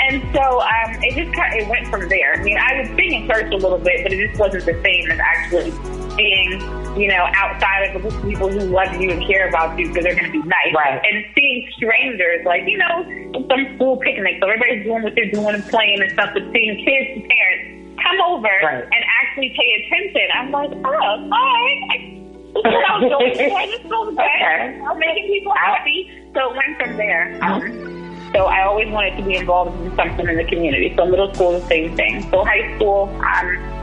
and 0.09 0.23
so 0.33 0.61
um, 0.63 1.03
it 1.03 1.25
just 1.25 1.37
kind 1.37 1.61
of, 1.61 1.67
it 1.67 1.69
went 1.69 1.89
from 1.89 2.09
there. 2.09 2.41
I 2.41 2.43
mean, 2.43 2.57
I 2.57 2.81
was 2.81 2.89
sing 2.97 3.13
in 3.13 3.29
church 3.29 3.53
a 3.53 3.57
little 3.57 3.79
bit, 3.79 4.03
but 4.03 4.13
it 4.13 4.29
just 4.29 4.41
wasn't 4.41 4.65
the 4.65 4.81
same 4.83 5.11
as 5.11 5.19
actually 5.19 6.00
being, 6.17 6.61
you 6.99 7.09
know, 7.09 7.29
outside 7.35 7.95
of 7.95 8.03
the 8.03 8.11
people 8.23 8.49
who 8.49 8.61
love 8.61 8.93
you 9.01 9.11
and 9.11 9.27
care 9.27 9.49
about 9.49 9.79
you 9.79 9.89
because 9.89 10.05
they're 10.05 10.15
going 10.15 10.31
to 10.31 10.43
be 10.43 10.47
nice. 10.47 10.75
Right. 10.75 11.01
And 11.05 11.25
seeing 11.35 11.69
strangers, 11.77 12.45
like, 12.45 12.63
you 12.67 12.79
know, 12.79 13.05
some 13.49 13.75
school 13.77 13.97
picnic, 13.99 14.37
so 14.41 14.49
everybody's 14.49 14.85
doing 14.85 15.03
what 15.03 15.15
they're 15.15 15.31
doing 15.31 15.55
and 15.55 15.65
playing 15.69 16.03
and 16.03 16.13
stuff, 16.13 16.31
but 16.35 16.43
seeing 16.53 16.85
kids 16.85 17.21
and 17.21 17.29
parents 17.29 17.81
come 18.03 18.21
over 18.21 18.49
right. 18.63 18.85
and 18.85 19.05
actually 19.23 19.51
pay 19.51 19.87
attention. 19.87 20.29
I'm 20.35 20.51
like, 20.51 20.71
oh, 20.85 21.29
hi. 21.31 22.17
This 22.53 22.65
is 22.67 23.09
doing 23.09 23.71
This 23.71 23.81
feels 23.83 24.15
good. 24.17 24.21
I'm 24.21 24.99
making 24.99 25.29
people 25.29 25.55
happy. 25.55 26.11
So 26.35 26.51
it 26.51 26.57
went 26.57 26.83
from 26.83 26.97
there. 26.97 27.39
Um, 27.43 28.31
so 28.33 28.47
I 28.47 28.65
always 28.65 28.89
wanted 28.89 29.17
to 29.17 29.23
be 29.23 29.37
involved 29.37 29.81
in 29.81 29.95
something 29.97 30.29
in 30.29 30.37
the 30.37 30.45
community. 30.45 30.93
So 30.97 31.07
middle 31.07 31.33
school, 31.35 31.59
the 31.59 31.67
same 31.67 31.97
thing. 31.97 32.23
So 32.31 32.45
high 32.45 32.77
school, 32.77 33.09
um, 33.25 33.80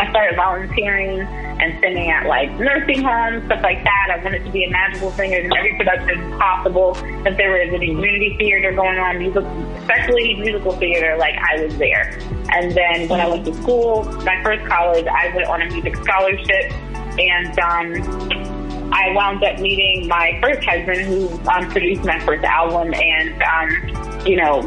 I 0.00 0.08
started 0.08 0.36
volunteering 0.36 1.20
and 1.20 1.78
singing 1.80 2.10
at 2.10 2.24
like 2.26 2.50
nursing 2.58 3.02
homes, 3.02 3.44
stuff 3.44 3.62
like 3.62 3.84
that. 3.84 4.16
I 4.16 4.24
wanted 4.24 4.46
to 4.46 4.50
be 4.50 4.64
a 4.64 4.70
magical 4.70 5.10
singer 5.10 5.36
in 5.36 5.54
every 5.54 5.76
production 5.76 6.30
possible. 6.38 6.96
If 7.26 7.36
there 7.36 7.50
was 7.52 7.74
any 7.74 7.88
community 7.88 8.34
theater 8.38 8.72
going 8.72 8.98
on, 8.98 9.18
music, 9.18 9.44
especially 9.82 10.36
musical 10.40 10.72
theater, 10.72 11.18
like 11.18 11.34
I 11.36 11.62
was 11.62 11.76
there. 11.76 12.18
And 12.50 12.72
then 12.72 13.08
when 13.10 13.20
I 13.20 13.28
went 13.28 13.44
to 13.44 13.52
school, 13.52 14.04
my 14.24 14.42
first 14.42 14.64
college, 14.66 15.06
I 15.06 15.34
went 15.36 15.48
on 15.48 15.60
a 15.60 15.66
music 15.66 15.96
scholarship 15.96 16.72
and 17.18 17.58
um, 17.58 18.59
I 18.92 19.12
wound 19.14 19.42
up 19.44 19.60
meeting 19.60 20.08
my 20.08 20.38
first 20.42 20.66
husband 20.66 21.00
who 21.00 21.28
um, 21.48 21.70
produced 21.70 22.04
my 22.04 22.18
first 22.20 22.44
album 22.44 22.92
and, 22.94 23.42
um, 23.42 24.26
you 24.26 24.36
know, 24.36 24.62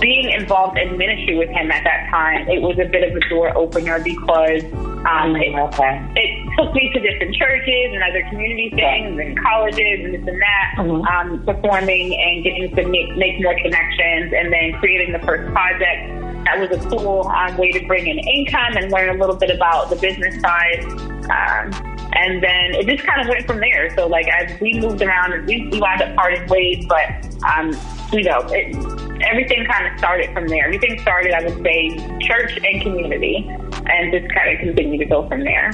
being 0.00 0.30
involved 0.30 0.78
in 0.78 0.96
ministry 0.96 1.36
with 1.36 1.48
him 1.50 1.70
at 1.70 1.82
that 1.84 2.08
time, 2.10 2.48
it 2.48 2.62
was 2.62 2.78
a 2.78 2.84
bit 2.84 3.10
of 3.10 3.16
a 3.16 3.28
door 3.28 3.56
opener 3.56 3.98
because 4.00 4.62
um, 5.06 5.34
it, 5.36 5.54
okay. 5.54 6.02
it 6.16 6.48
took 6.56 6.74
me 6.74 6.90
to 6.92 7.00
different 7.00 7.34
churches 7.34 7.90
and 7.92 8.02
other 8.02 8.22
community 8.30 8.70
things 8.70 9.18
and 9.18 9.38
colleges 9.40 10.04
and 10.04 10.14
this 10.14 10.26
and 10.26 10.40
that, 10.40 10.74
mm-hmm. 10.76 11.02
um, 11.06 11.44
performing 11.44 12.14
and 12.14 12.44
getting 12.44 12.74
to 12.74 12.86
make, 12.86 13.16
make 13.16 13.42
more 13.42 13.56
connections 13.56 14.32
and 14.36 14.52
then 14.52 14.72
creating 14.78 15.12
the 15.12 15.20
first 15.20 15.50
project. 15.52 16.14
That 16.44 16.60
was 16.60 16.70
a 16.70 16.88
cool 16.88 17.26
um, 17.28 17.56
way 17.56 17.72
to 17.72 17.86
bring 17.86 18.06
in 18.06 18.18
income 18.18 18.76
and 18.76 18.90
learn 18.92 19.08
a 19.10 19.18
little 19.18 19.36
bit 19.36 19.50
about 19.50 19.90
the 19.90 19.96
business 19.96 20.40
side. 20.40 20.84
Um, 21.28 21.97
and 22.18 22.42
then 22.42 22.74
it 22.74 22.86
just 22.86 23.06
kind 23.06 23.20
of 23.20 23.28
went 23.28 23.46
from 23.46 23.60
there. 23.60 23.94
So 23.94 24.06
like 24.08 24.26
as 24.28 24.58
we 24.60 24.74
moved 24.74 25.00
around 25.02 25.32
and 25.32 25.46
we, 25.46 25.68
we 25.70 25.80
wound 25.80 26.02
up 26.02 26.14
parting 26.16 26.46
ways, 26.48 26.84
but 26.88 27.06
um, 27.44 27.70
you 28.12 28.24
know, 28.24 28.40
it, 28.50 28.74
everything 29.22 29.64
kind 29.66 29.86
of 29.86 29.98
started 29.98 30.32
from 30.32 30.48
there. 30.48 30.64
Everything 30.64 30.98
started, 31.00 31.32
I 31.32 31.44
would 31.44 31.62
say, 31.62 31.96
church 32.20 32.58
and 32.64 32.82
community, 32.82 33.46
and 33.48 34.12
just 34.12 34.34
kind 34.34 34.52
of 34.52 34.58
continued 34.58 34.98
to 34.98 35.04
go 35.04 35.28
from 35.28 35.44
there. 35.44 35.70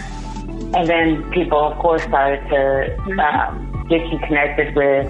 And 0.76 0.88
then 0.88 1.30
people, 1.30 1.59
of 1.59 1.78
course, 1.78 2.02
started 2.02 2.40
to 2.50 2.96
mm-hmm. 3.02 3.20
um, 3.20 3.87
get 3.88 4.07
you 4.12 4.18
connected 4.18 4.74
with 4.74 5.09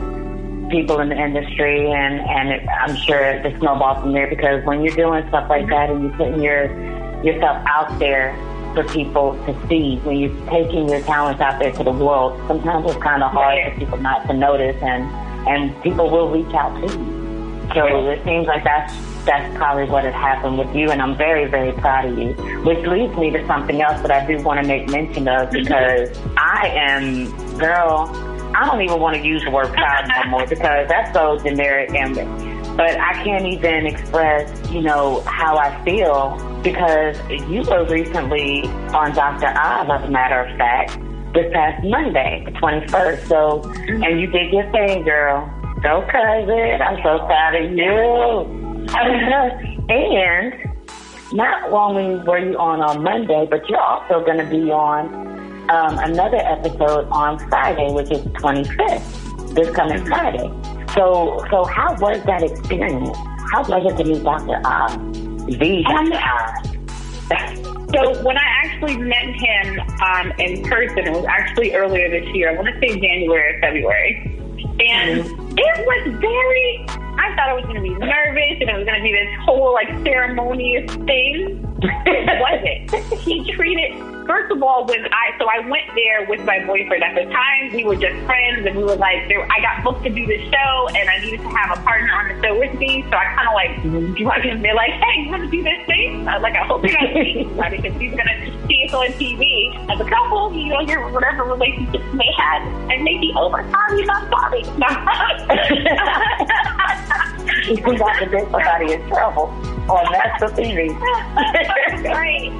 people 0.70 1.00
in 1.00 1.08
the 1.08 1.16
industry, 1.16 1.90
and 1.90 2.20
and 2.20 2.50
it, 2.50 2.68
I'm 2.68 2.94
sure 2.96 3.18
it 3.18 3.58
snowballed 3.58 4.02
from 4.02 4.12
there 4.12 4.28
because 4.28 4.64
when 4.64 4.82
you're 4.82 4.94
doing 4.94 5.26
stuff 5.28 5.50
like 5.50 5.68
that 5.68 5.90
and 5.90 6.02
you're 6.04 6.16
putting 6.16 6.42
your 6.42 6.70
yourself 7.24 7.64
out 7.66 7.98
there 7.98 8.36
for 8.74 8.84
people 8.84 9.32
to 9.46 9.68
see, 9.68 9.96
when 10.04 10.16
you're 10.18 10.46
taking 10.50 10.88
your 10.88 11.00
talents 11.02 11.40
out 11.40 11.58
there 11.58 11.72
to 11.72 11.84
the 11.84 11.92
world, 11.92 12.38
sometimes 12.48 12.90
it's 12.90 13.02
kind 13.02 13.22
of 13.22 13.30
hard 13.30 13.72
for 13.72 13.78
people 13.78 13.98
not 13.98 14.26
to 14.26 14.34
notice, 14.34 14.76
and 14.82 15.04
and 15.48 15.82
people 15.82 16.10
will 16.10 16.30
reach 16.30 16.52
out 16.54 16.74
to 16.80 16.86
you. 16.86 17.24
So 17.74 18.10
it 18.10 18.22
seems 18.24 18.46
like 18.46 18.64
that's 18.64 18.92
that's 19.24 19.56
probably 19.56 19.84
what 19.84 20.04
had 20.04 20.14
happened 20.14 20.58
with 20.58 20.74
you, 20.74 20.90
and 20.90 21.00
I'm 21.00 21.16
very, 21.16 21.46
very 21.46 21.72
proud 21.72 22.04
of 22.06 22.18
you. 22.18 22.32
Which 22.62 22.86
leads 22.86 23.16
me 23.16 23.30
to 23.30 23.46
something 23.46 23.80
else 23.80 24.00
that 24.02 24.10
I 24.10 24.26
do 24.26 24.42
want 24.42 24.60
to 24.60 24.66
make 24.66 24.88
mention 24.90 25.28
of 25.28 25.48
mm-hmm. 25.48 25.56
because 25.62 26.18
I 26.36 26.68
am, 26.74 27.58
girl, 27.58 28.10
I 28.54 28.66
don't 28.66 28.82
even 28.82 29.00
want 29.00 29.16
to 29.16 29.22
use 29.22 29.42
the 29.44 29.50
word 29.50 29.72
proud 29.72 30.08
no 30.08 30.30
more 30.30 30.46
because 30.46 30.88
that's 30.88 31.12
so 31.12 31.38
generic. 31.38 31.90
And 31.94 32.16
but 32.76 32.98
I 33.00 33.12
can't 33.22 33.46
even 33.46 33.86
express, 33.86 34.70
you 34.70 34.82
know, 34.82 35.20
how 35.22 35.56
I 35.56 35.82
feel 35.84 36.36
because 36.62 37.16
you 37.48 37.62
were 37.62 37.86
recently 37.86 38.62
on 38.92 39.14
Dr. 39.14 39.46
Oz, 39.46 39.88
as 39.90 40.08
a 40.08 40.10
matter 40.10 40.40
of 40.40 40.58
fact, 40.58 40.98
this 41.34 41.52
past 41.52 41.84
Monday, 41.84 42.42
the 42.44 42.50
21st. 42.52 43.28
So, 43.28 43.62
and 43.88 44.20
you 44.20 44.26
did 44.26 44.52
your 44.52 44.70
thing, 44.72 45.04
girl. 45.04 45.48
Go 45.82 46.06
cousin. 46.10 46.80
I'm 46.82 46.96
so 47.02 47.24
proud 47.26 47.54
of 47.54 47.70
you. 47.70 48.84
and 49.88 50.74
not 51.32 51.70
only 51.70 52.16
were 52.24 52.38
you 52.38 52.56
on 52.56 52.80
on 52.80 53.02
Monday, 53.02 53.46
but 53.48 53.68
you're 53.68 53.80
also 53.80 54.24
going 54.24 54.38
to 54.38 54.46
be 54.46 54.70
on 54.70 55.14
um, 55.70 55.98
another 55.98 56.38
episode 56.38 57.08
on 57.10 57.38
Friday, 57.48 57.92
which 57.92 58.10
is 58.10 58.20
25th, 58.42 59.54
this 59.54 59.70
coming 59.74 60.04
Friday. 60.06 60.50
So, 60.94 61.44
so 61.50 61.64
how 61.64 61.96
was 61.98 62.22
that 62.24 62.42
experience? 62.42 63.16
How 63.50 63.64
was 63.64 63.92
it 63.92 63.96
to 63.96 64.04
meet 64.04 64.22
Dr. 64.22 64.46
The 64.46 65.84
um, 65.86 66.10
Dr. 66.10 66.22
Oz. 66.22 66.70
Um, 67.30 67.88
so 67.94 68.22
when 68.22 68.36
I 68.36 68.44
actually 68.64 68.96
met 68.96 69.24
him 69.24 69.80
um, 70.02 70.32
in 70.38 70.62
person, 70.64 70.98
it 70.98 71.10
was 71.10 71.24
actually 71.28 71.74
earlier 71.74 72.08
this 72.10 72.26
year. 72.34 72.50
I 72.50 72.54
want 72.54 72.68
to 72.68 72.78
say 72.80 72.98
January 73.00 73.56
or 73.56 73.60
February. 73.60 74.38
And 74.80 75.22
mm-hmm. 75.22 75.58
it 75.58 75.86
was 75.86 76.20
very, 76.20 76.86
I 76.88 77.34
thought 77.36 77.48
I 77.48 77.54
was 77.54 77.64
going 77.64 77.76
to 77.76 77.82
be 77.82 77.90
nervous 77.90 78.58
and 78.60 78.70
it 78.70 78.76
was 78.76 78.84
going 78.84 78.98
to 78.98 79.02
be 79.02 79.12
this 79.12 79.28
whole 79.44 79.72
like 79.72 79.88
ceremonious 80.04 80.92
thing. 81.06 81.60
it 81.82 82.90
wasn't. 82.90 83.20
He 83.20 83.52
treated 83.52 84.13
First 84.26 84.52
of 84.52 84.62
all, 84.62 84.86
when 84.86 85.04
I 85.04 85.36
so 85.38 85.46
I 85.46 85.60
went 85.68 85.84
there 85.94 86.26
with 86.28 86.44
my 86.44 86.64
boyfriend 86.64 87.04
at 87.04 87.14
the 87.14 87.30
time, 87.30 87.72
we 87.74 87.84
were 87.84 87.96
just 87.96 88.16
friends, 88.24 88.64
and 88.66 88.76
we 88.76 88.84
were 88.84 88.96
like, 88.96 89.28
there, 89.28 89.46
I 89.50 89.60
got 89.60 89.84
booked 89.84 90.04
to 90.04 90.10
do 90.10 90.26
the 90.26 90.38
show, 90.50 90.88
and 90.96 91.08
I 91.10 91.18
needed 91.20 91.40
to 91.40 91.48
have 91.48 91.78
a 91.78 91.82
partner 91.82 92.12
on 92.12 92.28
the 92.28 92.46
show 92.46 92.58
with 92.58 92.72
me. 92.78 93.04
So 93.10 93.16
I 93.16 93.24
kind 93.36 93.48
of 93.48 93.54
like 93.54 94.16
drug 94.16 94.42
him. 94.42 94.62
They're 94.62 94.74
like, 94.74 94.92
hey, 94.92 95.22
you 95.22 95.30
want 95.30 95.42
to 95.44 95.50
do 95.50 95.62
this 95.62 95.84
thing? 95.86 96.26
I 96.26 96.34
was 96.36 96.42
like, 96.42 96.54
I 96.54 96.64
hope 96.64 96.84
you're 96.84 96.92
not 96.92 97.12
somebody 97.48 97.76
because 97.80 98.00
he's 98.00 98.14
gonna 98.14 98.66
see 98.66 98.84
us 98.88 98.94
on 98.94 99.06
TV 99.20 99.74
as 99.92 100.00
a 100.00 100.08
couple. 100.08 100.52
You 100.54 100.68
know, 100.68 100.80
your 100.80 101.10
whatever 101.12 101.44
relationship 101.44 102.02
may 102.14 102.32
have, 102.38 102.62
and 102.90 103.04
maybe 103.04 103.32
over 103.36 103.62
time, 103.62 103.96
you're 103.96 104.06
not 104.06 104.30
sorry. 104.32 104.62
He 107.64 107.76
got 107.76 108.18
to 108.18 108.26
get 108.26 108.50
somebody 108.50 108.92
in 108.92 109.08
trouble 109.08 109.46
on 109.88 110.04
national 110.12 110.50
TV. 110.50 110.90
Right. 112.12 112.50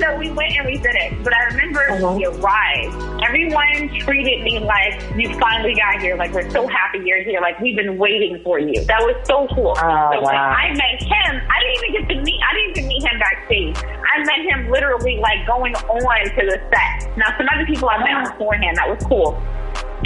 So 0.00 0.16
we 0.16 0.30
went 0.30 0.56
and 0.56 0.66
we 0.66 0.78
did 0.78 0.94
it. 0.94 1.22
But 1.22 1.34
I 1.34 1.44
remember 1.44 1.90
uh-huh. 1.90 2.16
we 2.16 2.26
arrived. 2.26 3.22
Everyone 3.22 3.88
treated 4.00 4.42
me 4.42 4.58
like 4.58 5.00
you 5.16 5.38
finally 5.38 5.74
got 5.74 6.00
here. 6.00 6.16
Like 6.16 6.32
we're 6.32 6.48
so 6.50 6.66
happy 6.66 7.00
you're 7.04 7.22
here. 7.22 7.40
Like 7.40 7.60
we've 7.60 7.76
been 7.76 7.98
waiting 7.98 8.40
for 8.42 8.58
you. 8.58 8.84
That 8.84 9.00
was 9.00 9.16
so 9.26 9.46
cool. 9.54 9.74
Oh, 9.76 10.10
so 10.12 10.20
wow. 10.20 10.54
I 10.56 10.72
met 10.74 11.02
him. 11.02 11.42
I 11.48 11.56
didn't 11.60 11.76
even 11.78 11.92
get 12.00 12.14
to 12.14 12.22
meet. 12.22 12.40
I 12.42 12.54
didn't 12.54 12.78
even 12.78 12.88
meet 12.88 13.02
him 13.02 13.18
backstage. 13.18 13.76
I 13.76 14.24
met 14.24 14.40
him 14.40 14.70
literally 14.70 15.18
like 15.18 15.46
going 15.46 15.74
on 15.74 16.24
to 16.24 16.46
the 16.46 16.58
set. 16.72 17.16
Now 17.16 17.36
some 17.36 17.46
other 17.52 17.66
people 17.66 17.88
I 17.88 17.98
met 18.02 18.32
beforehand. 18.32 18.76
That 18.76 18.88
was 18.88 19.04
cool. 19.06 19.40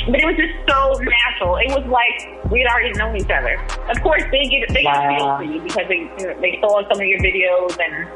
But 0.07 0.21
it 0.21 0.27
was 0.27 0.37
just 0.37 0.55
so 0.69 0.93
natural. 1.01 1.57
It 1.57 1.73
was 1.73 1.87
like 1.89 2.51
we'd 2.51 2.67
already 2.67 2.93
known 2.93 3.17
each 3.17 3.31
other. 3.31 3.57
Of 3.89 4.01
course, 4.03 4.23
they 4.31 4.45
get 4.47 4.69
they 4.69 4.83
get 4.83 4.95
wow. 4.95 5.05
a 5.05 5.17
feel 5.17 5.29
for 5.37 5.45
you 5.45 5.61
because 5.63 5.87
they 5.89 6.03
they 6.41 6.59
saw 6.61 6.83
some 6.89 7.01
of 7.01 7.07
your 7.07 7.21
videos 7.21 7.77
and 7.81 8.09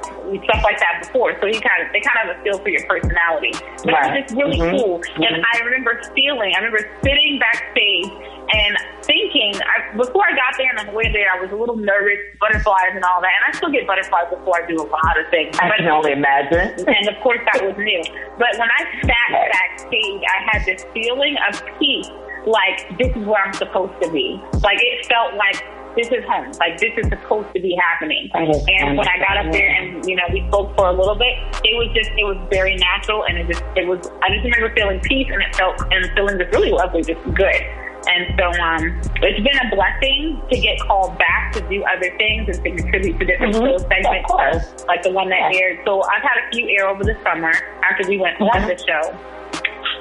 stuff 0.44 0.62
like 0.64 0.78
that 0.80 1.06
before. 1.06 1.38
So 1.40 1.46
you 1.46 1.60
kind 1.60 1.80
of 1.84 1.92
they 1.92 2.00
kind 2.00 2.16
of 2.22 2.36
have 2.36 2.36
a 2.36 2.42
feel 2.44 2.58
for 2.58 2.68
your 2.68 2.84
personality. 2.86 3.52
But 3.84 3.92
right. 3.92 4.06
it 4.06 4.12
was 4.12 4.22
just 4.28 4.34
really 4.36 4.58
mm-hmm. 4.58 4.76
cool. 4.76 4.98
Mm-hmm. 5.00 5.22
And 5.22 5.44
I 5.44 5.64
remember 5.64 6.00
feeling. 6.14 6.52
I 6.54 6.58
remember 6.60 6.84
sitting 7.02 7.38
backstage 7.40 8.37
and 8.48 8.76
thinking. 9.04 9.54
I, 9.60 9.96
before 9.96 10.24
I 10.24 10.32
got 10.32 10.56
there 10.56 10.68
and 10.70 10.78
on 10.80 10.86
the 10.86 10.96
way 10.96 11.10
there, 11.12 11.28
I 11.32 11.40
was 11.40 11.50
a 11.52 11.56
little 11.56 11.76
nervous, 11.76 12.18
butterflies 12.40 12.94
and 12.94 13.04
all 13.04 13.20
that. 13.20 13.32
And 13.32 13.44
I 13.48 13.56
still 13.56 13.70
get 13.70 13.86
butterflies 13.86 14.30
before 14.30 14.62
I 14.62 14.66
do 14.66 14.76
a 14.76 14.88
lot 14.88 15.14
of 15.20 15.28
things. 15.30 15.56
I 15.60 15.68
but, 15.68 15.78
can 15.78 15.88
only 15.88 16.12
imagine. 16.12 16.76
And 16.98 17.08
of 17.08 17.20
course, 17.22 17.38
that 17.52 17.62
was 17.62 17.76
new. 17.76 18.02
But 18.38 18.56
when 18.58 18.68
I 18.68 18.80
sat 19.04 19.28
backstage, 19.30 20.22
I 20.24 20.38
had 20.50 20.64
this 20.66 20.84
feeling 20.92 21.36
of 21.48 21.60
peace. 21.78 22.08
Like 22.46 22.98
this 22.98 23.14
is 23.14 23.24
where 23.26 23.44
I'm 23.44 23.52
supposed 23.52 23.92
to 24.02 24.10
be. 24.10 24.40
Like 24.64 24.78
it 24.80 25.06
felt 25.06 25.34
like 25.34 25.62
this 25.96 26.08
is 26.08 26.24
home. 26.24 26.50
Like 26.58 26.78
this 26.78 26.92
is 26.96 27.08
supposed 27.08 27.52
to 27.54 27.60
be 27.60 27.76
happening. 27.76 28.30
And 28.34 28.96
when 28.96 29.08
I 29.08 29.18
got 29.18 29.44
up 29.44 29.52
there 29.52 29.68
and 29.68 30.06
you 30.08 30.16
know 30.16 30.22
we 30.32 30.46
spoke 30.48 30.74
for 30.76 30.88
a 30.88 30.92
little 30.92 31.14
bit, 31.14 31.34
it 31.64 31.74
was 31.76 31.90
just 31.94 32.10
it 32.16 32.24
was 32.24 32.38
very 32.50 32.76
natural 32.76 33.24
and 33.26 33.38
it 33.38 33.46
just 33.48 33.64
it 33.76 33.86
was 33.86 34.06
I 34.22 34.30
just 34.30 34.44
remember 34.44 34.72
feeling 34.74 35.00
peace 35.00 35.28
and 35.30 35.42
it 35.42 35.54
felt 35.54 35.80
and 35.92 36.10
feeling 36.14 36.38
just 36.38 36.54
really 36.54 36.70
lovely, 36.70 37.02
just 37.02 37.22
good. 37.34 37.62
And 38.06 38.38
so 38.38 38.46
um, 38.60 39.00
it's 39.22 39.42
been 39.42 39.58
a 39.58 39.74
blessing 39.74 40.40
to 40.50 40.60
get 40.60 40.78
called 40.80 41.18
back 41.18 41.52
to 41.54 41.60
do 41.68 41.84
other 41.84 42.10
things 42.16 42.48
and 42.48 42.64
to 42.64 42.70
contribute 42.82 43.18
to 43.18 43.24
different 43.24 43.54
mm-hmm. 43.54 43.66
show 43.66 43.88
segments, 43.88 44.84
like 44.86 45.02
the 45.02 45.10
one 45.10 45.28
that 45.28 45.52
aired. 45.54 45.80
So 45.84 46.02
I've 46.02 46.22
had 46.22 46.38
a 46.46 46.50
few 46.52 46.68
air 46.68 46.88
over 46.88 47.04
the 47.04 47.16
summer 47.22 47.52
after 47.82 48.08
we 48.08 48.18
went 48.18 48.38
mm-hmm. 48.38 48.62
on 48.62 48.68
the 48.68 48.78
show. 48.78 49.16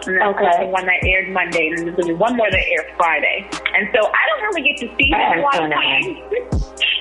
And 0.07 0.23
okay. 0.35 0.65
the 0.65 0.71
one 0.71 0.85
that 0.85 1.03
aired 1.03 1.29
Monday, 1.33 1.67
and 1.69 1.77
there's 1.79 1.95
going 1.95 2.07
to 2.07 2.13
be 2.13 2.19
one 2.19 2.35
more 2.37 2.49
that 2.49 2.65
aired 2.71 2.87
Friday. 2.95 3.43
And 3.75 3.89
so 3.93 4.07
I 4.07 4.23
don't 4.31 4.41
really 4.47 4.63
get 4.63 4.77
to 4.81 4.87
see 4.95 5.09
them 5.11 5.43
watch 5.43 6.57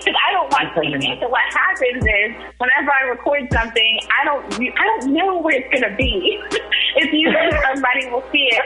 because 0.07 0.23
I 0.23 0.31
don't 0.39 0.51
watch 0.55 0.71
TV. 0.79 1.19
So 1.19 1.27
what 1.27 1.43
happens 1.51 1.99
is 1.99 2.29
whenever 2.63 2.91
I 2.95 3.11
record 3.11 3.51
something, 3.51 3.93
I 4.15 4.23
don't 4.23 4.47
I 4.55 4.85
don't 4.87 5.11
know 5.11 5.43
where 5.43 5.59
it's 5.59 5.67
gonna 5.75 5.95
be. 5.99 6.39
it's 7.03 7.11
usually 7.11 7.51
somebody 7.67 8.07
will 8.07 8.23
see 8.31 8.47
it. 8.55 8.63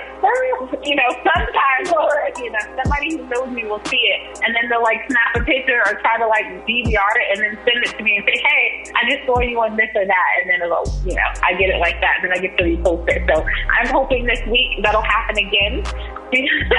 You 0.84 0.96
know, 1.00 1.10
sometimes 1.24 1.88
or 1.96 2.12
you 2.44 2.52
know 2.52 2.60
somebody 2.76 3.16
who 3.16 3.24
knows 3.32 3.48
me 3.48 3.64
will 3.64 3.80
see 3.88 4.04
it, 4.12 4.36
and 4.44 4.52
then 4.52 4.68
they'll 4.68 4.84
like 4.84 5.00
snap 5.08 5.40
a 5.40 5.42
picture 5.48 5.80
or 5.88 5.96
try 6.04 6.20
to 6.20 6.28
like 6.28 6.44
DVR 6.68 7.12
it 7.16 7.26
and 7.32 7.38
then 7.40 7.54
send 7.64 7.80
it 7.88 7.96
to 7.96 8.02
me 8.04 8.20
and 8.20 8.24
say, 8.28 8.36
"Hey, 8.36 8.92
I 8.92 9.08
just 9.08 9.24
saw 9.24 9.40
you 9.40 9.56
on 9.64 9.76
this 9.80 9.88
or 9.96 10.04
that," 10.04 10.30
and 10.42 10.50
then 10.50 10.60
it'll 10.60 10.84
you 11.08 11.16
know 11.16 11.28
I 11.40 11.56
get 11.56 11.72
it 11.72 11.80
like 11.80 12.00
that, 12.04 12.20
and 12.20 12.28
then 12.28 12.32
I 12.36 12.40
get 12.44 12.52
to 12.60 12.64
repost 12.64 13.08
it. 13.08 13.24
So 13.32 13.40
I'm 13.80 13.88
hoping 13.88 14.26
this 14.30 14.46
week 14.46 14.78
that'll 14.82 15.02
happen 15.02 15.36
again. 15.38 15.82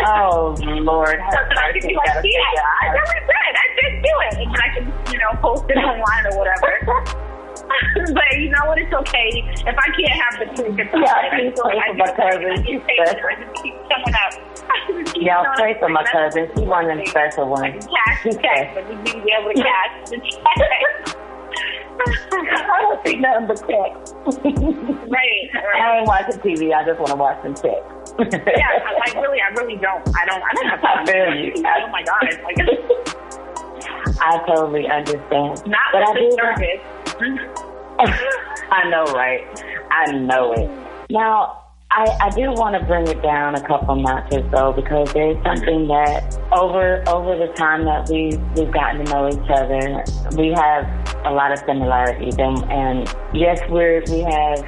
oh 0.08 0.56
Lord, 0.82 1.20
I 1.20 1.72
can 1.74 1.88
be 1.88 1.96
like, 1.96 2.24
yeah, 2.24 2.82
I 2.82 2.88
never 2.96 3.20
did. 3.28 3.54
I 3.54 3.68
did 3.76 4.04
do 4.04 4.14
it, 4.28 4.34
and 4.40 4.56
I 4.56 4.70
can 4.74 5.14
you 5.14 5.20
know 5.20 5.32
post 5.42 5.66
it 5.70 5.78
online 5.78 6.26
or 6.32 6.38
whatever. 6.40 7.28
but 8.14 8.40
you 8.40 8.50
know 8.50 8.66
what? 8.68 8.78
It's 8.80 8.94
okay. 8.94 9.30
If 9.36 9.76
I 9.78 9.88
can't 9.96 10.18
have 10.22 10.40
the 10.40 10.46
truth, 10.56 10.80
it's 10.80 10.92
yeah, 10.94 11.14
I 11.14 11.52
still 11.52 11.64
pray 11.70 11.82
for 11.88 11.98
my 11.98 12.12
cousin. 12.16 12.66
She's 12.66 12.82
keep 13.62 13.76
coming 13.92 14.16
up. 14.16 15.16
Yeah, 15.16 15.40
I'll 15.40 15.56
pray 15.56 15.78
for 15.80 15.90
my 15.90 16.04
cousin. 16.04 16.50
She's 16.56 16.68
one 16.68 16.90
of 16.90 16.98
them 16.98 17.06
special 17.06 17.50
ones. 17.50 17.86
Cash 17.86 18.24
the 18.24 18.34
check, 18.42 18.76
but 18.76 18.90
you 18.90 18.98
need 18.98 19.14
to 19.14 19.22
be 19.22 19.34
able 19.38 19.54
to 19.54 19.62
cash 19.62 20.10
the 20.10 20.18
check. 20.18 21.11
I 22.32 22.82
don't 22.82 23.08
see 23.08 23.16
nothing 23.18 23.48
but 23.48 23.58
text. 23.58 24.16
right, 24.46 25.50
right. 25.54 25.82
I 25.82 25.98
ain't 26.00 26.08
watching 26.08 26.40
TV. 26.40 26.74
I 26.74 26.86
just 26.86 27.00
want 27.00 27.12
to 27.12 27.16
watch 27.16 27.42
some 27.44 27.54
text. 27.54 28.16
yeah, 28.20 28.68
I 29.06 29.20
really, 29.22 29.40
I 29.42 29.50
really 29.56 29.78
don't. 29.78 30.02
I 30.16 30.26
don't. 30.26 30.42
I 30.42 30.54
don't 30.54 30.68
have 30.68 30.82
time. 30.82 31.00
I 31.00 31.06
feel 31.06 31.34
you. 31.36 31.54
Oh 31.58 31.88
my 31.90 32.04
god! 32.04 32.28
Like, 32.44 32.58
I 34.22 34.44
totally 34.48 34.88
understand. 34.88 35.66
Not 35.68 35.80
but 35.92 36.04
I 36.04 36.14
do 36.14 36.32
service. 36.32 36.82
I 38.72 38.90
know, 38.90 39.04
right? 39.14 39.44
I 39.92 40.12
know 40.12 40.54
it. 40.54 40.70
Now, 41.10 41.61
I, 41.94 42.08
I 42.22 42.30
do 42.30 42.54
want 42.54 42.80
to 42.80 42.86
bring 42.86 43.06
it 43.06 43.22
down 43.22 43.54
a 43.56 43.68
couple 43.68 43.96
notches 43.96 44.50
though, 44.50 44.72
because 44.72 45.12
there's 45.12 45.36
something 45.44 45.88
that 45.88 46.40
over 46.54 47.04
over 47.10 47.36
the 47.36 47.52
time 47.54 47.84
that 47.84 48.08
we 48.08 48.38
we've 48.56 48.72
gotten 48.72 49.04
to 49.04 49.12
know 49.12 49.28
each 49.28 49.50
other, 49.50 50.02
we 50.38 50.54
have 50.56 50.88
a 51.26 51.32
lot 51.32 51.52
of 51.52 51.60
similarities, 51.60 52.38
and, 52.38 52.64
and 52.72 53.14
yes, 53.34 53.60
we're 53.70 54.02
we 54.08 54.22
have 54.22 54.64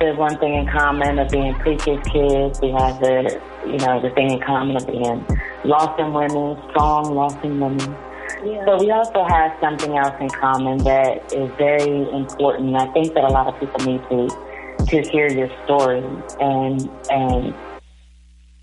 the 0.00 0.14
one 0.16 0.38
thing 0.38 0.54
in 0.54 0.66
common 0.66 1.18
of 1.18 1.28
being 1.28 1.54
preacher's 1.56 2.02
kids. 2.08 2.58
We 2.62 2.70
have 2.70 2.98
the 2.98 3.38
you 3.66 3.78
know 3.84 4.00
the 4.00 4.08
thing 4.14 4.30
in 4.30 4.40
common 4.40 4.76
of 4.76 4.86
being 4.86 5.22
lost 5.64 6.00
in 6.00 6.14
women, 6.14 6.56
strong 6.70 7.14
lost 7.14 7.44
in 7.44 7.60
women. 7.60 7.94
Yeah. 8.42 8.64
So 8.64 8.78
we 8.80 8.90
also 8.90 9.22
have 9.24 9.52
something 9.60 9.98
else 9.98 10.14
in 10.18 10.30
common 10.30 10.78
that 10.84 11.30
is 11.30 11.50
very 11.58 12.08
important. 12.10 12.74
I 12.74 12.90
think 12.94 13.12
that 13.12 13.24
a 13.24 13.28
lot 13.28 13.48
of 13.52 13.60
people 13.60 13.84
need 13.84 14.00
to 14.08 14.53
to 14.88 15.02
hear 15.10 15.28
your 15.28 15.50
story, 15.64 16.04
and 16.40 16.88
and 17.10 17.54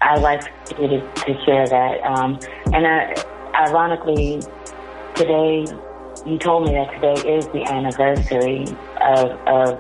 I 0.02 0.18
like 0.18 0.44
you 0.80 0.88
to, 0.88 1.14
to 1.14 1.44
share 1.46 1.68
that. 1.68 2.02
Um, 2.04 2.40
and 2.74 2.88
I, 2.88 3.16
ironically, 3.56 4.42
today 5.16 5.66
you 6.26 6.38
told 6.38 6.68
me 6.68 6.74
that 6.74 6.92
today 6.94 7.38
is 7.38 7.48
the 7.48 7.64
anniversary 7.64 8.64
of 9.02 9.32
of 9.48 9.80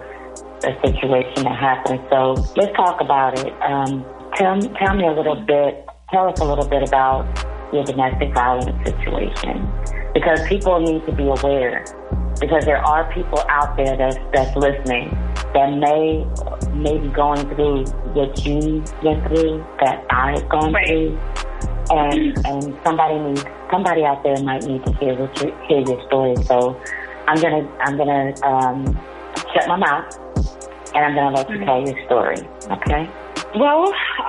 a 0.63 0.79
situation 0.85 1.43
that 1.43 1.57
happened. 1.57 2.01
So 2.09 2.33
let's 2.55 2.75
talk 2.75 3.01
about 3.01 3.39
it. 3.39 3.53
Um, 3.61 4.05
tell 4.35 4.59
tell 4.61 4.95
me 4.95 5.07
a 5.07 5.11
little 5.11 5.35
bit. 5.35 5.85
Tell 6.11 6.27
us 6.27 6.39
a 6.39 6.45
little 6.45 6.67
bit 6.67 6.87
about 6.87 7.25
your 7.73 7.83
domestic 7.83 8.33
violence 8.33 8.77
situation 8.85 9.69
because 10.13 10.41
people 10.47 10.79
need 10.79 11.05
to 11.05 11.11
be 11.13 11.23
aware 11.23 11.85
because 12.39 12.65
there 12.65 12.83
are 12.83 13.11
people 13.13 13.43
out 13.49 13.75
there 13.77 13.95
that's 13.97 14.17
that's 14.33 14.55
listening 14.55 15.09
that 15.53 15.73
may 15.73 16.25
may 16.73 16.97
be 16.97 17.07
going 17.09 17.47
through 17.55 17.85
what 18.13 18.45
you 18.45 18.83
went 19.03 19.27
through, 19.27 19.65
that 19.79 20.05
I've 20.09 20.47
gone 20.49 20.73
right. 20.73 20.87
through, 20.87 21.19
and 21.89 22.37
and 22.45 22.77
somebody 22.83 23.19
needs 23.19 23.43
somebody 23.69 24.03
out 24.03 24.23
there 24.23 24.41
might 24.43 24.63
need 24.63 24.83
to 24.85 24.93
hear 24.93 25.15
what 25.15 25.41
you, 25.41 25.55
hear 25.67 25.79
your 25.79 26.05
story. 26.07 26.35
So 26.43 26.79
I'm 27.27 27.39
gonna 27.41 27.67
I'm 27.81 27.97
gonna 27.97 28.33
um, 28.43 28.85
shut 29.53 29.67
my 29.67 29.77
mouth 29.77 30.17
and 30.93 31.05
I'm 31.05 31.15
gonna 31.15 31.35
let 31.35 31.49
you 31.49 31.57
mm-hmm. 31.57 31.65
tell 31.65 31.81
your 31.85 32.05
story. 32.05 32.37
Okay. 32.71 33.09
Well, 33.55 33.87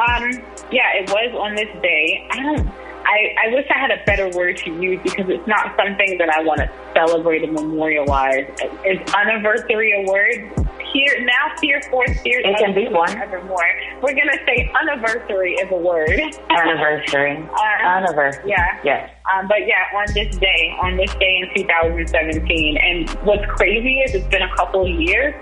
um, 0.09 0.31
yeah, 0.73 0.91
it 0.95 1.09
was 1.09 1.35
on 1.39 1.55
this 1.55 1.69
day. 1.83 2.27
I 2.31 2.43
don't. 2.43 2.82
I, 3.05 3.35
I 3.47 3.55
wish 3.55 3.67
I 3.75 3.79
had 3.79 3.91
a 3.91 4.03
better 4.05 4.29
word 4.31 4.57
to 4.59 4.71
use 4.71 5.01
because 5.03 5.27
it's 5.29 5.47
not 5.47 5.77
something 5.77 6.19
that 6.19 6.29
I 6.29 6.43
want 6.43 6.61
to 6.61 6.71
celebrate 6.95 7.43
and 7.43 7.53
memorialize. 7.53 8.47
Is 8.85 8.99
anniversary 9.15 9.93
a 9.93 10.11
word? 10.11 10.53
Here 10.93 11.25
now, 11.25 11.55
here 11.61 11.81
fourth 11.91 12.25
years. 12.25 12.45
It 12.45 12.59
can 12.59 12.75
be 12.75 12.87
one. 12.89 13.17
Evermore. 13.17 13.65
We're 14.03 14.15
gonna 14.15 14.39
say 14.47 14.71
anniversary 14.79 15.55
is 15.55 15.71
a 15.71 15.77
word. 15.77 16.21
Anniversary. 16.51 17.39
uh, 17.57 17.87
anniversary. 17.87 18.45
Yeah. 18.47 18.81
Yes. 18.85 19.11
Um, 19.33 19.49
but 19.49 19.67
yeah, 19.67 19.97
on 19.97 20.13
this 20.13 20.37
day, 20.37 20.77
on 20.83 20.97
this 20.97 21.15
day 21.15 21.39
in 21.39 21.49
2017, 21.57 22.77
and 22.77 23.09
what's 23.25 23.47
crazy 23.53 24.01
is 24.01 24.15
it's 24.15 24.27
been 24.29 24.43
a 24.43 24.55
couple 24.57 24.83
of 24.83 25.01
years, 25.01 25.35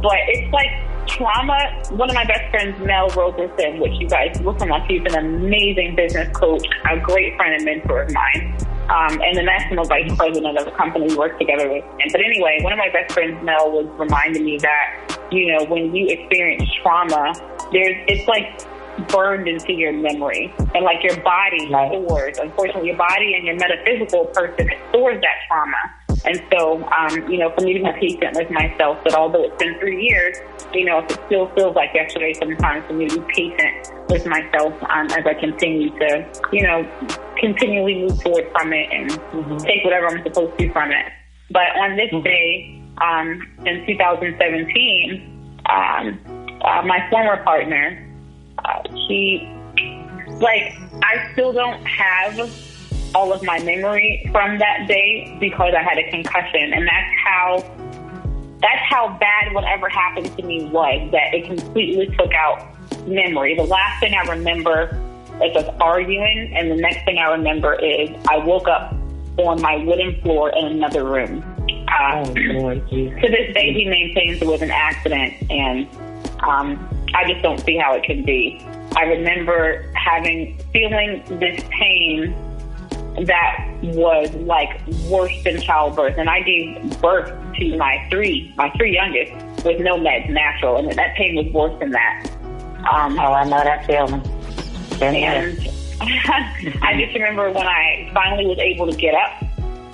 but 0.00 0.18
it's 0.28 0.52
like 0.52 0.70
trauma. 1.06 1.82
One 1.90 2.08
of 2.08 2.14
my 2.14 2.24
best 2.24 2.50
friends, 2.50 2.78
Mel 2.84 3.08
Roberson, 3.10 3.78
which 3.80 3.92
you 4.00 4.08
guys 4.08 4.40
look 4.42 4.60
him 4.60 4.72
up. 4.72 4.86
He's 4.86 5.02
an 5.06 5.14
amazing 5.14 5.96
business 5.96 6.34
coach, 6.36 6.66
a 6.90 6.98
great 6.98 7.36
friend 7.36 7.54
and 7.54 7.64
mentor 7.64 8.02
of 8.02 8.12
mine, 8.12 8.56
um, 8.88 9.20
and 9.22 9.36
the 9.36 9.42
national 9.42 9.84
vice 9.84 10.14
president 10.16 10.58
of 10.58 10.64
the 10.64 10.72
company 10.72 11.06
we 11.08 11.16
work 11.16 11.38
together 11.38 11.68
with. 11.68 11.84
And, 11.84 12.12
but 12.12 12.20
anyway, 12.20 12.58
one 12.62 12.72
of 12.72 12.78
my 12.78 12.90
best 12.90 13.12
friends, 13.12 13.42
Mel, 13.44 13.70
was 13.70 13.86
reminding 13.98 14.44
me 14.44 14.58
that 14.58 15.18
you 15.30 15.52
know 15.52 15.64
when 15.64 15.94
you 15.94 16.08
experience 16.08 16.68
trauma, 16.82 17.34
there's 17.72 17.96
it's 18.08 18.28
like 18.28 18.60
burned 19.08 19.48
into 19.48 19.72
your 19.72 19.92
memory. 19.92 20.52
And 20.74 20.84
like 20.84 21.02
your 21.02 21.20
body 21.22 21.66
stores, 21.66 22.38
unfortunately, 22.38 22.88
your 22.88 22.96
body 22.96 23.34
and 23.34 23.44
your 23.44 23.56
metaphysical 23.56 24.26
person 24.26 24.70
stores 24.90 25.20
that 25.20 25.36
trauma. 25.48 26.03
And 26.24 26.42
so, 26.50 26.82
um, 26.88 27.30
you 27.30 27.38
know, 27.38 27.50
for 27.50 27.62
me 27.62 27.74
to 27.74 27.84
be 27.84 28.00
patient 28.00 28.36
with 28.36 28.50
myself, 28.50 29.02
that 29.04 29.14
although 29.14 29.44
it's 29.44 29.56
been 29.62 29.78
three 29.78 30.02
years, 30.02 30.38
you 30.72 30.84
know, 30.86 31.00
it 31.00 31.18
still 31.26 31.48
feels 31.54 31.76
like 31.76 31.90
yesterday 31.94 32.32
sometimes 32.32 32.86
for 32.86 32.94
me 32.94 33.08
to 33.08 33.20
be 33.20 33.26
patient 33.34 33.92
with 34.08 34.26
myself 34.26 34.72
um, 34.88 35.06
as 35.10 35.26
I 35.26 35.34
continue 35.34 35.90
to, 35.98 36.26
you 36.52 36.62
know, 36.62 36.88
continually 37.38 38.02
move 38.02 38.20
forward 38.22 38.50
from 38.52 38.72
it 38.72 38.88
and 38.90 39.10
mm-hmm. 39.10 39.58
take 39.58 39.84
whatever 39.84 40.08
I'm 40.08 40.22
supposed 40.22 40.58
to 40.58 40.72
from 40.72 40.90
it. 40.92 41.12
But 41.50 41.76
on 41.76 41.96
this 41.96 42.10
mm-hmm. 42.10 42.24
day, 42.24 42.82
um, 43.02 43.42
in 43.66 43.86
2017, 43.86 45.60
um, 45.66 46.58
uh, 46.62 46.82
my 46.82 47.06
former 47.10 47.42
partner, 47.44 48.00
uh, 48.64 48.82
she, 49.06 49.46
like, 50.40 50.74
I 51.02 51.30
still 51.32 51.52
don't 51.52 51.84
have 51.84 52.50
all 53.14 53.32
of 53.32 53.42
my 53.42 53.58
memory 53.62 54.28
from 54.32 54.58
that 54.58 54.86
day 54.88 55.36
because 55.40 55.74
I 55.76 55.82
had 55.82 55.98
a 55.98 56.10
concussion, 56.10 56.72
and 56.72 56.86
that's 56.86 57.14
how 57.24 57.64
that's 58.60 58.82
how 58.88 59.16
bad 59.18 59.52
whatever 59.52 59.88
happened 59.88 60.36
to 60.36 60.42
me 60.42 60.66
was. 60.66 61.10
That 61.12 61.34
it 61.34 61.44
completely 61.46 62.14
took 62.16 62.32
out 62.32 62.66
memory. 63.06 63.54
The 63.56 63.64
last 63.64 64.00
thing 64.00 64.14
I 64.14 64.28
remember 64.28 65.00
is 65.42 65.56
us 65.56 65.74
arguing, 65.80 66.54
and 66.56 66.70
the 66.70 66.76
next 66.76 67.04
thing 67.04 67.18
I 67.18 67.30
remember 67.32 67.74
is 67.74 68.10
I 68.28 68.38
woke 68.38 68.68
up 68.68 68.94
on 69.38 69.60
my 69.60 69.76
wooden 69.76 70.20
floor 70.22 70.50
in 70.50 70.66
another 70.66 71.04
room. 71.04 71.42
Uh, 71.88 72.24
oh, 72.26 72.32
Lord, 72.36 72.88
to 72.90 73.10
this 73.20 73.54
day, 73.54 73.72
he 73.72 73.86
maintains 73.88 74.40
it 74.40 74.46
was 74.46 74.62
an 74.62 74.70
accident, 74.70 75.34
and 75.50 75.88
um, 76.42 76.88
I 77.14 77.30
just 77.30 77.42
don't 77.42 77.60
see 77.60 77.76
how 77.76 77.94
it 77.94 78.04
could 78.04 78.24
be. 78.24 78.64
I 78.96 79.02
remember 79.04 79.90
having 79.94 80.58
feeling 80.72 81.22
this 81.40 81.62
pain 81.70 82.34
that 83.22 83.68
was 83.82 84.34
like 84.34 84.80
worse 85.08 85.32
than 85.44 85.60
childbirth. 85.60 86.16
And 86.18 86.28
I 86.28 86.40
gave 86.40 87.00
birth 87.00 87.30
to 87.56 87.76
my 87.76 88.06
three, 88.10 88.52
my 88.56 88.70
three 88.76 88.92
youngest 88.94 89.64
with 89.64 89.80
no 89.80 89.96
meds, 89.96 90.28
natural. 90.30 90.76
And 90.76 90.90
that 90.92 91.16
pain 91.16 91.36
was 91.36 91.52
worse 91.52 91.78
than 91.78 91.90
that. 91.90 92.26
Um, 92.92 93.18
oh, 93.18 93.32
I 93.32 93.44
know 93.44 93.62
that 93.62 93.86
feeling. 93.86 94.22
And 95.00 95.58
I 96.82 97.00
just 97.00 97.14
remember 97.14 97.50
when 97.50 97.66
I 97.66 98.10
finally 98.12 98.46
was 98.46 98.58
able 98.58 98.90
to 98.90 98.96
get 98.96 99.14
up 99.14 99.44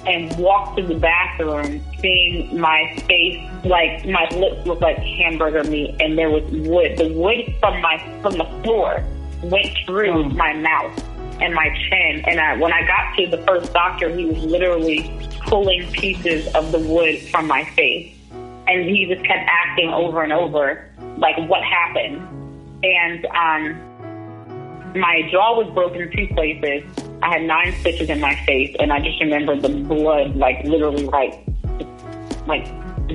and 0.07 0.35
walk 0.39 0.77
to 0.77 0.83
the 0.83 0.95
bathroom, 0.95 1.83
seeing 2.01 2.59
my 2.59 2.97
face, 3.07 3.47
like 3.65 4.07
my 4.07 4.27
lips 4.31 4.67
looked 4.67 4.81
like 4.81 4.97
hamburger 4.97 5.63
meat, 5.65 5.95
and 6.01 6.17
there 6.17 6.31
was 6.31 6.43
wood. 6.45 6.97
The 6.97 7.13
wood 7.13 7.55
from 7.61 7.83
my 7.83 7.99
from 8.23 8.39
the 8.39 8.47
floor 8.63 9.05
went 9.43 9.69
through 9.87 10.25
mm. 10.25 10.37
my 10.37 10.55
mouth 10.55 11.10
and 11.41 11.55
my 11.55 11.69
chin. 11.89 12.25
And 12.27 12.41
I, 12.41 12.57
when 12.57 12.73
I 12.73 12.87
got 12.87 13.17
to 13.17 13.27
the 13.27 13.39
first 13.45 13.73
doctor, 13.73 14.09
he 14.09 14.27
was 14.27 14.39
literally 14.45 15.11
pulling 15.47 15.91
pieces 15.93 16.47
of 16.55 16.73
the 16.73 16.79
wood 16.79 17.19
from 17.29 17.47
my 17.47 17.65
face. 17.77 18.15
And 18.69 18.85
he 18.89 19.07
just 19.07 19.25
kept 19.25 19.49
asking 19.49 19.91
over 19.91 20.23
and 20.23 20.33
over, 20.33 20.89
like, 21.17 21.37
what 21.49 21.63
happened? 21.63 22.23
And 22.85 23.27
um, 23.27 24.93
my 24.99 25.29
jaw 25.31 25.57
was 25.57 25.73
broken 25.75 26.03
in 26.03 26.11
two 26.17 26.33
places. 26.35 26.85
I 27.23 27.31
had 27.31 27.43
nine 27.43 27.75
stitches 27.81 28.09
in 28.09 28.21
my 28.21 28.35
face, 28.47 28.75
and 28.79 28.93
I 28.93 29.01
just 29.01 29.21
remember 29.21 29.57
the 29.57 29.69
blood, 29.69 30.37
like, 30.37 30.65
literally, 30.65 31.05
like, 31.05 31.45
like 32.47 32.67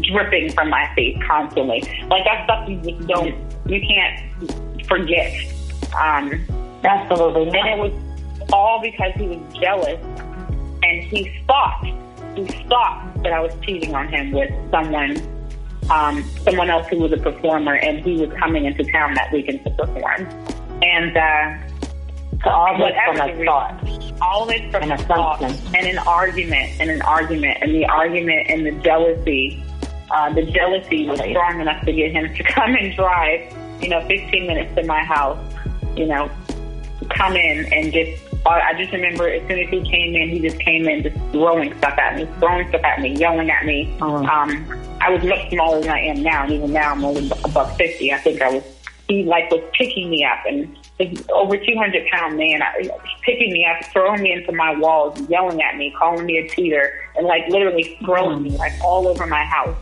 dripping 0.03 0.51
from 0.51 0.69
my 0.69 0.93
face 0.95 1.17
constantly. 1.25 1.81
Like, 2.09 2.25
that 2.25 2.43
stuff 2.43 2.67
you 2.69 2.75
just 2.81 3.07
don't, 3.07 3.35
you 3.65 3.81
can't 3.81 4.87
forget. 4.87 5.33
Um, 5.99 6.45
Absolutely. 6.85 7.47
And 7.47 7.67
it 7.67 7.77
was 7.77 7.91
all 8.55 8.81
because 8.81 9.11
he 9.15 9.27
was 9.27 9.53
jealous 9.53 10.01
and 10.81 11.03
he 11.03 11.29
thought 11.45 11.83
he 12.35 12.45
thought 12.69 13.11
that 13.23 13.33
I 13.33 13.41
was 13.41 13.53
cheating 13.61 13.93
on 13.93 14.07
him 14.07 14.31
with 14.31 14.51
someone 14.71 15.17
um, 15.89 16.23
someone 16.43 16.69
else 16.69 16.87
who 16.87 16.97
was 16.97 17.11
a 17.11 17.17
performer 17.17 17.75
and 17.75 18.03
he 18.03 18.13
was 18.17 18.31
coming 18.39 18.65
into 18.65 18.83
town 18.91 19.13
that 19.13 19.31
weekend 19.31 19.63
to 19.65 19.69
perform. 19.71 20.27
And 20.81 21.15
uh, 21.15 21.67
so 22.43 22.49
all 22.49 22.77
this 22.77 22.95
from 23.05 23.29
a 23.29 23.45
thought. 23.45 24.21
All 24.21 24.45
this 24.47 24.71
from 24.71 24.91
a 24.91 24.97
thought 24.97 25.43
and 25.43 25.87
an 25.87 25.99
argument 25.99 26.71
and 26.79 26.89
an 26.89 27.01
argument 27.03 27.59
and 27.61 27.75
the 27.75 27.85
argument 27.85 28.47
and 28.49 28.65
the 28.65 28.71
jealousy. 28.81 29.63
Uh, 30.09 30.33
the 30.33 30.43
jealousy 30.43 31.07
was 31.07 31.19
strong 31.19 31.61
enough 31.61 31.83
to 31.85 31.93
get 31.93 32.11
him 32.11 32.33
to 32.33 32.43
come 32.53 32.73
and 32.73 32.95
drive, 32.95 33.41
you 33.81 33.89
know, 33.89 34.03
15 34.07 34.47
minutes 34.47 34.73
to 34.75 34.83
my 34.85 35.03
house, 35.03 35.37
you 35.95 36.07
know, 36.07 36.31
come 37.09 37.35
in 37.35 37.71
and 37.71 37.93
just 37.93 38.24
I 38.51 38.73
just 38.77 38.91
remember 38.91 39.27
as 39.27 39.41
soon 39.47 39.59
as 39.59 39.69
he 39.69 39.81
came 39.89 40.15
in, 40.15 40.29
he 40.29 40.39
just 40.39 40.59
came 40.59 40.87
in 40.87 41.03
just 41.03 41.15
throwing 41.31 41.75
stuff 41.79 41.97
at 41.97 42.15
me, 42.15 42.27
throwing 42.39 42.67
stuff 42.69 42.83
at 42.83 43.01
me, 43.01 43.15
yelling 43.15 43.49
at 43.49 43.65
me. 43.65 43.95
Oh. 44.01 44.25
Um, 44.25 44.65
I 45.01 45.09
was 45.09 45.23
much 45.23 45.49
smaller 45.49 45.81
than 45.81 45.89
I 45.89 45.99
am 45.99 46.21
now, 46.21 46.43
and 46.43 46.53
even 46.53 46.71
now 46.71 46.91
I'm 46.91 47.03
only 47.03 47.29
above 47.43 47.75
50. 47.77 48.13
I 48.13 48.17
think 48.19 48.41
I 48.41 48.49
was, 48.49 48.63
he 49.07 49.23
like 49.23 49.49
was 49.51 49.63
picking 49.73 50.09
me 50.09 50.23
up 50.25 50.39
and 50.47 50.77
this 50.97 51.23
over 51.33 51.57
200 51.57 52.07
pound 52.07 52.37
man 52.37 52.61
I, 52.61 52.89
picking 53.23 53.51
me 53.51 53.65
up, 53.65 53.85
throwing 53.91 54.21
me 54.21 54.31
into 54.31 54.51
my 54.51 54.75
walls, 54.77 55.19
yelling 55.29 55.61
at 55.61 55.77
me, 55.77 55.93
calling 55.97 56.25
me 56.25 56.37
a 56.37 56.47
cheater, 56.47 57.01
and 57.15 57.27
like 57.27 57.47
literally 57.49 57.97
throwing 58.05 58.43
me 58.43 58.51
like 58.51 58.73
all 58.83 59.07
over 59.07 59.27
my 59.27 59.43
house. 59.43 59.77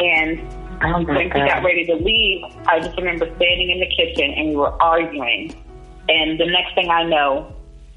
And 0.00 0.40
oh 0.82 1.02
when 1.04 1.28
God. 1.28 1.42
he 1.42 1.48
got 1.48 1.64
ready 1.64 1.84
to 1.86 1.94
leave, 1.94 2.44
I 2.66 2.80
just 2.80 2.96
remember 2.96 3.26
standing 3.36 3.70
in 3.70 3.80
the 3.80 3.90
kitchen 3.96 4.32
and 4.32 4.50
we 4.50 4.56
were 4.56 4.80
arguing. 4.82 5.54
And 6.08 6.38
the 6.38 6.46
next 6.46 6.74
thing 6.74 6.90
I 6.90 7.04
know, 7.04 7.52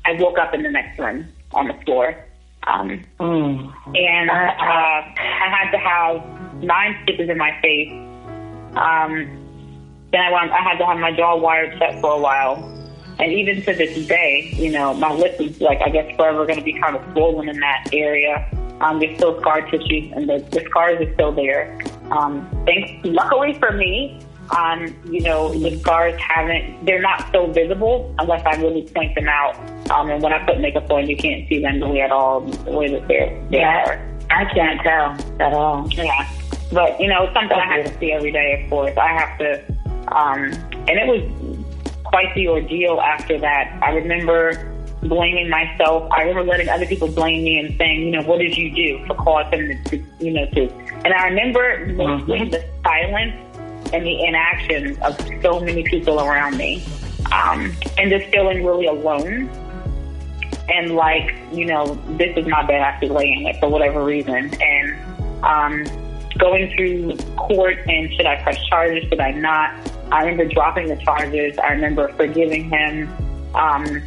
I 0.05 0.13
woke 0.19 0.37
up 0.37 0.53
in 0.53 0.63
the 0.63 0.71
next 0.71 0.99
room 0.99 1.27
on 1.53 1.67
the 1.67 1.73
floor. 1.85 2.15
Um, 2.67 3.03
mm. 3.19 3.95
And 3.95 4.29
uh, 4.29 4.33
I 4.33 5.49
had 5.49 5.71
to 5.71 5.77
have 5.77 6.63
nine 6.63 6.97
stitches 7.03 7.29
in 7.29 7.37
my 7.37 7.59
face. 7.61 7.91
Um, 8.75 9.41
then 10.11 10.21
I, 10.21 10.31
went, 10.31 10.51
I 10.51 10.61
had 10.61 10.77
to 10.77 10.85
have 10.85 10.97
my 10.97 11.11
jaw 11.11 11.35
wired 11.37 11.77
shut 11.77 11.99
for 12.01 12.13
a 12.13 12.19
while. 12.19 12.71
And 13.17 13.31
even 13.31 13.61
to 13.63 13.73
this 13.73 14.07
day, 14.07 14.51
you 14.55 14.71
know, 14.71 14.93
my 14.93 15.13
lip 15.13 15.39
is 15.39 15.61
like, 15.61 15.81
I 15.81 15.89
guess 15.89 16.15
forever 16.15 16.45
going 16.45 16.59
to 16.59 16.65
be 16.65 16.73
kind 16.79 16.95
of 16.95 17.13
swollen 17.13 17.47
in 17.47 17.59
that 17.59 17.89
area. 17.93 18.49
Um, 18.81 18.99
there's 18.99 19.15
still 19.17 19.39
scar 19.39 19.61
tissue 19.61 20.11
and 20.13 20.27
the, 20.27 20.39
the 20.51 20.61
scars 20.69 20.99
are 20.99 21.13
still 21.13 21.31
there. 21.31 21.79
Um, 22.11 22.47
thanks, 22.65 22.91
luckily 23.05 23.53
for 23.53 23.71
me, 23.71 24.19
um, 24.51 24.95
you 25.09 25.21
know, 25.21 25.53
the 25.53 25.77
scars 25.79 26.19
haven't, 26.19 26.85
they're 26.85 27.01
not 27.01 27.31
so 27.31 27.47
visible 27.47 28.13
unless 28.19 28.45
I 28.45 28.61
really 28.61 28.83
point 28.93 29.15
them 29.15 29.27
out. 29.27 29.55
Um, 29.91 30.09
and 30.09 30.21
when 30.21 30.33
I 30.33 30.45
put 30.45 30.59
makeup 30.59 30.89
on, 30.91 31.09
you 31.09 31.17
can't 31.17 31.47
see 31.49 31.61
them 31.61 31.81
really 31.81 32.01
at 32.01 32.11
all, 32.11 32.41
the 32.41 32.71
way 32.71 32.89
that 32.91 33.07
they're, 33.07 33.47
they 33.49 33.59
yeah, 33.59 33.85
are. 33.85 34.17
I 34.29 34.45
can't 34.53 34.81
tell 34.81 35.45
at 35.45 35.53
all. 35.53 35.87
Yeah. 35.91 36.29
But, 36.71 36.99
you 36.99 37.07
know, 37.07 37.23
it's 37.23 37.33
something 37.33 37.57
I 37.57 37.77
have 37.77 37.85
to 37.85 37.99
see 37.99 38.11
every 38.11 38.31
day, 38.31 38.63
of 38.63 38.69
course. 38.69 38.97
I 38.97 39.07
have 39.07 39.37
to, 39.39 39.63
um, 40.15 40.51
and 40.87 40.89
it 40.89 41.07
was 41.07 41.21
quite 42.03 42.33
the 42.35 42.47
ordeal 42.47 42.99
after 43.01 43.39
that. 43.39 43.79
I 43.83 43.91
remember 43.91 44.71
blaming 45.03 45.49
myself. 45.49 46.11
I 46.11 46.21
remember 46.21 46.43
letting 46.43 46.69
other 46.69 46.85
people 46.85 47.07
blame 47.07 47.43
me 47.43 47.59
and 47.59 47.77
saying, 47.77 48.01
you 48.01 48.11
know, 48.11 48.23
what 48.23 48.39
did 48.39 48.57
you 48.57 48.73
do 48.73 49.05
for 49.05 49.15
cause 49.15 49.53
him 49.53 49.83
to, 49.85 50.03
you 50.19 50.31
know, 50.31 50.45
to, 50.51 50.69
and 51.05 51.13
I 51.13 51.27
remember 51.27 51.87
mm-hmm. 51.87 52.49
the 52.49 52.67
silence 52.83 53.35
and 53.93 54.05
the 54.05 54.23
inaction 54.25 55.01
of 55.01 55.17
so 55.41 55.59
many 55.59 55.83
people 55.83 56.19
around 56.19 56.57
me, 56.57 56.83
um, 57.31 57.71
and 57.97 58.09
just 58.11 58.25
feeling 58.31 58.65
really 58.65 58.87
alone. 58.87 59.49
and 60.69 60.95
like, 60.95 61.35
you 61.51 61.65
know, 61.65 61.95
this 62.17 62.35
is 62.37 62.47
my 62.47 62.65
bed, 62.65 62.81
I 62.81 62.99
should 62.99 63.11
lay 63.11 63.31
in 63.31 63.45
it 63.45 63.59
for 63.59 63.69
whatever 63.69 64.03
reason. 64.03 64.51
And 64.61 65.43
um, 65.43 65.83
going 66.37 66.73
through 66.75 67.17
court 67.35 67.77
and 67.87 68.11
should 68.13 68.25
I 68.25 68.41
press 68.41 68.57
charges, 68.67 69.07
should 69.09 69.19
I 69.19 69.31
not? 69.31 69.75
I 70.11 70.21
remember 70.21 70.45
dropping 70.45 70.87
the 70.87 70.97
charges. 70.97 71.57
I 71.57 71.69
remember 71.69 72.07
forgiving 72.13 72.69
him. 72.69 73.13
Um, 73.55 74.01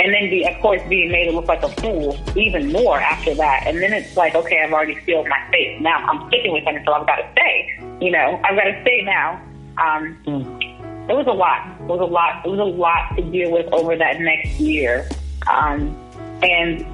and 0.00 0.12
then, 0.14 0.30
be, 0.30 0.44
of 0.46 0.60
course, 0.60 0.80
being 0.88 1.12
made 1.12 1.26
to 1.26 1.32
look 1.32 1.46
like 1.46 1.62
a 1.62 1.68
fool 1.80 2.18
even 2.34 2.72
more 2.72 2.98
after 2.98 3.34
that. 3.34 3.64
And 3.66 3.82
then 3.82 3.92
it's 3.92 4.16
like, 4.16 4.34
okay, 4.34 4.62
I've 4.62 4.72
already 4.72 4.98
sealed 5.04 5.28
my 5.28 5.40
fate. 5.52 5.80
Now 5.80 5.98
I'm 5.98 6.26
sticking 6.28 6.52
with 6.52 6.64
him, 6.64 6.82
so 6.84 6.92
I've 6.94 7.06
got 7.06 7.16
to 7.16 7.28
stay. 7.32 7.78
You 8.00 8.10
know, 8.10 8.40
I've 8.44 8.56
got 8.56 8.64
to 8.64 8.80
stay 8.82 9.02
now. 9.04 9.40
Um. 9.78 10.58
It 11.08 11.16
was 11.16 11.26
a 11.26 11.32
lot. 11.32 11.66
It 11.80 11.86
was 11.86 12.00
a 12.00 12.04
lot. 12.04 12.46
It 12.46 12.48
was 12.50 12.60
a 12.60 12.62
lot 12.62 13.16
to 13.16 13.22
deal 13.32 13.50
with 13.50 13.66
over 13.72 13.96
that 13.96 14.20
next 14.20 14.60
year. 14.60 15.08
Um, 15.50 15.96
and 16.40 16.86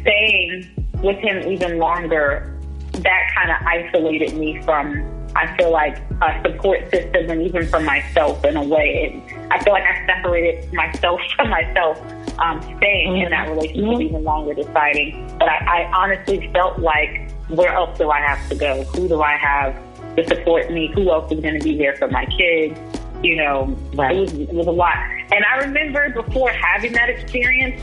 staying 0.00 0.88
with 1.02 1.18
him 1.18 1.46
even 1.46 1.78
longer, 1.78 2.58
that 2.92 3.30
kind 3.34 3.50
of 3.50 3.56
isolated 3.66 4.34
me 4.38 4.62
from, 4.62 5.02
I 5.36 5.56
feel 5.56 5.70
like, 5.70 5.98
a 6.22 6.42
support 6.42 6.90
system 6.90 7.30
and 7.30 7.42
even 7.42 7.66
from 7.68 7.84
myself 7.84 8.44
in 8.44 8.56
a 8.56 8.62
way. 8.62 9.22
It, 9.26 9.36
I 9.50 9.62
feel 9.62 9.72
like 9.72 9.84
I 9.84 10.06
separated 10.06 10.72
myself 10.72 11.20
from 11.36 11.50
myself, 11.50 11.98
um, 12.38 12.60
staying 12.78 13.12
mm-hmm. 13.12 13.24
in 13.24 13.30
that 13.30 13.48
relationship 13.48 13.84
mm-hmm. 13.84 14.02
even 14.02 14.24
longer, 14.24 14.54
deciding. 14.54 15.36
But 15.38 15.48
I, 15.48 15.84
I 15.84 15.92
honestly 15.92 16.50
felt 16.52 16.78
like, 16.78 17.30
where 17.48 17.72
else 17.72 17.98
do 17.98 18.10
I 18.10 18.20
have 18.20 18.48
to 18.48 18.54
go? 18.54 18.84
Who 18.84 19.08
do 19.08 19.22
I 19.22 19.36
have 19.36 19.76
to 20.16 20.26
support 20.26 20.70
me? 20.70 20.92
Who 20.94 21.10
else 21.10 21.32
is 21.32 21.40
going 21.40 21.58
to 21.58 21.64
be 21.64 21.76
there 21.76 21.96
for 21.96 22.08
my 22.08 22.26
kids? 22.26 22.78
You 23.22 23.36
know, 23.36 23.76
right. 23.94 24.16
it, 24.16 24.20
was, 24.20 24.32
it 24.32 24.52
was 24.52 24.66
a 24.66 24.72
lot. 24.72 24.96
And 25.32 25.44
I 25.44 25.58
remember 25.58 26.10
before 26.10 26.50
having 26.50 26.92
that 26.92 27.08
experience, 27.08 27.80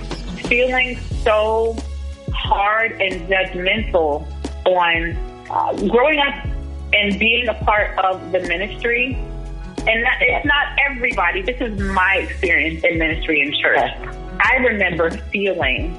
feeling 0.47 0.97
so 1.23 1.75
hard 2.33 2.93
and 3.01 3.27
judgmental 3.29 4.25
on 4.65 5.15
uh, 5.49 5.73
growing 5.87 6.19
up 6.19 6.45
and 6.93 7.19
being 7.19 7.47
a 7.47 7.53
part 7.53 7.97
of 7.99 8.31
the 8.31 8.39
ministry. 8.41 9.15
And 9.79 10.03
that, 10.03 10.17
it's 10.21 10.45
not 10.45 10.77
everybody. 10.79 11.41
This 11.41 11.61
is 11.61 11.79
my 11.79 12.17
experience 12.17 12.83
in 12.83 12.97
ministry 12.97 13.41
and 13.41 13.53
church. 13.55 13.91
I 14.39 14.55
remember 14.57 15.09
feeling 15.09 15.95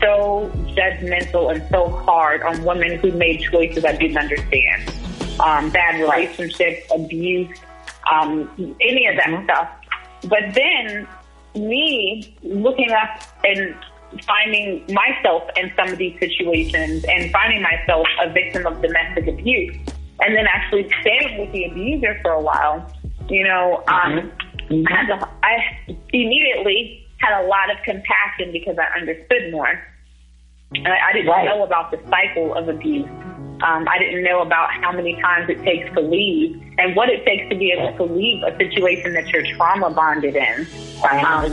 so 0.00 0.50
judgmental 0.76 1.54
and 1.54 1.68
so 1.70 1.88
hard 1.88 2.42
on 2.42 2.64
women 2.64 2.98
who 2.98 3.12
made 3.12 3.40
choices 3.40 3.84
I 3.84 3.96
didn't 3.96 4.16
understand. 4.16 4.92
Um, 5.40 5.70
bad 5.70 6.00
relationships, 6.00 6.86
abuse, 6.94 7.56
um, 8.10 8.50
any 8.80 9.06
of 9.06 9.16
that 9.16 9.26
mm-hmm. 9.26 9.44
stuff. 9.44 9.70
But 10.28 10.54
then 10.54 11.06
me 11.54 12.36
looking 12.42 12.90
up 12.90 13.22
and 13.44 13.74
finding 14.26 14.84
myself 14.92 15.44
in 15.56 15.72
some 15.76 15.88
of 15.88 15.98
these 15.98 16.18
situations 16.18 17.04
and 17.04 17.30
finding 17.30 17.62
myself 17.62 18.06
a 18.20 18.30
victim 18.30 18.66
of 18.66 18.82
domestic 18.82 19.28
abuse 19.28 19.76
and 20.20 20.36
then 20.36 20.46
actually 20.46 20.88
staying 21.00 21.40
with 21.40 21.52
the 21.52 21.64
abuser 21.64 22.18
for 22.22 22.32
a 22.32 22.40
while, 22.40 22.86
you 23.28 23.44
know, 23.44 23.82
um, 23.88 24.30
mm-hmm. 24.68 24.86
I, 24.88 24.96
had 24.96 25.06
to, 25.06 25.28
I 25.42 25.98
immediately 26.12 27.06
had 27.18 27.42
a 27.42 27.46
lot 27.46 27.70
of 27.70 27.76
compassion 27.84 28.52
because 28.52 28.76
I 28.78 28.98
understood 28.98 29.52
more. 29.52 29.80
And 30.74 30.88
I, 30.88 31.10
I 31.10 31.12
didn't 31.12 31.28
right. 31.28 31.44
know 31.44 31.64
about 31.64 31.90
the 31.90 32.00
cycle 32.08 32.54
of 32.54 32.68
abuse. 32.68 33.08
Um, 33.62 33.86
I 33.88 33.98
didn't 33.98 34.24
know 34.24 34.40
about 34.40 34.72
how 34.72 34.90
many 34.92 35.20
times 35.20 35.50
it 35.50 35.62
takes 35.62 35.92
to 35.94 36.00
leave 36.00 36.62
and 36.78 36.96
what 36.96 37.10
it 37.10 37.24
takes 37.26 37.48
to 37.50 37.56
be 37.56 37.72
able 37.72 37.94
to 37.98 38.12
leave 38.14 38.42
a 38.42 38.56
situation 38.56 39.12
that 39.14 39.28
you're 39.28 39.44
trauma 39.54 39.90
bonded 39.90 40.34
in. 40.34 40.60
Um, 41.02 41.50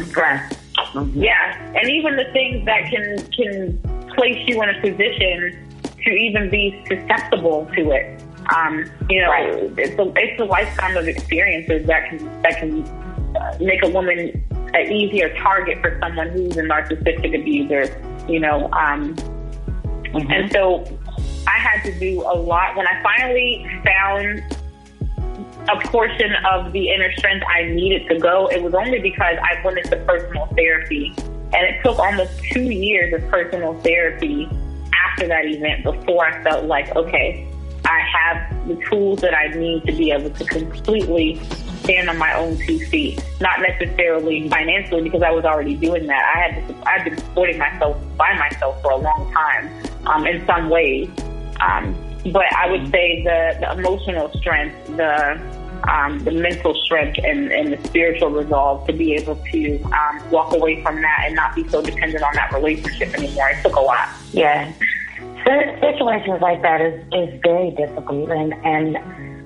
mm-hmm. 0.77 1.21
Yeah, 1.21 1.73
and 1.75 1.89
even 1.89 2.15
the 2.15 2.31
things 2.31 2.65
that 2.65 2.89
can 2.89 3.17
can 3.31 4.07
place 4.15 4.47
you 4.47 4.61
in 4.61 4.69
a 4.69 4.79
position 4.79 5.67
to 6.03 6.09
even 6.11 6.49
be 6.49 6.81
susceptible 6.87 7.69
to 7.75 7.91
it. 7.91 8.23
Um, 8.55 8.85
you 9.09 9.21
know, 9.21 9.29
right. 9.29 9.73
it's 9.77 9.99
a 9.99 10.13
it's 10.15 10.39
a 10.39 10.45
lifetime 10.45 10.95
of 10.95 11.07
experiences 11.07 11.85
that 11.87 12.09
can 12.09 12.41
that 12.43 12.57
can 12.59 12.83
uh, 13.35 13.57
make 13.59 13.83
a 13.83 13.89
woman 13.89 14.43
an 14.73 14.91
easier 14.91 15.33
target 15.35 15.81
for 15.81 15.97
someone 16.01 16.29
who's 16.29 16.55
a 16.57 16.61
narcissistic 16.61 17.39
abuser. 17.39 18.01
You 18.27 18.39
know, 18.39 18.65
um, 18.71 19.15
mm-hmm. 19.15 20.31
and 20.31 20.51
so 20.51 20.85
I 21.47 21.59
had 21.59 21.83
to 21.83 21.99
do 21.99 22.21
a 22.21 22.35
lot. 22.35 22.75
When 22.75 22.87
I 22.87 23.01
finally 23.01 23.65
found 23.85 24.43
a 25.69 25.87
portion 25.87 26.33
of 26.51 26.71
the 26.71 26.89
inner 26.89 27.11
strength 27.13 27.45
I 27.53 27.63
needed 27.63 28.07
to 28.09 28.19
go, 28.19 28.47
it 28.47 28.61
was 28.61 28.73
only 28.73 28.99
because 28.99 29.37
I 29.41 29.61
went 29.63 29.77
into 29.79 29.97
personal 30.05 30.47
therapy. 30.55 31.13
And 31.53 31.65
it 31.65 31.81
took 31.81 31.97
almost 31.97 32.37
two 32.51 32.63
years 32.63 33.13
of 33.13 33.29
personal 33.29 33.79
therapy 33.81 34.49
after 34.93 35.27
that 35.27 35.45
event 35.45 35.83
before 35.83 36.25
I 36.25 36.43
felt 36.43 36.65
like, 36.65 36.93
okay, 36.95 37.47
I 37.87 37.99
have 37.99 38.67
the 38.67 38.75
tools 38.89 39.21
that 39.21 39.33
I 39.33 39.47
need 39.47 39.85
to 39.85 39.93
be 39.93 40.11
able 40.11 40.29
to 40.29 40.45
completely 40.45 41.39
stand 41.83 42.09
on 42.09 42.17
my 42.17 42.33
own 42.37 42.57
two 42.57 42.79
feet. 42.87 43.23
Not 43.39 43.61
necessarily 43.61 44.49
financially 44.49 45.03
because 45.03 45.21
I 45.21 45.31
was 45.31 45.45
already 45.45 45.75
doing 45.75 46.05
that. 46.07 46.33
I 46.35 46.39
had 46.39 46.67
to, 46.67 46.87
I've 46.87 47.05
been 47.05 47.17
supporting 47.17 47.57
myself 47.57 47.97
by 48.17 48.37
myself 48.37 48.81
for 48.81 48.91
a 48.91 48.97
long 48.97 49.31
time 49.31 49.71
um, 50.05 50.27
in 50.27 50.45
some 50.45 50.69
ways. 50.69 51.09
Um, 51.61 51.95
but 52.31 52.45
I 52.55 52.69
would 52.69 52.91
say 52.91 53.23
the, 53.23 53.57
the 53.61 53.71
emotional 53.79 54.31
strength, 54.33 54.75
the 54.97 55.39
um, 55.87 56.19
the 56.23 56.31
mental 56.31 56.73
strength 56.83 57.19
and, 57.23 57.51
and 57.51 57.71
the 57.71 57.87
spiritual 57.87 58.29
resolve 58.29 58.85
to 58.87 58.93
be 58.93 59.13
able 59.13 59.35
to 59.35 59.81
um, 59.83 60.29
walk 60.31 60.53
away 60.53 60.81
from 60.81 60.95
that 61.01 61.23
and 61.25 61.35
not 61.35 61.55
be 61.55 61.65
so 61.69 61.81
dependent 61.81 62.23
on 62.23 62.33
that 62.33 62.51
relationship 62.51 63.13
anymore. 63.13 63.49
It 63.49 63.61
took 63.63 63.75
a 63.75 63.79
lot. 63.79 64.09
Yeah. 64.33 64.73
Situations 65.45 66.41
like 66.41 66.61
that 66.61 66.81
is, 66.81 67.01
is 67.13 67.39
very 67.43 67.71
difficult, 67.71 68.29
and, 68.29 68.53
and 68.65 68.97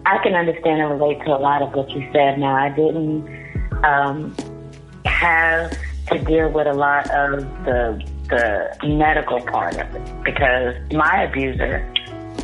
I 0.05 0.17
can 0.23 0.33
understand 0.33 0.81
and 0.81 0.91
relate 0.91 1.19
to 1.25 1.35
a 1.35 1.37
lot 1.37 1.61
of 1.61 1.73
what 1.73 1.89
you 1.91 2.07
said. 2.11 2.39
Now, 2.39 2.55
I 2.55 2.69
didn't 2.69 3.27
um, 3.83 4.35
have 5.05 5.77
to 6.07 6.19
deal 6.19 6.49
with 6.49 6.67
a 6.67 6.73
lot 6.73 7.09
of 7.11 7.39
the 7.65 8.03
the 8.29 8.87
medical 8.87 9.41
part 9.41 9.75
of 9.75 9.93
it 9.93 10.23
because 10.23 10.75
my 10.93 11.23
abuser 11.23 11.85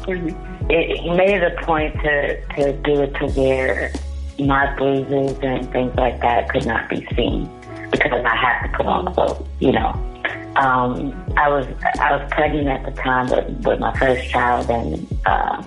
mm-hmm. 0.03 0.69
it, 0.69 1.15
made 1.15 1.41
a 1.41 1.55
point 1.63 1.95
to 2.01 2.41
to 2.55 2.73
do 2.83 3.01
it 3.01 3.13
to 3.15 3.27
where 3.39 3.91
my 4.39 4.73
bruises 4.75 5.37
and 5.41 5.71
things 5.71 5.95
like 5.95 6.19
that 6.21 6.49
could 6.49 6.65
not 6.65 6.89
be 6.89 7.07
seen 7.15 7.49
because 7.91 8.23
I 8.25 8.35
had 8.35 8.67
to 8.67 8.77
put 8.77 8.85
on 8.85 9.13
clothes, 9.13 9.47
you 9.59 9.71
know. 9.71 9.93
Um, 10.57 11.13
I 11.37 11.49
was 11.49 11.67
I 11.99 12.17
was 12.17 12.27
pregnant 12.31 12.67
at 12.67 12.83
the 12.83 13.01
time 13.01 13.29
with, 13.29 13.65
with 13.65 13.79
my 13.79 13.95
first 13.97 14.29
child, 14.29 14.69
and 14.69 15.07
uh, 15.25 15.61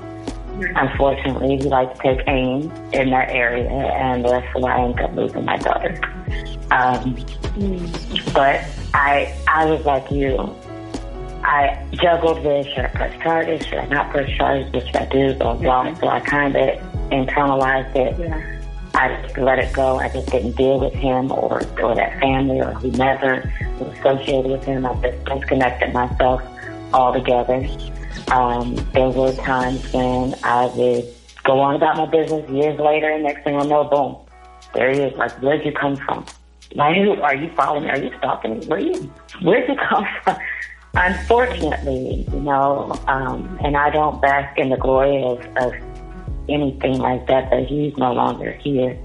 unfortunately, 0.77 1.57
he 1.59 1.63
liked 1.63 1.97
to 1.97 2.03
take 2.03 2.27
aim 2.27 2.73
in 2.93 3.11
that 3.11 3.31
area, 3.31 3.69
and 3.69 4.25
that's 4.25 4.47
why 4.55 4.77
I 4.77 4.85
ended 4.85 5.01
up 5.05 5.15
losing 5.15 5.45
my 5.45 5.57
daughter. 5.59 6.01
Um. 6.71 7.17
But 8.33 8.65
I 8.95 9.37
I 9.49 9.67
was 9.67 9.85
like 9.85 10.11
you. 10.11 10.55
I 11.43 11.85
juggled 11.93 12.45
with 12.45 12.67
should 12.69 12.85
I 12.85 12.89
press 12.89 13.23
charges, 13.23 13.67
should 13.67 13.79
I 13.79 13.87
not 13.87 14.11
press 14.11 14.31
charges, 14.37 14.73
what 14.73 14.87
should 14.87 14.97
I 14.97 15.07
do, 15.07 15.35
blah 15.35 15.55
blah. 15.55 15.95
So 15.95 16.09
I 16.09 16.21
kind 16.21 16.55
of 16.55 16.79
internalized 17.11 17.97
it. 17.97 18.19
Yeah. 18.19 18.60
I 18.95 19.33
let 19.37 19.59
it 19.59 19.73
go. 19.73 19.99
I 19.99 20.09
just 20.09 20.31
didn't 20.31 20.57
deal 20.57 20.81
with 20.81 20.95
him 20.95 21.31
or 21.33 21.63
or 21.81 21.95
that 21.95 22.21
family 22.21 22.61
or 22.61 22.73
whomever 22.73 23.53
was 23.79 23.99
associated 23.99 24.51
with 24.51 24.65
him. 24.65 24.87
I 24.87 24.95
just 24.95 25.25
disconnected 25.25 25.93
myself 25.93 26.43
altogether. 26.93 27.67
Um, 28.31 28.75
there 28.93 29.09
were 29.09 29.33
times 29.33 29.93
when 29.93 30.35
I 30.43 30.67
would 30.67 31.07
go 31.45 31.61
on 31.61 31.77
about 31.77 31.97
my 31.97 32.07
business 32.07 32.49
years 32.51 32.79
later, 32.79 33.11
and 33.11 33.23
next 33.25 33.45
thing 33.45 33.57
I 33.57 33.65
know, 33.65 33.85
boom, 33.85 34.17
there 34.75 34.91
he 34.93 35.01
is. 35.01 35.17
Like, 35.17 35.33
where'd 35.43 35.65
you 35.65 35.73
come 35.73 35.97
from? 35.97 36.25
Like, 36.75 36.97
are 36.97 37.35
you 37.35 37.51
following 37.57 37.85
me? 37.85 37.91
Are 37.91 37.99
you 37.99 38.13
stalking 38.19 38.61
me? 38.61 38.67
Where 38.67 38.79
you? 38.79 39.13
Where'd 39.43 39.69
you 39.69 39.77
come 39.89 40.07
from? 40.25 40.37
Unfortunately, 40.95 42.27
you 42.33 42.41
know, 42.41 42.93
um, 43.07 43.59
and 43.63 43.77
I 43.77 43.91
don't 43.91 44.21
bask 44.21 44.59
in 44.59 44.71
the 44.71 44.77
glory 44.77 45.23
of, 45.23 45.39
of 45.57 45.73
anything 46.53 46.99
like 46.99 47.27
that. 47.29 47.51
That 47.51 47.67
he's 47.67 47.97
no 47.97 48.13
longer 48.13 48.53
here. 48.53 48.99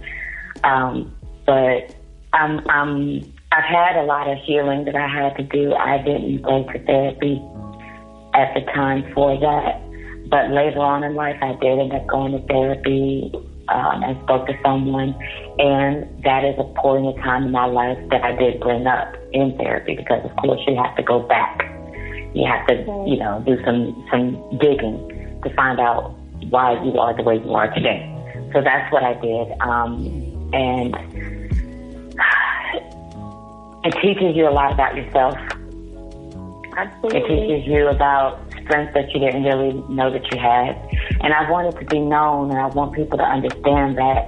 Um, 0.63 1.15
but 1.45 1.95
I'm, 2.33 2.67
I'm, 2.69 3.21
I've 3.51 3.63
had 3.63 3.95
a 3.97 4.03
lot 4.03 4.29
of 4.29 4.37
healing 4.39 4.85
that 4.85 4.95
I 4.95 5.07
had 5.07 5.37
to 5.37 5.43
do. 5.43 5.73
I 5.73 5.97
didn't 5.99 6.41
go 6.41 6.63
to 6.63 6.79
therapy 6.85 7.41
at 8.33 8.53
the 8.53 8.61
time 8.73 9.11
for 9.13 9.39
that. 9.39 9.81
But 10.29 10.49
later 10.51 10.79
on 10.79 11.03
in 11.03 11.15
life, 11.15 11.37
I 11.41 11.53
did 11.61 11.79
end 11.79 11.93
up 11.93 12.07
going 12.07 12.31
to 12.33 12.45
therapy 12.47 13.31
um, 13.69 14.03
and 14.03 14.21
spoke 14.23 14.47
to 14.47 14.53
someone. 14.63 15.15
And 15.59 16.23
that 16.23 16.43
is 16.43 16.55
a 16.57 16.63
point 16.81 17.05
in 17.05 17.15
time 17.21 17.45
in 17.45 17.51
my 17.51 17.65
life 17.65 17.97
that 18.09 18.23
I 18.23 18.35
did 18.35 18.59
bring 18.59 18.87
up 18.87 19.15
in 19.33 19.55
therapy 19.57 19.95
because, 19.95 20.25
of 20.25 20.35
course, 20.37 20.61
you 20.67 20.75
have 20.75 20.95
to 20.97 21.03
go 21.03 21.19
back. 21.19 21.71
You 22.33 22.45
have 22.45 22.67
to, 22.67 22.73
you 23.07 23.17
know, 23.17 23.41
do 23.45 23.55
some, 23.63 24.07
some 24.11 24.57
digging 24.57 25.39
to 25.43 25.53
find 25.55 25.79
out 25.79 26.14
why 26.55 26.81
you 26.83 26.97
are 26.97 27.13
the 27.15 27.23
way 27.23 27.35
you 27.35 27.53
are 27.53 27.67
today. 27.73 27.99
So 28.53 28.61
that's 28.61 28.87
what 28.93 29.03
I 29.03 29.13
did. 29.19 29.51
Um, 29.59 29.91
and 30.53 30.95
it 33.87 33.93
teaches 34.01 34.35
you 34.37 34.47
a 34.47 34.55
lot 34.55 34.71
about 34.71 34.95
yourself 34.95 35.35
Absolutely. 36.75 37.19
It 37.19 37.27
teaches 37.27 37.67
you 37.67 37.87
about 37.87 38.39
strength 38.63 38.93
that 38.93 39.13
you 39.13 39.19
didn't 39.19 39.43
really 39.43 39.73
know 39.87 40.11
that 40.11 40.29
you 40.31 40.37
had. 40.37 40.75
And 41.21 41.33
I 41.33 41.49
want 41.49 41.73
it 41.73 41.79
to 41.79 41.85
be 41.85 41.99
known 41.99 42.51
and 42.51 42.59
I 42.59 42.67
want 42.67 42.93
people 42.93 43.17
to 43.17 43.23
understand 43.23 43.97
that 43.97 44.27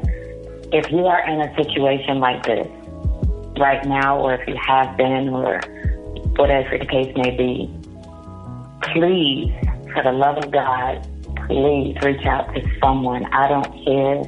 if 0.71 0.89
you 0.91 1.05
are 1.05 1.27
in 1.27 1.41
a 1.41 1.55
situation 1.55 2.19
like 2.19 2.43
this 2.43 2.67
right 3.59 3.85
now 3.85 4.19
or 4.19 4.35
if 4.35 4.47
you 4.47 4.55
have 4.55 4.95
been 4.95 5.29
or 5.29 5.59
whatever 6.37 6.77
the 6.77 6.85
case 6.85 7.13
may 7.17 7.35
be, 7.35 7.69
please, 8.93 9.51
for 9.93 10.03
the 10.03 10.11
love 10.11 10.37
of 10.37 10.51
God, 10.51 11.05
please 11.47 11.97
reach 12.03 12.25
out 12.25 12.53
to 12.53 12.61
someone. 12.81 13.25
I 13.33 13.47
don't 13.47 13.71
care 13.85 14.21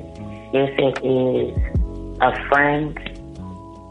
if 0.54 0.80
it 0.80 1.06
is 1.06 2.20
a 2.22 2.50
friend, 2.50 2.98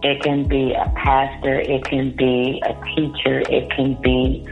it 0.03 0.23
can 0.23 0.47
be 0.47 0.73
a 0.73 0.93
pastor, 0.97 1.61
it 1.61 1.85
can 1.85 2.15
be 2.17 2.63
a 2.65 2.75
teacher, 2.95 3.43
it 3.49 3.71
can 3.71 4.01
be 4.03 4.47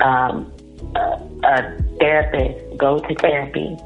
um, 0.00 0.52
a, 0.94 1.20
a, 1.44 1.82
therapist. 1.98 2.78
Go 2.78 2.98
to 2.98 3.14
therapy. 3.16 3.76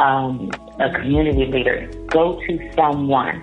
Um, 0.00 0.50
a 0.78 0.92
community 0.92 1.46
leader. 1.46 1.90
Go 2.08 2.38
to 2.46 2.72
someone 2.74 3.42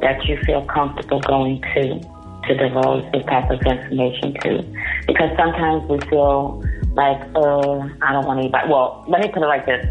that 0.00 0.24
you 0.26 0.36
feel 0.44 0.64
comfortable 0.66 1.20
going 1.20 1.60
to 1.74 2.00
to 2.46 2.54
divulge 2.54 3.04
this 3.12 3.24
type 3.24 3.50
of 3.50 3.60
information 3.62 4.32
to, 4.40 4.62
because 5.08 5.30
sometimes 5.36 5.82
we 5.90 5.98
feel 6.08 6.62
like, 6.96 7.20
uh, 7.36 7.86
I 8.02 8.12
don't 8.12 8.26
want 8.26 8.40
anybody. 8.40 8.68
Well, 8.68 9.04
let 9.06 9.20
me 9.20 9.28
put 9.28 9.42
it 9.42 9.46
like 9.46 9.66
this: 9.66 9.86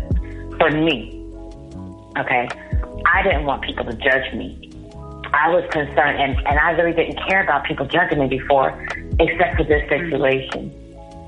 for 0.58 0.70
me, 0.72 1.24
okay, 2.18 2.50
I 3.06 3.24
didn't 3.24 3.46
want 3.46 3.64
people 3.64 3.86
to 3.86 3.94
judge 3.94 4.34
me 4.34 4.66
I 5.36 5.50
was 5.50 5.64
concerned, 5.70 6.16
and, 6.22 6.38
and 6.48 6.60
I 6.60 6.72
really 6.72 6.94
didn't 6.94 7.20
care 7.28 7.44
about 7.44 7.66
people 7.66 7.86
judging 7.86 8.20
me 8.20 8.28
before, 8.28 8.72
except 9.20 9.58
for 9.58 9.64
this 9.64 9.84
mm-hmm. 9.84 10.10
situation. 10.10 10.72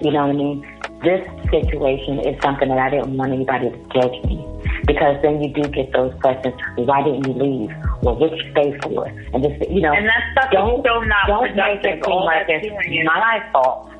You 0.02 0.12
know 0.12 0.28
what 0.28 0.36
I 0.36 0.40
mean? 0.40 0.58
This 1.04 1.22
situation 1.52 2.20
is 2.24 2.40
something 2.42 2.70
that 2.70 2.78
I 2.78 2.90
didn't 2.90 3.18
want 3.18 3.34
anybody 3.34 3.70
to 3.70 3.78
judge 3.92 4.24
me. 4.26 4.40
Because 4.86 5.22
then 5.22 5.44
you 5.44 5.52
do 5.52 5.64
get 5.70 5.92
those 5.92 6.14
questions, 6.22 6.56
why 6.78 7.04
didn't 7.04 7.28
you 7.28 7.34
leave? 7.34 7.76
Well, 8.02 8.16
what 8.16 8.32
you 8.32 8.52
stay 8.52 8.78
for? 8.80 9.08
And 9.34 9.44
this, 9.44 9.52
you 9.70 9.82
know, 9.82 9.92
and 9.92 10.08
that's 10.08 10.24
stuff 10.32 10.52
don't, 10.52 10.86
so 10.86 11.02
not 11.02 11.28
don't 11.28 11.56
make 11.56 11.84
it 11.84 12.06
seem 12.06 12.14
like 12.14 12.46
it's 12.48 13.06
my 13.06 13.44
fault. 13.52 13.92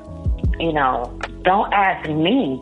You 0.60 0.72
know, 0.72 1.18
don't 1.42 1.72
ask 1.72 2.08
me 2.08 2.56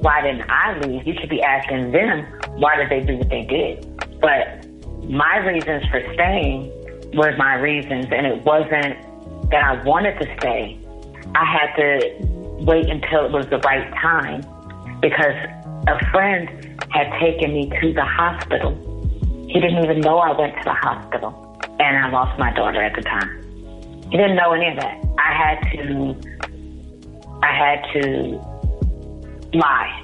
why 0.00 0.22
didn't 0.22 0.48
I 0.48 0.78
leave. 0.80 1.06
You 1.06 1.14
should 1.20 1.28
be 1.28 1.42
asking 1.42 1.92
them 1.92 2.24
why 2.58 2.76
did 2.76 2.90
they 2.90 3.00
do 3.00 3.18
what 3.18 3.28
they 3.28 3.44
did. 3.44 3.84
But 4.20 4.66
my 5.08 5.36
reasons 5.38 5.84
for 5.90 6.00
staying 6.14 6.72
were 7.14 7.36
my 7.36 7.54
reasons, 7.54 8.06
and 8.10 8.26
it 8.26 8.42
wasn't 8.44 8.96
that 9.50 9.62
I 9.62 9.82
wanted 9.84 10.18
to 10.20 10.36
stay. 10.38 10.78
I 11.34 11.44
had 11.44 11.74
to 11.76 12.16
wait 12.64 12.88
until 12.88 13.26
it 13.26 13.32
was 13.32 13.46
the 13.50 13.58
right 13.58 13.92
time 14.00 14.40
because 15.00 15.34
a 15.86 16.10
friend 16.10 16.48
had 16.90 17.18
taken 17.20 17.52
me 17.52 17.70
to 17.80 17.92
the 17.92 18.04
hospital. 18.04 18.74
He 19.48 19.60
didn't 19.60 19.84
even 19.84 20.00
know 20.00 20.18
I 20.18 20.38
went 20.38 20.56
to 20.56 20.64
the 20.64 20.72
hospital, 20.72 21.58
and 21.78 21.96
I 21.96 22.10
lost 22.10 22.38
my 22.38 22.52
daughter 22.54 22.82
at 22.82 22.96
the 22.96 23.02
time. 23.02 23.42
He 24.10 24.16
didn't 24.16 24.36
know 24.36 24.52
any 24.52 24.68
of 24.68 24.76
that. 24.76 25.04
I 25.18 25.32
had 25.32 25.60
to, 25.72 26.14
I 27.42 27.52
had 27.52 27.84
to 27.92 28.02
lie. 29.52 30.02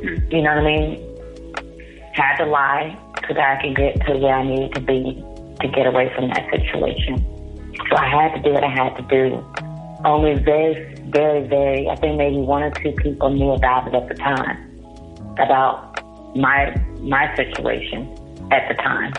Mm. 0.00 0.32
You 0.32 0.42
know 0.42 0.54
what 0.54 0.58
I 0.58 0.64
mean? 0.64 1.06
Had 2.14 2.36
to 2.38 2.46
lie 2.46 2.98
so 3.28 3.34
that 3.34 3.58
I 3.58 3.62
could 3.62 3.76
get 3.76 4.06
to 4.06 4.16
where 4.18 4.34
I 4.34 4.44
needed 4.44 4.74
to 4.74 4.80
be 4.80 5.24
to 5.60 5.68
get 5.68 5.86
away 5.86 6.12
from 6.14 6.28
that 6.28 6.48
situation. 6.50 7.24
So 7.90 7.96
I 7.96 8.08
had 8.08 8.34
to 8.34 8.42
do 8.42 8.52
what 8.52 8.64
I 8.64 8.70
had 8.70 8.96
to 8.96 9.02
do. 9.02 9.44
Only 10.04 10.34
very, 10.42 10.94
very, 11.10 11.46
very, 11.46 11.88
I 11.88 11.96
think 11.96 12.16
maybe 12.16 12.36
one 12.36 12.62
or 12.62 12.70
two 12.70 12.92
people 12.92 13.30
knew 13.30 13.50
about 13.50 13.88
it 13.88 13.94
at 13.94 14.08
the 14.08 14.14
time, 14.14 14.56
about 15.38 16.00
my 16.36 16.74
my 17.00 17.34
situation 17.36 18.08
at 18.50 18.68
the 18.68 18.74
time. 18.74 19.12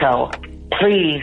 So 0.00 0.30
please, 0.78 1.22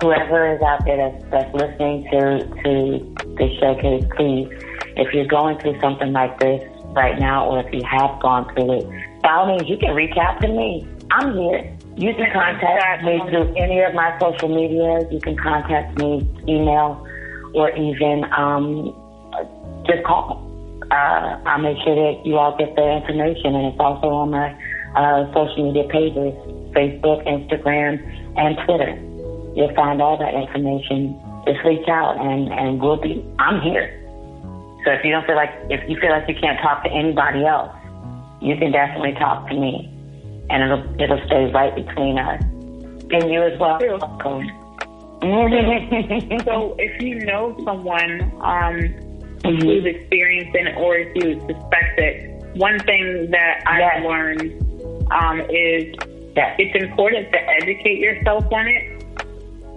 whoever 0.00 0.54
is 0.54 0.62
out 0.62 0.84
there 0.84 0.96
that's, 0.96 1.24
that's 1.30 1.54
listening 1.54 2.04
to 2.10 2.38
to 2.62 3.14
this 3.36 3.50
showcase, 3.58 4.04
please, 4.16 4.48
if 4.96 5.12
you're 5.12 5.26
going 5.26 5.58
through 5.58 5.80
something 5.80 6.12
like 6.12 6.38
this 6.38 6.62
right 6.94 7.18
now, 7.18 7.48
or 7.48 7.60
if 7.60 7.72
you 7.72 7.82
have 7.84 8.20
gone 8.20 8.52
through 8.54 8.80
it, 8.80 9.22
by 9.22 9.32
all 9.32 9.46
means, 9.46 9.68
you 9.68 9.76
can 9.76 9.94
reach 9.94 10.16
out 10.16 10.40
to 10.42 10.48
me. 10.48 10.86
I'm 11.10 11.34
here. 11.34 11.76
You 11.96 12.14
can 12.14 12.32
contact 12.32 13.04
me 13.04 13.20
through 13.28 13.54
any 13.56 13.80
of 13.80 13.94
my 13.94 14.18
social 14.18 14.48
medias. 14.48 15.04
You 15.12 15.20
can 15.20 15.36
contact 15.36 15.96
me, 15.98 16.28
email, 16.48 17.06
or 17.54 17.70
even 17.70 18.24
um, 18.36 18.94
just 19.86 20.04
call. 20.04 20.42
Uh, 20.90 21.40
I'll 21.46 21.58
make 21.58 21.78
sure 21.84 21.94
that 21.94 22.26
you 22.26 22.36
all 22.36 22.56
get 22.56 22.74
the 22.76 22.82
information, 22.82 23.54
and 23.54 23.66
it's 23.72 23.80
also 23.80 24.08
on 24.08 24.30
my 24.30 24.50
uh, 24.96 25.32
social 25.32 25.66
media 25.66 25.84
pages 25.88 26.34
Facebook, 26.74 27.24
Instagram, 27.26 28.02
and 28.36 28.58
Twitter. 28.66 29.13
You'll 29.54 29.74
find 29.74 30.02
all 30.02 30.18
that 30.18 30.34
information. 30.34 31.20
Just 31.46 31.64
reach 31.64 31.88
out, 31.88 32.16
and, 32.18 32.52
and 32.52 32.80
we'll 32.80 32.96
be, 32.96 33.24
I'm 33.38 33.60
here. 33.60 34.00
So 34.84 34.92
if 34.92 35.04
you 35.04 35.12
don't 35.12 35.26
feel 35.26 35.36
like, 35.36 35.50
if 35.70 35.88
you 35.88 35.98
feel 36.00 36.10
like 36.10 36.28
you 36.28 36.34
can't 36.34 36.60
talk 36.60 36.84
to 36.84 36.90
anybody 36.90 37.44
else, 37.44 37.74
you 38.40 38.56
can 38.56 38.72
definitely 38.72 39.14
talk 39.14 39.48
to 39.48 39.54
me, 39.54 39.88
and 40.50 40.62
it'll 40.62 41.00
it'll 41.00 41.24
stay 41.26 41.50
right 41.52 41.74
between 41.74 42.18
us 42.18 42.42
and 42.42 43.30
you 43.30 43.42
as 43.42 43.58
well. 43.58 43.78
Welcome. 43.80 44.48
so 46.44 46.76
if 46.78 47.00
you 47.00 47.24
know 47.24 47.56
someone 47.64 48.20
um, 48.42 48.76
mm-hmm. 49.40 49.58
who's 49.60 49.86
experiencing 49.86 50.66
it 50.66 50.76
or 50.76 50.96
if 50.96 51.16
you 51.16 51.40
suspect 51.40 51.98
it, 51.98 52.56
one 52.56 52.78
thing 52.80 53.30
that 53.30 53.62
I've 53.66 53.78
yes. 53.78 54.04
learned 54.04 54.40
um, 55.10 55.40
is 55.50 55.94
that 56.34 56.58
it's 56.58 56.74
important 56.82 57.32
to 57.32 57.38
educate 57.62 57.98
yourself 57.98 58.44
on 58.52 58.66
it, 58.68 58.93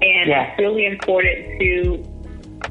and 0.02 0.30
yes. 0.30 0.52
it's 0.52 0.60
really 0.60 0.86
important 0.86 1.60
to, 1.60 2.04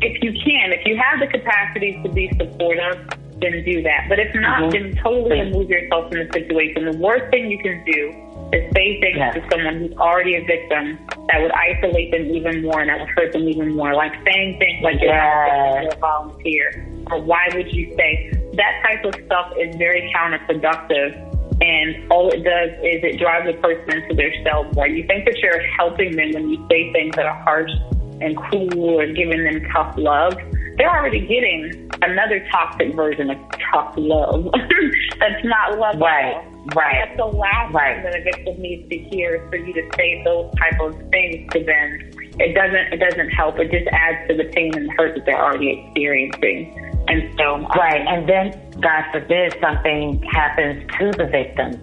if 0.00 0.22
you 0.22 0.32
can, 0.32 0.72
if 0.72 0.86
you 0.86 0.96
have 0.96 1.20
the 1.20 1.26
capacity 1.26 2.00
to 2.02 2.08
be 2.08 2.30
supportive 2.38 3.08
then 3.40 3.62
do 3.64 3.82
that. 3.82 4.06
But 4.08 4.18
if 4.18 4.34
not, 4.34 4.62
mm-hmm. 4.62 4.70
then 4.70 5.02
totally 5.02 5.40
remove 5.40 5.68
yourself 5.68 6.10
from 6.10 6.18
the 6.18 6.32
situation. 6.32 6.84
The 6.84 6.98
worst 6.98 7.30
thing 7.30 7.50
you 7.50 7.58
can 7.58 7.84
do 7.84 8.26
is 8.52 8.72
say 8.74 9.00
things 9.00 9.18
to 9.34 9.44
someone 9.50 9.78
who's 9.80 9.96
already 9.98 10.36
a 10.36 10.44
victim 10.44 10.98
that 11.28 11.42
would 11.42 11.52
isolate 11.52 12.12
them 12.12 12.26
even 12.26 12.62
more 12.62 12.80
and 12.80 12.88
that 12.88 13.00
would 13.00 13.08
hurt 13.10 13.32
them 13.32 13.48
even 13.48 13.74
more. 13.74 13.94
Like 13.94 14.12
saying 14.24 14.58
things 14.58 14.82
like 14.82 15.00
you're 15.00 15.12
a 15.12 15.96
volunteer 15.98 16.86
or 17.10 17.20
why 17.20 17.48
would 17.54 17.72
you 17.72 17.94
say 17.96 18.30
that 18.54 18.82
type 18.86 19.04
of 19.04 19.14
stuff 19.26 19.52
is 19.60 19.76
very 19.76 20.12
counterproductive. 20.14 21.32
And 21.60 22.12
all 22.12 22.30
it 22.30 22.44
does 22.44 22.70
is 22.84 23.02
it 23.02 23.18
drives 23.18 23.48
a 23.48 23.54
person 23.60 24.02
into 24.02 24.14
their 24.14 24.32
cell 24.44 24.64
more. 24.74 24.86
You 24.86 25.06
think 25.06 25.24
that 25.24 25.38
you're 25.38 25.62
helping 25.78 26.14
them 26.16 26.32
when 26.32 26.50
you 26.50 26.66
say 26.70 26.92
things 26.92 27.14
that 27.16 27.26
are 27.26 27.42
harsh 27.42 27.70
and 28.20 28.36
cruel 28.36 29.00
or 29.00 29.12
giving 29.12 29.44
them 29.44 29.62
tough 29.72 29.94
love 29.96 30.34
they're 30.76 30.90
already 30.90 31.20
getting 31.20 31.90
another 32.02 32.46
toxic 32.50 32.94
version 32.94 33.30
of 33.30 33.38
tough 33.72 33.94
love. 33.96 34.44
That's 35.18 35.44
not 35.44 35.78
love. 35.78 35.98
Right. 35.98 36.36
Right. 36.74 37.06
That's 37.06 37.16
the 37.16 37.24
last 37.24 37.72
right. 37.72 38.02
thing 38.02 38.04
that 38.04 38.20
a 38.20 38.22
victim 38.22 38.60
needs 38.60 38.88
to 38.90 38.98
hear 38.98 39.36
is 39.36 39.48
for 39.48 39.56
you 39.56 39.72
to 39.72 39.90
say 39.96 40.22
those 40.24 40.52
type 40.56 40.80
of 40.80 40.94
things 41.10 41.50
to 41.52 41.64
them. 41.64 42.10
It 42.38 42.54
doesn't. 42.54 42.92
It 42.92 42.98
doesn't 42.98 43.30
help. 43.30 43.58
It 43.58 43.70
just 43.70 43.86
adds 43.90 44.28
to 44.28 44.36
the 44.36 44.44
pain 44.52 44.76
and 44.76 44.90
hurt 44.92 45.14
that 45.14 45.24
they're 45.24 45.42
already 45.42 45.86
experiencing. 45.86 46.95
And 47.08 47.32
so, 47.38 47.58
right. 47.76 48.04
And 48.06 48.28
then, 48.28 48.80
God 48.80 49.04
forbid, 49.12 49.56
something 49.60 50.22
happens 50.22 50.90
to 50.98 51.12
the 51.12 51.26
victim, 51.26 51.80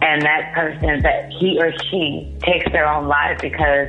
and 0.00 0.22
that 0.22 0.52
person, 0.54 1.02
that 1.02 1.30
he 1.32 1.58
or 1.58 1.72
she 1.90 2.36
takes 2.40 2.70
their 2.72 2.86
own 2.86 3.08
life 3.08 3.40
because 3.40 3.88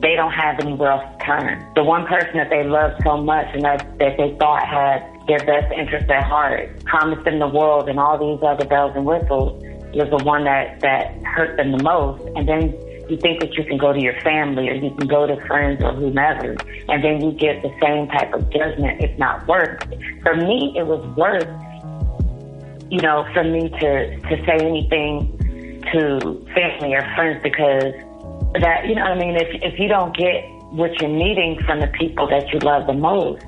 they 0.00 0.14
don't 0.14 0.32
have 0.32 0.60
anywhere 0.60 0.92
else 0.92 1.18
to 1.18 1.24
turn. 1.24 1.72
The 1.74 1.82
one 1.82 2.06
person 2.06 2.36
that 2.36 2.50
they 2.50 2.62
loved 2.62 3.02
so 3.02 3.16
much 3.16 3.46
and 3.54 3.64
that, 3.64 3.98
that 3.98 4.16
they 4.18 4.36
thought 4.38 4.66
had 4.66 5.02
their 5.26 5.38
best 5.38 5.72
interest 5.72 6.10
at 6.10 6.24
heart, 6.24 6.84
promised 6.84 7.24
them 7.24 7.38
the 7.38 7.48
world 7.48 7.88
and 7.88 7.98
all 7.98 8.18
these 8.18 8.42
other 8.44 8.66
bells 8.66 8.92
and 8.94 9.06
whistles, 9.06 9.62
was 9.94 10.10
the 10.10 10.22
one 10.24 10.44
that, 10.44 10.80
that 10.80 11.14
hurt 11.22 11.56
them 11.56 11.72
the 11.72 11.82
most. 11.82 12.22
And 12.36 12.46
then 12.46 12.74
you 13.10 13.16
think 13.18 13.40
that 13.40 13.54
you 13.54 13.64
can 13.64 13.78
go 13.78 13.92
to 13.92 14.00
your 14.00 14.18
family 14.22 14.68
or 14.68 14.74
you 14.74 14.94
can 14.96 15.06
go 15.06 15.26
to 15.26 15.36
friends 15.46 15.82
or 15.82 15.92
whomever, 15.92 16.56
and 16.88 17.04
then 17.04 17.20
you 17.22 17.32
get 17.32 17.62
the 17.62 17.72
same 17.82 18.08
type 18.08 18.32
of 18.32 18.48
judgment, 18.50 19.02
if 19.02 19.18
not 19.18 19.46
worse. 19.46 19.82
For 20.22 20.36
me, 20.36 20.74
it 20.76 20.86
was 20.86 21.04
worse, 21.16 21.44
you 22.90 23.00
know, 23.00 23.26
for 23.32 23.44
me 23.44 23.68
to, 23.68 24.20
to 24.20 24.44
say 24.46 24.56
anything 24.60 25.34
to 25.92 26.46
family 26.54 26.94
or 26.94 27.02
friends 27.14 27.40
because 27.42 27.92
that 28.60 28.86
you 28.86 28.94
know 28.94 29.02
I 29.02 29.18
mean 29.18 29.36
if 29.36 29.48
if 29.62 29.78
you 29.78 29.88
don't 29.88 30.16
get 30.16 30.44
what 30.70 31.00
you're 31.00 31.10
needing 31.10 31.60
from 31.64 31.80
the 31.80 31.86
people 31.88 32.26
that 32.28 32.52
you 32.52 32.58
love 32.60 32.86
the 32.86 32.94
most, 32.94 33.42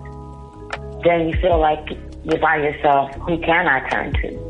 then 1.05 1.29
you 1.29 1.37
feel 1.41 1.59
like 1.59 1.89
you're 2.25 2.39
by 2.39 2.57
yourself. 2.57 3.13
Who 3.17 3.39
can 3.39 3.67
I 3.67 3.89
turn 3.89 4.13
to? 4.13 4.47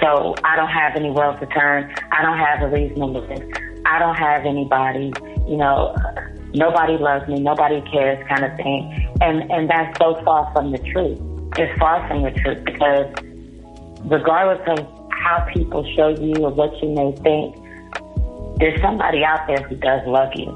So 0.00 0.34
I 0.44 0.56
don't 0.56 0.68
have 0.68 0.96
anywhere 0.96 1.26
else 1.26 1.40
to 1.40 1.46
turn. 1.46 1.94
I 2.10 2.22
don't 2.22 2.38
have 2.38 2.62
a 2.62 2.68
reason 2.68 2.98
to 2.98 3.06
live. 3.06 3.69
I 3.86 3.98
don't 3.98 4.16
have 4.16 4.44
anybody. 4.46 5.12
You 5.48 5.56
know, 5.56 5.96
nobody 6.54 6.96
loves 6.98 7.28
me, 7.28 7.40
nobody 7.40 7.80
cares 7.90 8.26
kind 8.28 8.44
of 8.44 8.56
thing. 8.56 9.08
And, 9.20 9.50
and 9.50 9.68
that's 9.68 9.96
so 9.98 10.20
far 10.24 10.50
from 10.52 10.72
the 10.72 10.78
truth. 10.78 11.18
It's 11.56 11.78
far 11.78 12.06
from 12.08 12.22
the 12.22 12.30
truth 12.30 12.64
because 12.64 13.06
regardless 14.04 14.60
of 14.78 14.86
how 15.10 15.46
people 15.52 15.84
show 15.94 16.08
you 16.08 16.34
or 16.44 16.50
what 16.50 16.70
you 16.82 16.90
may 16.90 17.12
think, 17.22 17.56
there's 18.58 18.80
somebody 18.80 19.24
out 19.24 19.46
there 19.46 19.62
who 19.68 19.76
does 19.76 20.06
love 20.06 20.30
you. 20.34 20.46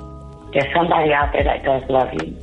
There's 0.52 0.72
somebody 0.74 1.12
out 1.12 1.32
there 1.32 1.44
that 1.44 1.64
does 1.64 1.82
love 1.88 2.12
you. 2.14 2.36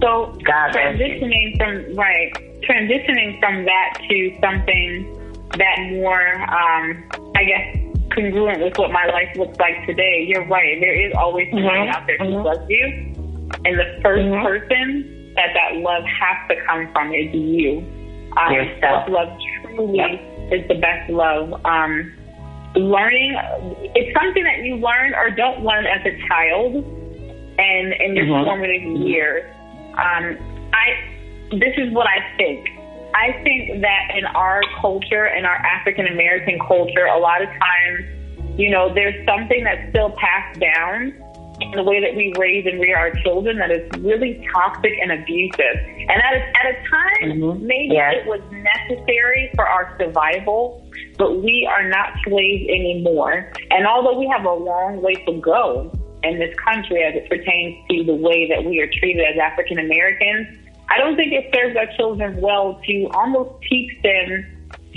So 0.00 0.36
God 0.44 0.72
transitioning 0.72 1.56
from 1.56 1.96
right, 1.96 2.32
transitioning 2.62 3.40
from 3.40 3.64
that 3.64 3.98
to 4.08 4.38
something 4.40 5.14
that 5.56 5.76
more, 5.90 6.34
um, 6.42 7.32
I 7.34 7.44
guess, 7.44 7.77
congruent 8.14 8.62
with 8.62 8.78
what 8.78 8.90
my 8.90 9.06
life 9.06 9.34
looks 9.36 9.58
like 9.58 9.86
today. 9.86 10.24
You're 10.26 10.46
right. 10.46 10.78
There 10.80 10.94
is 10.94 11.12
always 11.16 11.48
mm-hmm. 11.48 11.90
out 11.90 12.06
there 12.06 12.18
who 12.18 12.24
mm-hmm. 12.24 12.46
loves 12.46 12.66
you, 12.68 12.84
and 13.64 13.78
the 13.78 14.00
1st 14.02 14.28
mm-hmm. 14.28 14.46
person 14.46 15.34
that 15.34 15.54
that 15.54 15.76
love 15.80 16.04
has 16.04 16.36
to 16.48 16.56
come 16.66 16.90
from 16.92 17.12
is 17.12 17.32
you. 17.34 17.78
Um, 18.36 18.52
Yourself. 18.52 19.08
Love 19.08 19.28
truly 19.62 19.98
yep. 19.98 20.20
is 20.52 20.68
the 20.68 20.74
best 20.74 21.10
love. 21.10 21.52
Um, 21.64 22.12
learning, 22.74 23.36
it's 23.94 24.12
something 24.20 24.44
that 24.44 24.58
you 24.64 24.76
learn 24.76 25.14
or 25.14 25.30
don't 25.30 25.64
learn 25.64 25.86
as 25.86 26.04
a 26.04 26.14
child, 26.28 26.74
and 27.58 27.92
in 27.92 28.14
your 28.14 28.26
mm-hmm. 28.26 28.44
formative 28.44 29.06
years. 29.06 29.44
Um, 29.94 30.36
I 30.72 31.18
this 31.50 31.74
is 31.78 31.92
what 31.92 32.06
I 32.06 32.36
think. 32.36 32.68
I 33.14 33.32
think 33.42 33.80
that 33.80 34.12
in 34.16 34.24
our 34.26 34.62
culture, 34.80 35.26
in 35.26 35.44
our 35.44 35.56
African 35.56 36.06
American 36.06 36.58
culture, 36.58 37.06
a 37.06 37.18
lot 37.18 37.42
of 37.42 37.48
times, 37.48 38.58
you 38.58 38.70
know, 38.70 38.92
there's 38.92 39.26
something 39.26 39.64
that's 39.64 39.88
still 39.90 40.10
passed 40.10 40.60
down 40.60 41.14
in 41.60 41.70
the 41.72 41.82
way 41.82 42.00
that 42.00 42.14
we 42.14 42.32
raise 42.38 42.66
and 42.66 42.80
rear 42.80 42.96
our 42.96 43.10
children 43.22 43.58
that 43.58 43.70
is 43.70 43.90
really 44.00 44.46
toxic 44.52 44.92
and 45.02 45.10
abusive. 45.10 45.76
And 46.08 46.10
at 46.10 46.34
a, 46.34 46.42
at 46.58 46.66
a 46.70 46.88
time, 46.88 47.38
mm-hmm. 47.38 47.66
maybe 47.66 47.94
yes. 47.94 48.14
it 48.18 48.26
was 48.26 48.40
necessary 48.52 49.50
for 49.54 49.66
our 49.66 49.96
survival, 49.98 50.88
but 51.16 51.42
we 51.42 51.68
are 51.70 51.88
not 51.88 52.12
slaves 52.24 52.68
anymore. 52.68 53.52
And 53.70 53.86
although 53.86 54.18
we 54.18 54.28
have 54.28 54.44
a 54.44 54.52
long 54.52 55.02
way 55.02 55.14
to 55.14 55.40
go 55.40 55.92
in 56.22 56.38
this 56.38 56.54
country 56.64 57.02
as 57.02 57.14
it 57.14 57.28
pertains 57.28 57.76
to 57.90 58.04
the 58.04 58.14
way 58.14 58.48
that 58.48 58.64
we 58.64 58.80
are 58.80 58.88
treated 58.98 59.24
as 59.24 59.38
African 59.38 59.78
Americans, 59.78 60.46
I 60.88 60.98
don't 60.98 61.16
think 61.16 61.32
it 61.32 61.50
serves 61.54 61.76
our 61.76 61.86
children 61.96 62.40
well 62.40 62.80
to 62.86 63.08
almost 63.14 63.62
teach 63.68 63.90
them 64.02 64.46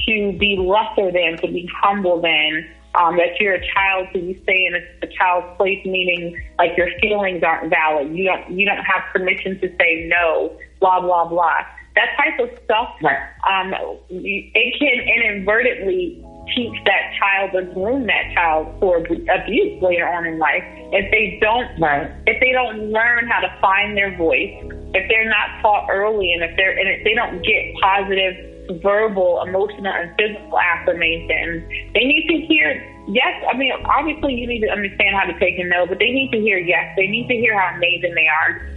to 0.07 0.37
be 0.37 0.57
lesser 0.57 1.11
than, 1.11 1.37
to 1.37 1.47
be 1.47 1.69
humble 1.81 2.21
than, 2.21 2.67
um, 2.95 3.17
that 3.17 3.39
you're 3.39 3.55
a 3.55 3.73
child, 3.73 4.07
so 4.11 4.19
you 4.19 4.39
stay 4.43 4.65
in 4.65 4.75
a, 4.75 5.05
a 5.05 5.09
child's 5.17 5.55
place, 5.57 5.83
meaning 5.85 6.41
like 6.57 6.75
your 6.75 6.87
feelings 6.99 7.43
aren't 7.43 7.69
valid. 7.69 8.15
You 8.15 8.25
don't 8.25 8.51
you 8.51 8.65
don't 8.65 8.83
have 8.83 9.03
permission 9.13 9.59
to 9.61 9.69
say 9.77 10.07
no, 10.07 10.57
blah 10.79 10.99
blah 10.99 11.27
blah. 11.27 11.59
That 11.95 12.09
type 12.17 12.39
of 12.39 12.49
stuff, 12.63 12.89
right. 13.01 13.19
um, 13.49 13.73
it 14.09 14.79
can 14.79 14.99
inadvertently 15.07 16.25
teach 16.55 16.73
that 16.85 17.13
child 17.19 17.51
or 17.53 17.63
groom 17.73 18.07
that 18.07 18.33
child 18.33 18.75
for 18.79 18.97
abuse 18.97 19.81
later 19.81 20.07
on 20.07 20.25
in 20.25 20.39
life 20.39 20.63
if 20.91 21.11
they 21.11 21.37
don't 21.41 21.79
right. 21.79 22.11
if 22.25 22.39
they 22.41 22.51
don't 22.51 22.91
learn 22.91 23.27
how 23.27 23.39
to 23.39 23.57
find 23.61 23.95
their 23.95 24.17
voice 24.17 24.51
if 24.93 25.07
they're 25.09 25.29
not 25.29 25.61
taught 25.61 25.87
early 25.89 26.33
and 26.33 26.43
if 26.43 26.55
they're 26.57 26.77
and 26.77 26.87
if 26.89 27.03
they 27.03 27.13
don't 27.13 27.41
get 27.43 27.73
positive 27.81 28.35
verbal 28.81 29.41
emotional 29.43 29.91
and 29.91 30.11
physical 30.17 30.59
affirmations 30.59 31.63
they 31.93 32.05
need 32.05 32.27
to 32.27 32.37
hear 32.47 32.79
yes 33.07 33.43
i 33.51 33.57
mean 33.57 33.71
obviously 33.85 34.33
you 34.33 34.47
need 34.47 34.61
to 34.61 34.69
understand 34.69 35.15
how 35.15 35.25
to 35.25 35.37
take 35.39 35.57
a 35.59 35.63
no 35.63 35.85
but 35.85 35.99
they 35.99 36.11
need 36.11 36.31
to 36.31 36.39
hear 36.39 36.57
yes 36.57 36.93
they 36.95 37.07
need 37.07 37.27
to 37.27 37.35
hear 37.35 37.57
how 37.57 37.75
amazing 37.75 38.13
they 38.15 38.27
are 38.27 38.71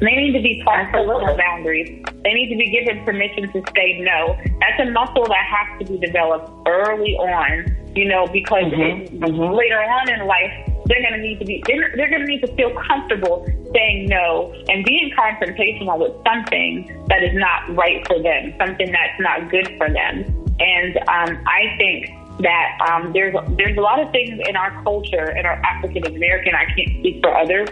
they 0.00 0.16
need 0.16 0.32
to 0.32 0.40
be 0.40 0.62
taught 0.64 0.90
personal 0.90 1.36
boundaries. 1.36 2.02
They 2.24 2.32
need 2.32 2.48
to 2.48 2.56
be 2.56 2.70
given 2.70 3.04
permission 3.04 3.52
to 3.52 3.62
say 3.76 4.00
no. 4.00 4.34
That's 4.60 4.80
a 4.80 4.90
muscle 4.90 5.26
that 5.26 5.44
has 5.44 5.78
to 5.80 5.92
be 5.92 6.06
developed 6.06 6.50
early 6.66 7.16
on, 7.16 7.92
you 7.94 8.08
know, 8.08 8.26
because 8.26 8.64
mm-hmm. 8.64 9.22
Mm-hmm. 9.22 9.54
later 9.54 9.78
on 9.78 10.10
in 10.10 10.26
life, 10.26 10.79
they're 10.86 11.02
going 11.02 11.14
to 11.14 11.20
need 11.20 11.38
to 11.38 11.44
be, 11.44 11.62
they're, 11.66 11.92
they're 11.96 12.10
going 12.10 12.22
to 12.22 12.26
need 12.26 12.40
to 12.40 12.54
feel 12.54 12.72
comfortable 12.88 13.46
saying 13.74 14.08
no 14.08 14.52
and 14.68 14.84
being 14.84 15.12
confrontational 15.16 15.98
with 15.98 16.12
something 16.26 17.04
that 17.08 17.22
is 17.22 17.34
not 17.34 17.74
right 17.76 18.06
for 18.06 18.20
them, 18.22 18.54
something 18.58 18.90
that's 18.90 19.20
not 19.20 19.50
good 19.50 19.68
for 19.78 19.88
them. 19.88 20.24
And 20.58 20.96
um, 21.08 21.42
I 21.46 21.74
think 21.78 22.10
that 22.42 22.78
um, 22.88 23.12
there's 23.12 23.34
there's 23.56 23.76
a 23.76 23.80
lot 23.80 24.00
of 24.00 24.10
things 24.12 24.40
in 24.48 24.56
our 24.56 24.82
culture, 24.82 25.30
in 25.36 25.44
our 25.46 25.60
African 25.64 26.06
American, 26.06 26.54
I 26.54 26.64
can't 26.64 26.98
speak 27.00 27.20
for 27.22 27.34
other 27.36 27.66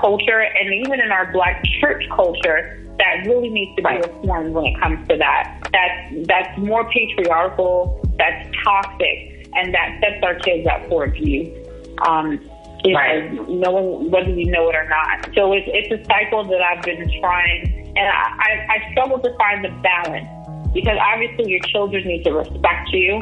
culture 0.00 0.40
and 0.40 0.72
even 0.74 1.00
in 1.00 1.10
our 1.10 1.32
black 1.32 1.64
church 1.80 2.04
culture 2.14 2.84
that 2.98 3.26
really 3.26 3.48
needs 3.48 3.74
to 3.76 3.82
be 3.82 3.86
right. 3.86 4.06
reformed 4.06 4.52
when 4.52 4.66
it 4.66 4.80
comes 4.80 5.06
to 5.08 5.16
that. 5.16 5.68
That's 5.72 6.26
that's 6.26 6.58
more 6.58 6.88
patriarchal, 6.90 8.00
that's 8.18 8.50
toxic, 8.64 9.48
and 9.54 9.72
that 9.72 10.00
sets 10.00 10.22
our 10.22 10.34
kids 10.36 10.66
up 10.66 10.88
for 10.88 11.04
abuse. 11.04 11.67
Um, 12.06 12.40
right. 12.84 13.32
no 13.48 13.70
one, 13.70 14.10
whether 14.10 14.30
you 14.30 14.50
know 14.50 14.68
it 14.68 14.74
or 14.74 14.88
not. 14.88 15.34
So 15.34 15.52
it's 15.52 15.68
it's 15.68 15.90
a 15.90 16.04
cycle 16.06 16.44
that 16.44 16.60
I've 16.62 16.82
been 16.82 17.10
trying, 17.20 17.94
and 17.96 18.06
I, 18.08 18.36
I, 18.38 18.66
I 18.70 18.92
struggle 18.92 19.18
to 19.18 19.36
find 19.36 19.64
the 19.64 19.70
balance 19.82 20.28
because 20.72 20.98
obviously 21.00 21.50
your 21.50 21.60
children 21.60 22.06
need 22.06 22.24
to 22.24 22.32
respect 22.32 22.90
you, 22.92 23.16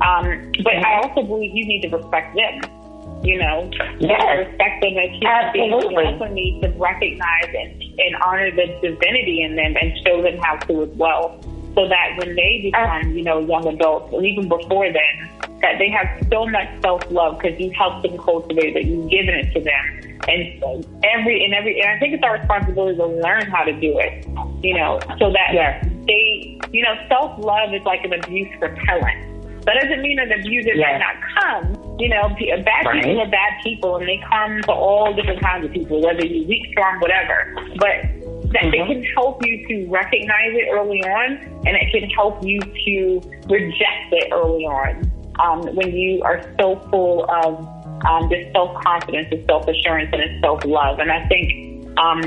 um, 0.00 0.52
but 0.62 0.76
I 0.76 1.02
also 1.02 1.22
believe 1.22 1.54
you 1.54 1.66
need 1.66 1.82
to 1.82 1.96
respect 1.96 2.36
them 2.36 2.76
you 3.22 3.38
know, 3.38 3.70
yes. 3.98 4.46
respect 4.46 4.82
them 4.82 4.96
as 4.98 5.10
human 5.18 5.52
beings. 5.52 5.84
We 5.88 6.04
also 6.04 6.26
need 6.26 6.62
to 6.62 6.68
recognize 6.78 7.48
and, 7.48 7.82
and 7.98 8.16
honor 8.24 8.50
the 8.50 8.66
divinity 8.82 9.42
in 9.42 9.56
them 9.56 9.74
and 9.80 9.92
show 10.06 10.22
them 10.22 10.38
how 10.38 10.56
to 10.56 10.84
as 10.84 10.90
well. 10.96 11.40
So 11.74 11.88
that 11.88 12.16
when 12.18 12.36
they 12.36 12.70
become, 12.70 13.16
you 13.16 13.22
know, 13.22 13.40
young 13.40 13.66
adults, 13.66 14.12
or 14.12 14.24
even 14.24 14.48
before 14.48 14.90
then, 14.90 15.30
that 15.60 15.78
they 15.78 15.90
have 15.90 16.06
so 16.30 16.46
much 16.46 16.68
self 16.82 17.02
love 17.10 17.38
because 17.38 17.58
you 17.60 17.70
helped 17.72 18.06
them 18.06 18.18
cultivate 18.18 18.76
it, 18.76 18.86
you've 18.86 19.10
given 19.10 19.34
it 19.34 19.52
to 19.54 19.60
them. 19.60 19.84
And 20.28 20.84
every 21.04 21.44
and 21.44 21.54
every 21.54 21.80
and 21.80 21.90
I 21.90 21.98
think 21.98 22.14
it's 22.14 22.22
our 22.22 22.38
responsibility 22.38 22.96
to 22.96 23.06
learn 23.06 23.46
how 23.50 23.64
to 23.64 23.72
do 23.72 23.98
it. 23.98 24.26
You 24.62 24.74
know, 24.74 24.98
so 25.18 25.30
that 25.30 25.52
yes. 25.52 25.86
they 26.06 26.58
you 26.72 26.82
know, 26.82 26.94
self 27.08 27.38
love 27.38 27.74
is 27.74 27.82
like 27.84 28.04
an 28.04 28.12
abuse 28.12 28.48
repellent 28.60 29.36
that 29.66 29.82
doesn't 29.82 30.00
mean 30.00 30.16
that 30.16 30.30
abusers 30.30 30.76
yes. 30.76 30.86
might 30.86 31.02
not 31.02 31.16
come. 31.34 31.98
You 31.98 32.08
know, 32.08 32.28
bad 32.64 32.86
right. 32.86 33.02
people 33.02 33.20
are 33.20 33.30
bad 33.30 33.52
people, 33.64 33.96
and 33.96 34.06
they 34.06 34.22
come 34.30 34.62
to 34.62 34.72
all 34.72 35.12
different 35.12 35.40
kinds 35.40 35.64
of 35.64 35.72
people, 35.72 36.00
whether 36.00 36.24
you're 36.24 36.46
weak, 36.46 36.66
strong, 36.70 37.00
whatever. 37.00 37.52
But 37.76 38.06
that 38.52 38.62
mm-hmm. 38.62 38.74
it 38.74 38.86
can 38.86 39.02
help 39.14 39.44
you 39.44 39.66
to 39.66 39.90
recognize 39.90 40.54
it 40.54 40.68
early 40.70 41.02
on, 41.02 41.38
and 41.66 41.76
it 41.76 41.90
can 41.90 42.08
help 42.10 42.44
you 42.44 42.60
to 42.60 43.20
reject 43.48 44.12
it 44.12 44.32
early 44.32 44.66
on 44.66 45.10
um, 45.40 45.62
when 45.74 45.94
you 45.94 46.22
are 46.22 46.42
so 46.58 46.76
full 46.90 47.24
of 47.30 47.66
um, 48.04 48.28
this 48.28 48.50
self 48.52 48.82
confidence, 48.82 49.28
this 49.30 49.44
self 49.46 49.66
assurance, 49.68 50.10
and 50.12 50.22
this 50.22 50.40
self 50.40 50.64
love. 50.64 50.98
And 50.98 51.10
I 51.10 51.26
think 51.28 51.86
um, 51.98 52.20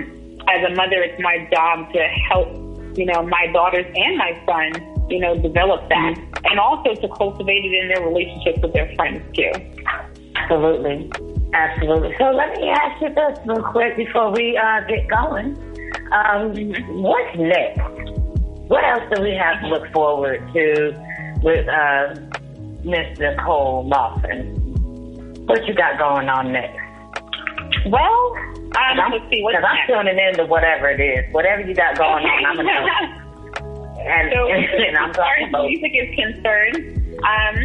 as 0.47 0.63
a 0.65 0.75
mother, 0.75 1.01
it's 1.01 1.21
my 1.21 1.47
job 1.51 1.91
to 1.93 1.99
help 2.29 2.47
you 2.97 3.05
know 3.05 3.23
my 3.23 3.47
daughters 3.53 3.85
and 3.95 4.17
my 4.17 4.33
son 4.45 4.99
you 5.09 5.19
know, 5.19 5.35
develop 5.35 5.89
that 5.89 6.15
and 6.45 6.59
also 6.59 6.93
to 6.93 7.07
cultivate 7.09 7.65
it 7.65 7.73
in 7.73 7.87
their 7.87 8.07
relationships 8.07 8.59
with 8.61 8.73
their 8.73 8.93
friends 8.95 9.21
too. 9.35 9.51
Absolutely. 10.35 11.11
Absolutely. 11.53 12.15
So 12.17 12.25
let 12.25 12.55
me 12.57 12.69
ask 12.69 13.01
you 13.01 13.13
this 13.13 13.39
real 13.45 13.63
quick 13.63 13.97
before 13.97 14.31
we 14.31 14.55
uh, 14.55 14.81
get 14.87 15.07
going. 15.07 15.57
Um, 16.11 16.53
what's 17.01 17.37
next? 17.37 17.81
What 18.69 18.83
else 18.83 19.03
do 19.13 19.23
we 19.23 19.33
have 19.33 19.59
to 19.61 19.67
look 19.67 19.91
forward 19.91 20.47
to 20.53 21.39
with 21.41 21.67
uh, 21.67 22.15
Miss 22.83 23.17
Nicole 23.19 23.87
Lawson? 23.87 24.55
What 25.45 25.65
you 25.67 25.73
got 25.73 25.97
going 25.97 26.29
on 26.29 26.51
next? 26.51 26.77
Well, 27.87 28.35
I'm 28.75 29.11
let's 29.11 29.29
see. 29.29 29.41
What's 29.41 29.57
I'm 29.57 29.87
tuning 29.87 30.19
into 30.19 30.45
whatever 30.45 30.89
it 30.89 30.99
is. 30.99 31.33
Whatever 31.33 31.61
you 31.61 31.73
got 31.73 31.97
going 31.97 32.25
on, 32.25 32.45
I'm 32.45 32.55
going 32.55 32.67
to 32.67 33.19
And, 33.99 34.31
so, 34.33 34.47
and 34.49 34.97
as 34.97 35.15
far 35.15 35.35
as 35.41 35.51
music 35.51 35.91
is 35.95 36.15
concerned, 36.15 37.17
um, 37.23 37.55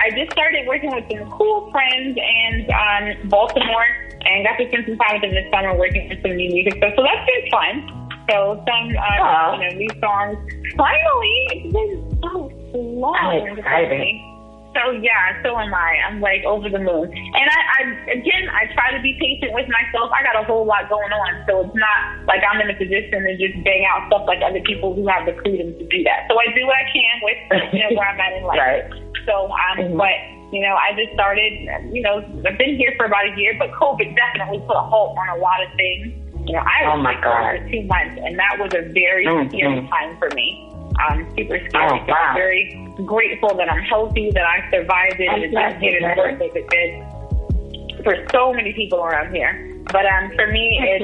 I 0.00 0.10
just 0.16 0.32
started 0.32 0.66
working 0.66 0.94
with 0.94 1.04
some 1.10 1.30
cool 1.30 1.70
friends 1.70 2.16
in 2.16 2.66
um, 2.72 3.28
Baltimore 3.28 3.86
and 4.26 4.44
got 4.44 4.56
to 4.56 4.68
spend 4.68 4.86
some 4.86 4.96
time 4.98 5.20
with 5.20 5.22
them 5.22 5.34
this 5.34 5.50
summer 5.52 5.76
working 5.76 6.10
on 6.10 6.18
some 6.22 6.36
new 6.36 6.50
music 6.50 6.76
stuff. 6.78 6.94
So 6.96 7.02
that's 7.02 7.26
been 7.28 7.50
fun. 7.50 8.08
So 8.30 8.62
some 8.66 8.96
uh, 8.96 9.56
you 9.56 9.68
know 9.68 9.76
new 9.76 9.92
songs. 10.00 10.38
Finally, 10.76 11.36
it's 11.52 11.72
been 11.72 12.18
so 12.22 12.50
long. 12.72 13.16
I'm 13.16 13.58
excited. 13.58 14.33
So 14.74 14.90
yeah, 14.90 15.38
so 15.42 15.54
am 15.58 15.72
I. 15.72 15.96
I'm 16.06 16.20
like 16.20 16.42
over 16.44 16.68
the 16.68 16.78
moon. 16.82 17.06
And 17.10 17.46
I, 17.46 17.60
I 17.78 17.80
again, 18.10 18.44
I 18.50 18.66
try 18.74 18.90
to 18.90 19.00
be 19.02 19.14
patient 19.22 19.54
with 19.54 19.70
myself. 19.70 20.10
I 20.10 20.22
got 20.26 20.34
a 20.34 20.44
whole 20.44 20.66
lot 20.66 20.90
going 20.90 21.12
on, 21.14 21.30
so 21.46 21.62
it's 21.62 21.74
not 21.78 22.26
like 22.26 22.42
I'm 22.42 22.60
in 22.60 22.70
a 22.70 22.76
position 22.78 23.22
to 23.22 23.32
just 23.38 23.54
bang 23.62 23.86
out 23.86 24.10
stuff 24.10 24.26
like 24.26 24.42
other 24.42 24.60
people 24.66 24.94
who 24.94 25.06
have 25.06 25.26
the 25.26 25.34
freedom 25.42 25.70
to 25.78 25.84
do 25.86 26.02
that. 26.04 26.26
So 26.28 26.34
I 26.38 26.50
do 26.54 26.66
what 26.66 26.76
I 26.76 26.86
can 26.90 27.14
with 27.22 27.40
you 27.72 27.80
know 27.86 27.94
where 27.94 28.08
I'm 28.10 28.18
at 28.18 28.32
in 28.34 28.44
life. 28.50 28.58
right. 28.58 28.84
So 29.26 29.48
um, 29.48 29.78
mm-hmm. 29.78 29.96
but 29.96 30.18
You 30.54 30.62
know, 30.62 30.76
I 30.76 30.94
just 30.94 31.10
started, 31.14 31.50
you 31.90 32.02
know, 32.02 32.22
I've 32.46 32.58
been 32.58 32.76
here 32.76 32.94
for 32.96 33.06
about 33.06 33.26
a 33.26 33.34
year, 33.34 33.56
but 33.58 33.72
COVID 33.72 34.14
definitely 34.14 34.60
put 34.66 34.76
a 34.76 34.86
halt 34.86 35.16
on 35.18 35.28
a 35.34 35.40
lot 35.40 35.58
of 35.64 35.70
things. 35.74 36.14
You 36.46 36.52
know, 36.54 36.62
I 36.62 36.84
was 36.86 36.94
oh 36.94 37.02
my 37.02 37.14
God. 37.18 37.58
for 37.58 37.70
two 37.72 37.82
months, 37.90 38.20
and 38.22 38.38
that 38.38 38.54
was 38.60 38.70
a 38.74 38.82
very 38.92 39.26
Mm-hmm. 39.26 39.48
scary 39.50 39.88
time 39.88 40.18
for 40.18 40.28
me. 40.36 40.60
Um, 41.02 41.26
super 41.36 41.58
scary. 41.68 42.00
Oh, 42.00 42.04
wow. 42.06 42.14
I'm 42.14 42.34
very 42.34 42.94
grateful 43.04 43.54
that 43.56 43.70
I'm 43.70 43.82
healthy, 43.82 44.30
that 44.30 44.44
I 44.44 44.70
survived 44.70 45.20
it, 45.20 45.28
and 45.28 45.42
it 45.42 45.56
I'm 45.56 45.72
just 45.72 45.80
did 45.80 45.98
glad 45.98 46.18
as 46.18 46.40
as 46.42 46.50
it 46.54 46.68
did 46.70 48.04
for 48.04 48.16
so 48.32 48.52
many 48.52 48.72
people 48.72 49.00
around 49.04 49.34
here. 49.34 49.70
But 49.92 50.06
um, 50.06 50.30
for 50.36 50.46
me, 50.46 50.78
it's 50.82 51.02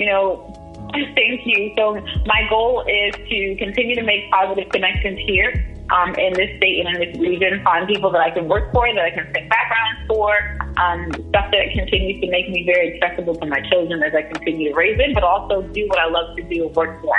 you 0.00 0.06
know, 0.06 0.54
thank 1.14 1.46
you. 1.46 1.72
So 1.76 2.00
my 2.26 2.46
goal 2.48 2.84
is 2.88 3.14
to 3.14 3.56
continue 3.56 3.94
to 3.96 4.02
make 4.02 4.30
positive 4.30 4.68
connections 4.70 5.18
here 5.26 5.52
um, 5.90 6.14
in 6.14 6.32
this 6.34 6.56
state 6.56 6.84
and 6.84 6.96
in 6.96 7.00
this 7.00 7.20
region. 7.20 7.62
Find 7.64 7.86
people 7.86 8.10
that 8.12 8.20
I 8.20 8.30
can 8.30 8.48
work 8.48 8.72
for, 8.72 8.86
that 8.92 9.04
I 9.04 9.10
can 9.10 9.28
sing 9.34 9.48
backgrounds 9.48 10.00
for, 10.06 10.32
um, 10.76 11.12
stuff 11.30 11.50
that 11.52 11.72
continues 11.72 12.20
to 12.20 12.30
make 12.30 12.48
me 12.48 12.64
very 12.64 13.00
accessible 13.00 13.34
to 13.36 13.46
my 13.46 13.60
children 13.70 14.02
as 14.02 14.14
I 14.14 14.22
continue 14.22 14.70
to 14.70 14.76
raise 14.76 14.98
them, 14.98 15.12
but 15.14 15.24
also 15.24 15.62
do 15.62 15.86
what 15.88 15.98
I 15.98 16.08
love 16.08 16.36
to 16.36 16.42
do 16.42 16.68
work 16.68 17.00
for. 17.02 17.16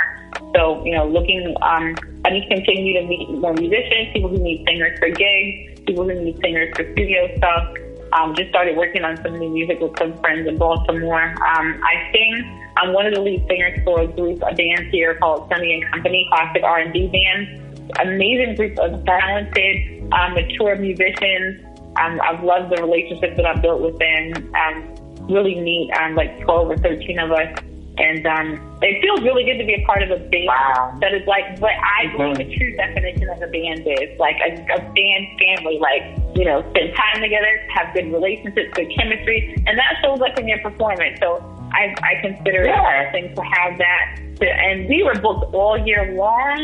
So, 0.54 0.84
you 0.84 0.92
know, 0.96 1.06
looking, 1.06 1.54
um, 1.62 1.94
I 2.24 2.30
need 2.30 2.48
to 2.48 2.54
continue 2.54 3.00
to 3.00 3.06
meet 3.06 3.28
more 3.30 3.54
musicians, 3.54 4.12
people 4.12 4.30
who 4.30 4.38
need 4.38 4.64
singers 4.66 4.98
for 4.98 5.10
gigs, 5.10 5.80
people 5.86 6.04
who 6.04 6.14
need 6.24 6.38
singers 6.42 6.72
for 6.76 6.90
studio 6.92 7.28
stuff. 7.36 7.74
Um, 8.12 8.34
just 8.34 8.50
started 8.50 8.76
working 8.76 9.04
on 9.04 9.16
some 9.22 9.38
new 9.38 9.50
music 9.50 9.80
with 9.80 9.96
some 9.98 10.16
friends 10.18 10.48
in 10.48 10.58
Baltimore. 10.58 11.22
Um, 11.22 11.80
I 11.84 12.10
sing. 12.12 12.70
I'm 12.76 12.92
one 12.92 13.06
of 13.06 13.14
the 13.14 13.20
lead 13.20 13.44
singers 13.48 13.80
for 13.84 14.00
a 14.02 14.06
group, 14.06 14.42
a 14.42 14.54
band 14.54 14.88
here 14.90 15.14
called 15.16 15.48
Sunny 15.48 15.74
and 15.74 15.92
Company, 15.92 16.26
classic 16.30 16.62
R&B 16.62 17.08
band. 17.08 17.90
Amazing 18.00 18.54
group 18.56 18.78
of 18.78 19.04
talented, 19.04 20.12
um, 20.12 20.34
mature 20.34 20.76
musicians. 20.76 21.64
Um, 22.00 22.20
I've 22.22 22.42
loved 22.42 22.74
the 22.74 22.82
relationships 22.82 23.36
that 23.36 23.46
I've 23.46 23.62
built 23.62 23.80
with 23.80 23.98
them. 23.98 24.54
Um, 24.54 25.26
really 25.28 25.54
neat, 25.54 25.90
um, 25.92 26.14
like 26.14 26.40
12 26.40 26.70
or 26.70 26.76
13 26.78 27.18
of 27.18 27.32
us. 27.32 27.58
And 28.00 28.24
um, 28.26 28.78
it 28.80 28.96
feels 29.02 29.20
really 29.22 29.44
good 29.44 29.58
to 29.58 29.64
be 29.68 29.74
a 29.76 29.84
part 29.84 30.02
of 30.02 30.10
a 30.10 30.16
band 30.16 30.48
Wow. 30.48 30.96
that 31.04 31.12
is 31.12 31.26
like 31.26 31.44
what 31.60 31.72
I 31.76 32.08
believe 32.16 32.36
Mhm. 32.36 32.48
the 32.48 32.56
true 32.56 32.72
definition 32.76 33.28
of 33.28 33.42
a 33.42 33.46
band 33.52 33.84
is. 33.86 34.18
Like 34.18 34.36
a, 34.40 34.56
a 34.72 34.78
band 34.80 35.24
family, 35.36 35.78
like, 35.78 36.02
you 36.34 36.44
know, 36.48 36.64
spend 36.70 36.96
time 36.96 37.20
together, 37.20 37.52
have 37.76 37.92
good 37.92 38.10
relationships, 38.12 38.72
good 38.74 38.88
chemistry, 38.96 39.52
and 39.66 39.76
that 39.78 40.00
shows 40.02 40.20
up 40.22 40.38
in 40.38 40.48
your 40.48 40.58
performance. 40.60 41.18
So 41.20 41.44
I, 41.72 41.94
I 42.02 42.20
consider 42.22 42.62
it 42.64 42.72
a 42.72 42.72
Yeah. 42.72 43.10
blessing 43.12 43.34
to 43.36 43.42
have 43.42 43.76
that. 43.78 44.16
To, 44.40 44.48
and 44.48 44.88
we 44.88 45.02
were 45.02 45.14
booked 45.20 45.52
all 45.54 45.76
year 45.76 46.14
long. 46.16 46.56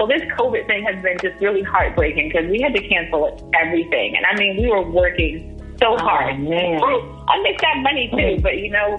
So 0.00 0.06
this 0.08 0.22
COVID 0.34 0.66
thing 0.66 0.82
has 0.82 1.00
been 1.02 1.18
just 1.22 1.40
really 1.40 1.62
heartbreaking 1.62 2.30
because 2.32 2.50
we 2.50 2.60
had 2.60 2.74
to 2.74 2.82
cancel 2.88 3.38
everything. 3.60 4.16
And 4.16 4.26
I 4.26 4.34
mean, 4.36 4.56
we 4.60 4.66
were 4.68 4.82
working 4.90 5.48
so 5.78 5.94
Oh, 5.94 5.98
hard. 5.98 6.40
man. 6.40 6.80
I 7.28 7.40
make 7.42 7.60
that 7.60 7.76
money 7.82 8.10
too, 8.10 8.42
but 8.42 8.56
you 8.58 8.70
know, 8.70 8.96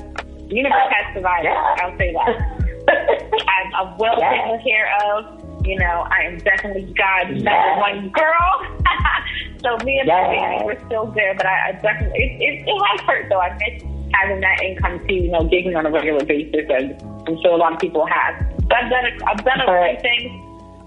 the 0.50 0.56
universe 0.56 0.90
has 0.92 1.14
survived. 1.16 1.46
Yeah. 1.46 1.76
I'll 1.82 1.98
say 1.98 2.14
that. 2.14 2.60
I'm, 3.48 3.76
I'm 3.76 3.98
well 3.98 4.16
Yeah. 4.20 4.32
taken 4.32 4.60
care 4.64 4.88
of. 5.14 5.40
You 5.66 5.80
know, 5.80 6.06
I 6.12 6.24
am 6.28 6.38
definitely 6.40 6.94
God's 6.98 7.42
Yeah. 7.42 7.52
number 7.52 7.80
one 7.80 8.10
girl. 8.10 8.50
so 9.64 9.78
me 9.86 10.00
and 10.00 10.08
Yeah. 10.08 10.28
my 10.28 10.36
family 10.36 10.66
were 10.66 10.80
still 10.88 11.06
there, 11.08 11.34
but 11.36 11.46
I, 11.46 11.70
I 11.70 11.72
definitely 11.82 12.20
it, 12.20 12.32
it, 12.42 12.68
it 12.68 12.82
has 12.92 13.00
hurt 13.08 13.30
though. 13.30 13.40
I 13.40 13.50
miss 13.56 13.84
having 14.14 14.42
that 14.42 14.62
income 14.62 15.00
too. 15.08 15.16
You 15.16 15.32
know, 15.32 15.40
gigging 15.48 15.78
on 15.78 15.86
a 15.86 15.92
regular 15.92 16.24
basis, 16.26 16.66
and 16.70 17.02
I'm 17.28 17.40
sure 17.42 17.52
a 17.52 17.58
lot 17.58 17.74
of 17.74 17.80
people 17.80 18.06
have. 18.06 18.36
So 18.70 18.76
I've 18.76 18.90
done 18.90 19.06
a, 19.06 19.26
I've 19.30 19.44
done 19.44 19.62
a 19.62 19.66
But- 19.66 19.90
few 19.90 20.00
things. 20.02 20.32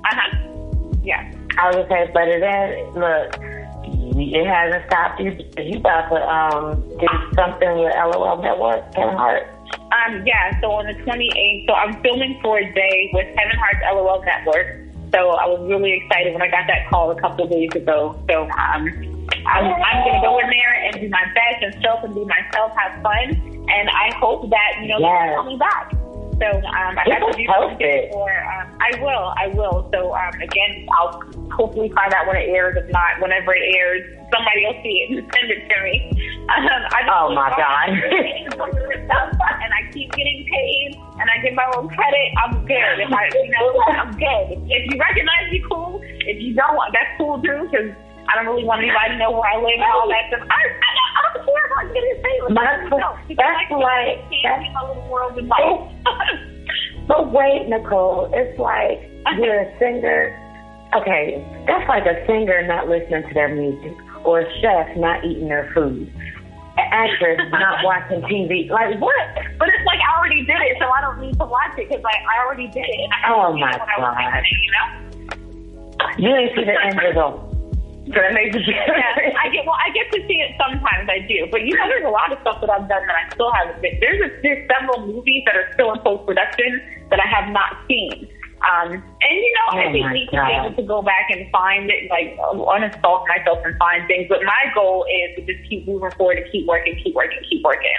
Uh 0.05 0.15
huh. 0.15 0.39
Yeah. 1.03 1.33
I 1.59 1.69
was 1.69 1.77
gonna 1.89 1.89
say, 2.07 2.11
but 2.13 2.29
it 2.29 2.43
is, 2.45 2.95
look, 2.95 3.41
it 4.19 4.47
hasn't 4.47 4.87
stopped 4.87 5.21
you. 5.21 5.37
You 5.59 5.79
about 5.79 6.09
to 6.11 6.17
um 6.29 6.81
do 6.99 7.07
something 7.35 7.79
with 7.79 7.95
LOL 7.95 8.41
Network, 8.43 8.93
Kevin 8.95 9.17
Hart. 9.17 9.47
Um, 9.93 10.25
yeah, 10.27 10.59
so 10.61 10.71
on 10.73 10.87
the 10.87 10.95
28th, 11.03 11.67
so 11.67 11.73
I'm 11.75 12.01
filming 12.03 12.39
for 12.43 12.59
a 12.59 12.73
day 12.75 13.11
with 13.13 13.27
Kevin 13.37 13.57
Hart's 13.59 13.81
LOL 13.93 14.23
Network. 14.25 14.79
So 15.15 15.31
I 15.31 15.47
was 15.47 15.61
really 15.69 15.93
excited 15.95 16.33
when 16.35 16.43
I 16.43 16.49
got 16.49 16.67
that 16.67 16.89
call 16.91 17.11
a 17.11 17.21
couple 17.21 17.45
of 17.45 17.51
days 17.51 17.71
ago. 17.75 18.19
So 18.29 18.43
um, 18.45 18.83
I'm, 19.47 19.65
I'm 19.65 19.99
going 20.05 20.15
to 20.15 20.23
go 20.23 20.39
in 20.39 20.51
there 20.51 20.75
and 20.85 21.01
do 21.01 21.09
my 21.09 21.25
best 21.35 21.63
and 21.63 21.83
show 21.83 21.91
up 21.99 22.05
and 22.05 22.15
be 22.15 22.25
myself, 22.25 22.73
have 22.77 23.01
fun. 23.03 23.31
And 23.71 23.89
I 23.91 24.15
hope 24.19 24.51
that, 24.51 24.71
you 24.83 24.89
know, 24.89 24.99
Yes. 24.99 25.27
they'll 25.31 25.35
call 25.37 25.45
me 25.51 25.57
back. 25.57 25.93
So 26.37 26.45
um, 26.53 26.93
I 27.01 27.05
have 27.09 27.25
to 27.25 27.33
do 27.33 27.49
post 27.49 27.81
something 27.81 28.09
for, 28.13 28.29
um, 28.29 28.77
I 28.77 28.91
will, 29.01 29.33
I 29.41 29.49
will. 29.57 29.89
So 29.93 30.13
um, 30.13 30.35
again, 30.37 30.87
I'll 30.93 31.23
hopefully 31.51 31.89
find 31.97 32.13
out 32.13 32.27
when 32.27 32.37
it 32.37 32.49
airs. 32.53 32.77
If 32.77 32.93
not, 32.93 33.21
whenever 33.21 33.55
it 33.55 33.65
airs, 33.75 34.05
somebody 34.29 34.69
will 34.69 34.77
see 34.85 35.01
it 35.01 35.17
and 35.17 35.33
send 35.33 35.49
it 35.51 35.65
to 35.65 35.77
me. 35.81 35.97
Um, 36.47 36.83
I 36.93 37.01
just 37.03 37.17
Oh, 37.17 37.35
my 37.35 37.51
God. 37.57 37.89
and 37.89 39.73
I 39.73 39.91
keep 39.93 40.13
getting 40.13 40.45
paid 40.45 40.95
and 41.19 41.27
I 41.31 41.43
get 41.43 41.55
my 41.55 41.67
own 41.75 41.89
credit, 41.89 42.29
I'm 42.45 42.67
good. 42.67 43.01
If 43.01 43.13
I, 43.13 43.29
you 43.33 43.51
know, 43.51 43.83
I'm 43.89 44.13
good. 44.13 44.61
If 44.71 44.93
you 44.93 45.01
recognize 45.01 45.51
me, 45.51 45.65
cool. 45.71 46.01
If 46.05 46.41
you 46.43 46.55
don't, 46.55 46.77
that's 46.93 47.17
cool 47.19 47.41
too, 47.41 47.69
because 47.71 47.91
I 48.29 48.35
don't 48.37 48.47
really 48.47 48.65
want 48.65 48.83
anybody 48.83 49.15
to 49.15 49.19
know 49.19 49.31
where 49.33 49.47
I 49.49 49.57
live 49.57 49.79
and 49.79 49.93
all 49.95 50.09
that 50.09 50.25
stuff. 50.29 50.47
I, 50.51 50.61
I, 50.67 50.91
I 51.17 51.19
don't 51.33 51.47
care 51.47 51.67
about 51.71 51.87
getting 51.95 52.17
paid. 52.23 52.41
That's- 52.57 52.91
No, 52.91 53.09
that's 53.37 53.71
I 53.71 53.75
like- 53.77 54.19
that's- 54.43 54.63
see 54.63 54.71
my 54.75 54.83
little 54.89 55.09
world 55.09 55.39
in 55.39 55.49
life. 55.49 55.61
Oh. 55.61 55.89
But 57.07 57.31
wait, 57.33 57.69
Nicole, 57.69 58.31
it's 58.35 58.59
like 58.59 59.07
you're 59.39 59.61
a 59.63 59.79
singer. 59.79 60.35
Okay, 60.95 61.43
that's 61.67 61.87
like 61.89 62.07
a 62.07 62.25
singer 62.27 62.67
not 62.67 62.89
listening 62.89 63.23
to 63.29 63.35
their 63.35 63.49
music, 63.55 63.93
or 64.25 64.41
a 64.41 64.61
chef 64.61 64.97
not 64.97 65.25
eating 65.25 65.49
their 65.49 65.71
food, 65.75 66.09
an 66.79 66.87
actress 66.91 67.39
not 67.51 67.85
watching 67.85 68.23
TV. 68.23 68.71
Like 68.71 68.99
what? 69.01 69.15
But 69.59 69.69
it's 69.69 69.85
like 69.87 69.99
I 70.03 70.19
already 70.19 70.45
did 70.47 70.57
it, 70.57 70.77
so 70.81 70.87
I 70.89 71.01
don't 71.03 71.21
need 71.21 71.39
to 71.39 71.45
watch 71.45 71.79
it 71.79 71.89
because 71.89 72.03
I, 72.05 72.15
I 72.39 72.45
already 72.47 72.69
did 72.69 72.85
it. 72.87 73.11
I 73.25 73.33
Oh, 73.35 73.53
my 73.57 73.71
I 73.71 73.79
God. 73.99 74.45
you 74.51 74.73
know? 74.73 76.17
You 76.19 76.35
ain't 76.37 76.55
see 76.57 76.65
the 76.65 76.75
end 76.85 76.99
result. 77.03 77.56
So 78.07 78.15
that 78.23 78.35
makes 78.35 78.55
you 78.55 78.63
yeah, 78.71 79.35
I 79.43 79.51
get 79.51 79.67
well. 79.67 79.75
I 79.75 79.91
get 79.91 80.07
to 80.15 80.23
see 80.29 80.39
it 80.39 80.55
sometimes. 80.55 81.11
I 81.11 81.27
do, 81.27 81.47
but 81.51 81.67
you 81.67 81.75
know, 81.75 81.89
there's 81.91 82.07
a 82.07 82.15
lot 82.15 82.31
of 82.31 82.39
stuff 82.41 82.61
that 82.63 82.71
I've 82.71 82.87
done 82.89 83.03
that 83.03 83.17
I 83.19 83.27
still 83.35 83.51
haven't 83.51 83.83
been. 83.83 83.99
There's 83.99 84.23
a, 84.23 84.29
there's 84.43 84.63
several 84.71 85.07
movies 85.07 85.43
that 85.47 85.57
are 85.57 85.67
still 85.75 85.91
in 85.93 85.99
post 86.07 86.27
production 86.27 86.81
that 87.11 87.19
I 87.19 87.27
have 87.27 87.51
not 87.51 87.75
seen. 87.89 88.31
Um, 88.63 88.93
and 88.95 89.35
you 89.37 89.53
know, 89.59 89.67
Oh 89.75 89.79
I 89.79 89.93
think 89.93 90.07
need 90.13 90.27
to 90.31 90.39
be 90.39 90.53
able 90.55 90.75
to 90.75 90.83
go 90.83 91.03
back 91.03 91.29
and 91.31 91.51
find 91.51 91.91
it, 91.91 92.09
like 92.09 92.39
uninstall 92.39 93.27
myself 93.29 93.59
and 93.65 93.77
find 93.77 94.07
things. 94.07 94.27
But 94.29 94.43
my 94.47 94.71
goal 94.75 95.05
is 95.11 95.37
to 95.37 95.53
just 95.53 95.69
keep 95.69 95.87
moving 95.87 96.11
forward, 96.13 96.39
and 96.39 96.47
keep 96.51 96.67
working, 96.67 96.95
keep 97.03 97.15
working, 97.15 97.39
keep 97.51 97.63
working. 97.65 97.91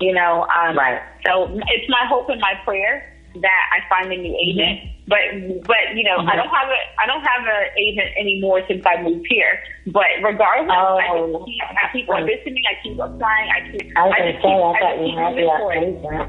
You 0.00 0.14
know, 0.14 0.46
um, 0.54 0.78
Right. 0.78 1.02
so 1.26 1.50
it's 1.50 1.88
my 1.90 2.06
hope 2.06 2.30
and 2.30 2.40
my 2.40 2.54
prayer 2.64 3.12
that 3.42 3.62
I 3.74 3.82
find 3.88 4.12
a 4.12 4.16
new 4.16 4.34
agent. 4.38 4.90
But 5.08 5.24
but 5.64 5.82
you 5.96 6.04
know, 6.04 6.20
I 6.20 6.36
don't 6.36 6.52
have 6.52 6.68
a 6.68 6.80
I 7.00 7.06
don't 7.08 7.24
have 7.24 7.42
an 7.48 7.64
agent 7.80 8.12
anymore 8.20 8.60
since 8.68 8.84
I 8.84 9.00
moved 9.00 9.26
here. 9.28 9.58
But 9.88 10.04
regardless, 10.22 10.68
I 10.70 11.08
Oh. 11.16 11.32
just 11.32 11.44
keep 11.48 11.62
I 11.64 11.84
keep 11.92 12.06
auditioning, 12.12 12.64
I 12.68 12.74
keep 12.84 12.98
applying, 13.00 13.48
I 13.48 13.60
keep 13.72 13.88
I 13.96 14.02
was 14.04 14.14
I 14.14 14.20
just 14.30 14.38
say, 14.44 14.52
keep, 14.52 14.60
I 14.60 14.76
I 14.76 14.80
just 14.84 15.00
keep 15.00 15.16
had 15.16 15.32
moving 15.32 16.02
forward. 16.04 16.28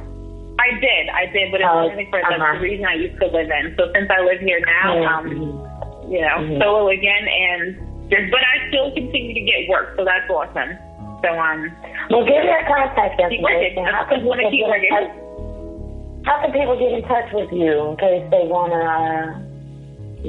I 0.59 0.69
did, 0.79 1.03
I 1.11 1.23
did, 1.31 1.51
but 1.51 1.61
it 1.61 1.67
Oh, 1.67 1.87
only 1.91 2.07
for 2.11 2.19
uh-huh. 2.19 2.55
the 2.55 2.59
reason 2.59 2.85
I 2.85 2.95
used 2.95 3.19
to 3.19 3.27
live 3.27 3.47
in. 3.51 3.75
So 3.79 3.91
since 3.95 4.11
I 4.11 4.19
live 4.23 4.39
here 4.43 4.59
now, 4.59 4.91
um, 5.07 5.23
Mhm. 5.31 6.11
you 6.11 6.19
know, 6.19 6.35
Mhm. 6.39 6.59
solo 6.63 6.87
again, 6.89 7.27
and 7.27 8.11
there's, 8.11 8.29
but 8.31 8.43
I 8.43 8.67
still 8.67 8.91
continue 8.91 9.33
to 9.35 9.41
get 9.41 9.67
work, 9.69 9.95
so 9.95 10.03
that's 10.03 10.29
awesome. 10.29 10.75
So 11.23 11.31
um, 11.37 11.71
Well, 12.11 12.23
give 12.25 12.43
your 12.43 12.63
contact 12.63 13.19
keep 13.29 13.39
working. 13.41 13.75
information. 13.75 13.85
How 13.85 14.03
I 14.03 14.15
just 14.15 14.23
want 14.23 14.39
to 14.41 14.49
keep 14.51 14.67
working. 14.67 14.91
How 16.29 16.37
can 16.41 16.51
people 16.51 16.77
get 16.77 16.91
in 16.91 17.01
touch 17.09 17.33
with 17.33 17.51
you 17.51 17.89
in 17.89 17.97
case 17.97 18.23
they 18.29 18.45
want 18.45 18.69
to 18.69 18.77
uh, 18.77 19.33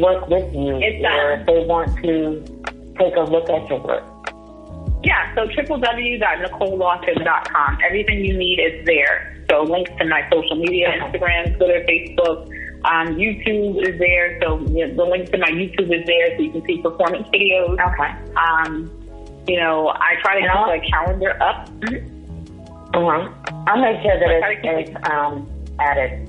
work 0.00 0.26
with 0.28 0.50
you, 0.54 0.78
It's, 0.80 1.04
or 1.04 1.34
um, 1.34 1.40
if 1.40 1.44
they 1.44 1.60
want 1.68 1.94
to 2.00 2.40
take 2.96 3.16
a 3.16 3.24
look 3.28 3.50
at 3.50 3.68
your 3.68 3.80
work? 3.84 4.02
Yeah, 5.04 5.34
so 5.34 5.44
www.nicolelawson.com. 5.44 7.78
Everything 7.84 8.24
you 8.24 8.34
need 8.34 8.60
is 8.60 8.82
there. 8.86 9.44
So 9.50 9.64
links 9.64 9.90
to 9.98 10.06
my 10.06 10.26
social 10.32 10.56
media, 10.56 10.88
Instagram, 10.88 11.54
Twitter, 11.58 11.84
Facebook, 11.86 12.48
um, 12.86 13.16
YouTube 13.16 13.86
is 13.86 13.98
there. 13.98 14.40
So 14.40 14.58
you 14.72 14.88
know, 14.88 14.94
the 14.94 15.04
link 15.04 15.30
to 15.32 15.36
my 15.36 15.50
YouTube 15.50 15.92
is 15.92 16.06
there, 16.06 16.34
so 16.34 16.42
you 16.42 16.50
can 16.50 16.64
see 16.64 16.80
performance 16.80 17.28
videos. 17.28 17.78
Okay. 17.78 18.14
Um, 18.40 18.90
you 19.46 19.60
know, 19.60 19.90
I 19.90 20.14
try 20.22 20.40
to 20.40 20.48
keep 20.48 20.66
a 20.82 20.86
calendar 20.90 21.36
up. 21.42 21.68
Uh-huh. 22.94 23.28
I'll 23.66 23.82
make 23.82 24.00
sure 24.00 24.18
that 24.18 24.40
Try 24.40 24.54
to 24.54 24.60
keep 24.62 24.70
it's, 24.70 24.90
it's 24.96 25.10
um, 25.10 25.46
added. 25.80 26.28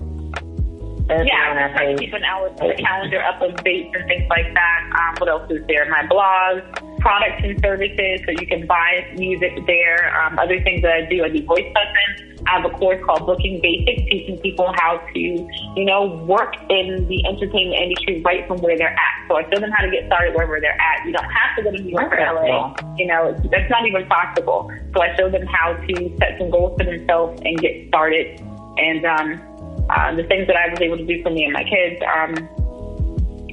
Yeah, 1.09 1.35
I 1.35 1.61
our 1.61 1.69
try 1.73 1.91
to 1.91 1.97
page. 1.97 1.99
keep 1.99 2.13
an 2.13 2.23
hour 2.23 2.49
the 2.51 2.73
calendar 2.81 3.21
up 3.21 3.41
of 3.41 3.61
dates 3.65 3.89
and 3.93 4.07
things 4.07 4.27
like 4.29 4.53
that. 4.53 4.79
Um, 4.95 5.15
what 5.19 5.29
else 5.29 5.51
is 5.51 5.65
there? 5.67 5.89
My 5.89 6.05
blog. 6.07 6.61
products 7.01 7.41
and 7.43 7.59
services, 7.61 8.21
so 8.25 8.31
you 8.39 8.45
can 8.47 8.65
buy 8.67 9.03
music 9.17 9.51
there. 9.65 10.15
Um, 10.21 10.37
other 10.37 10.61
things 10.61 10.83
that 10.83 10.91
I 10.93 11.05
do, 11.09 11.23
I 11.25 11.29
do 11.29 11.43
voice 11.45 11.65
lessons. 11.73 12.39
I 12.47 12.61
have 12.61 12.65
a 12.65 12.69
course 12.77 13.03
called 13.03 13.25
Booking 13.25 13.59
Basics, 13.61 14.03
teaching 14.09 14.37
people 14.37 14.71
how 14.77 14.97
to, 15.13 15.19
you 15.19 15.83
know, 15.85 16.23
work 16.27 16.55
in 16.69 17.07
the 17.07 17.25
entertainment 17.25 17.81
industry 17.81 18.21
right 18.23 18.47
from 18.47 18.59
where 18.59 18.77
they're 18.77 18.93
at. 18.93 19.27
So 19.27 19.35
I 19.35 19.43
show 19.49 19.59
them 19.59 19.71
how 19.71 19.83
to 19.83 19.91
get 19.91 20.05
started 20.05 20.33
wherever 20.35 20.59
they're 20.61 20.79
at. 20.79 21.05
You 21.05 21.11
don't 21.13 21.25
have 21.25 21.55
to 21.57 21.63
go 21.63 21.71
to 21.71 21.77
New 21.81 21.89
York 21.89 22.13
or 22.13 22.19
LA. 22.21 22.75
You 22.97 23.07
know, 23.07 23.33
that's 23.51 23.69
not 23.69 23.85
even 23.87 24.05
possible. 24.07 24.71
So 24.93 25.01
I 25.01 25.15
show 25.15 25.29
them 25.29 25.45
how 25.47 25.73
to 25.73 26.17
set 26.19 26.37
some 26.39 26.51
goals 26.51 26.77
for 26.77 26.85
themselves 26.85 27.41
and 27.43 27.57
get 27.59 27.87
started. 27.87 28.39
And 28.77 29.05
um, 29.05 29.87
uh, 29.89 30.15
the 30.15 30.23
things 30.23 30.47
that 30.47 30.55
I 30.55 30.69
was 30.69 30.79
able 30.81 30.97
to 30.97 31.05
do 31.05 31.21
for 31.23 31.29
me 31.29 31.43
and 31.43 31.53
my 31.53 31.63
kids, 31.63 32.01
um, 32.15 32.35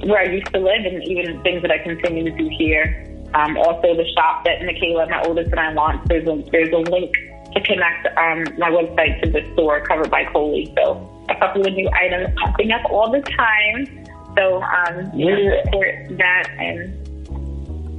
where 0.07 0.19
I 0.19 0.31
used 0.31 0.51
to 0.53 0.59
live, 0.59 0.85
and 0.85 1.03
even 1.03 1.41
things 1.43 1.61
that 1.61 1.71
I 1.71 1.79
continue 1.79 2.23
to 2.23 2.37
do 2.37 2.49
here. 2.57 3.05
Um, 3.33 3.57
also, 3.57 3.95
the 3.95 4.07
shop 4.15 4.45
that 4.45 4.63
Michaela, 4.63 5.07
my 5.09 5.21
oldest, 5.23 5.51
and 5.51 5.59
I 5.59 5.71
launched. 5.73 6.07
There's 6.07 6.27
a 6.27 6.43
there's 6.51 6.73
a 6.73 6.77
link 6.77 7.13
to 7.53 7.61
connect 7.61 8.07
um, 8.17 8.45
my 8.57 8.69
website 8.69 9.21
to 9.23 9.29
the 9.29 9.47
store 9.53 9.81
covered 9.81 10.09
by 10.09 10.25
Coley. 10.25 10.73
So 10.75 11.25
a 11.29 11.35
couple 11.35 11.65
of 11.65 11.73
new 11.73 11.89
items 11.93 12.33
popping 12.37 12.71
up 12.71 12.81
all 12.89 13.11
the 13.11 13.21
time. 13.21 14.07
So 14.35 14.61
um, 14.63 15.11
yeah. 15.13 15.63
support 15.63 16.17
that 16.17 16.49
and. 16.57 17.05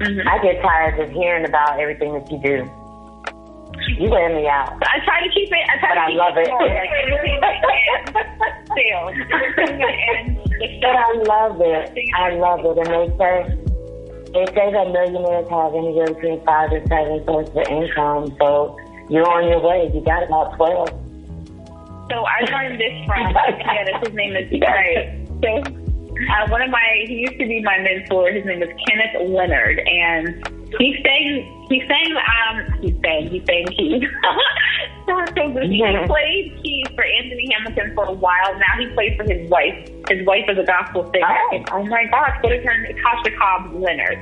Mm-hmm. 0.01 0.27
I 0.27 0.43
get 0.43 0.63
tired 0.63 0.99
of 0.99 1.11
hearing 1.11 1.45
about 1.45 1.79
everything 1.79 2.15
that 2.15 2.31
you 2.33 2.41
do. 2.43 2.80
You 3.99 4.11
wear 4.11 4.35
me 4.35 4.47
out. 4.47 4.77
I 4.83 4.99
try 5.05 5.23
to 5.27 5.31
keep 5.33 5.51
it. 5.51 5.65
I 5.69 5.79
try 5.79 5.89
but 5.89 5.95
to 5.95 6.01
I 6.01 6.15
love 6.17 6.37
it. 6.37 6.47
Sales. 8.77 9.15
but 10.81 10.97
I 10.97 11.13
love 11.27 11.61
it. 11.61 11.91
I 12.15 12.31
love 12.37 12.65
it. 12.65 12.79
And 12.79 12.89
they 12.89 13.09
say 13.19 13.61
they 14.33 14.47
say 14.47 14.71
that 14.71 14.93
millionaires 14.93 15.49
have 15.51 15.75
anywhere 15.75 16.07
between 16.07 16.45
five 16.45 16.71
to 16.71 16.81
seven 16.87 17.25
sources 17.27 17.57
of 17.57 17.67
income. 17.67 18.37
So 18.39 18.79
you're 19.09 19.29
on 19.29 19.49
your 19.49 19.61
way. 19.61 19.91
You 19.93 20.01
got 20.05 20.23
about 20.23 20.55
12. 20.57 20.89
So 22.11 22.17
I 22.25 22.41
learned 22.51 22.81
this 22.81 22.95
from, 23.07 23.35
yeah, 23.35 23.85
that's 23.91 24.07
his 24.07 24.15
name 24.15 24.37
is, 24.37 24.51
right. 24.63 25.27
So 25.43 25.59
uh, 25.59 26.49
one 26.49 26.63
of 26.63 26.71
my, 26.71 27.05
he 27.07 27.27
used 27.27 27.39
to 27.41 27.47
be 27.47 27.61
my 27.63 27.79
mentor. 27.79 28.31
His 28.31 28.45
name 28.45 28.63
is 28.63 28.69
Kenneth 28.87 29.31
Leonard. 29.31 29.81
And 29.81 30.60
he 30.79 30.97
sang, 31.03 31.67
he 31.69 31.83
sang, 31.87 32.17
um, 32.17 32.81
he 32.81 32.93
sang, 33.03 33.29
he 33.29 33.45
sang 33.45 33.67
keys. 33.77 34.03
so, 35.07 35.25
so 35.35 35.61
he 35.61 35.83
played 36.07 36.61
keys 36.63 36.87
for 36.95 37.05
Anthony 37.05 37.49
Hamilton 37.53 37.95
for 37.95 38.05
a 38.05 38.13
while. 38.13 38.53
Now 38.55 38.79
he 38.79 38.87
plays 38.95 39.17
for 39.17 39.25
his 39.25 39.49
wife. 39.51 39.75
His 40.09 40.27
wife 40.27 40.45
is 40.49 40.59
a 40.59 40.65
gospel 40.65 41.11
singer. 41.13 41.27
Oh, 41.27 41.65
oh 41.73 41.85
my 41.87 42.05
gosh, 42.11 42.37
what 42.43 42.53
is 42.53 42.65
her? 42.65 42.89
Tasha 43.05 43.37
Cobbs 43.39 43.75
Leonard. 43.75 44.19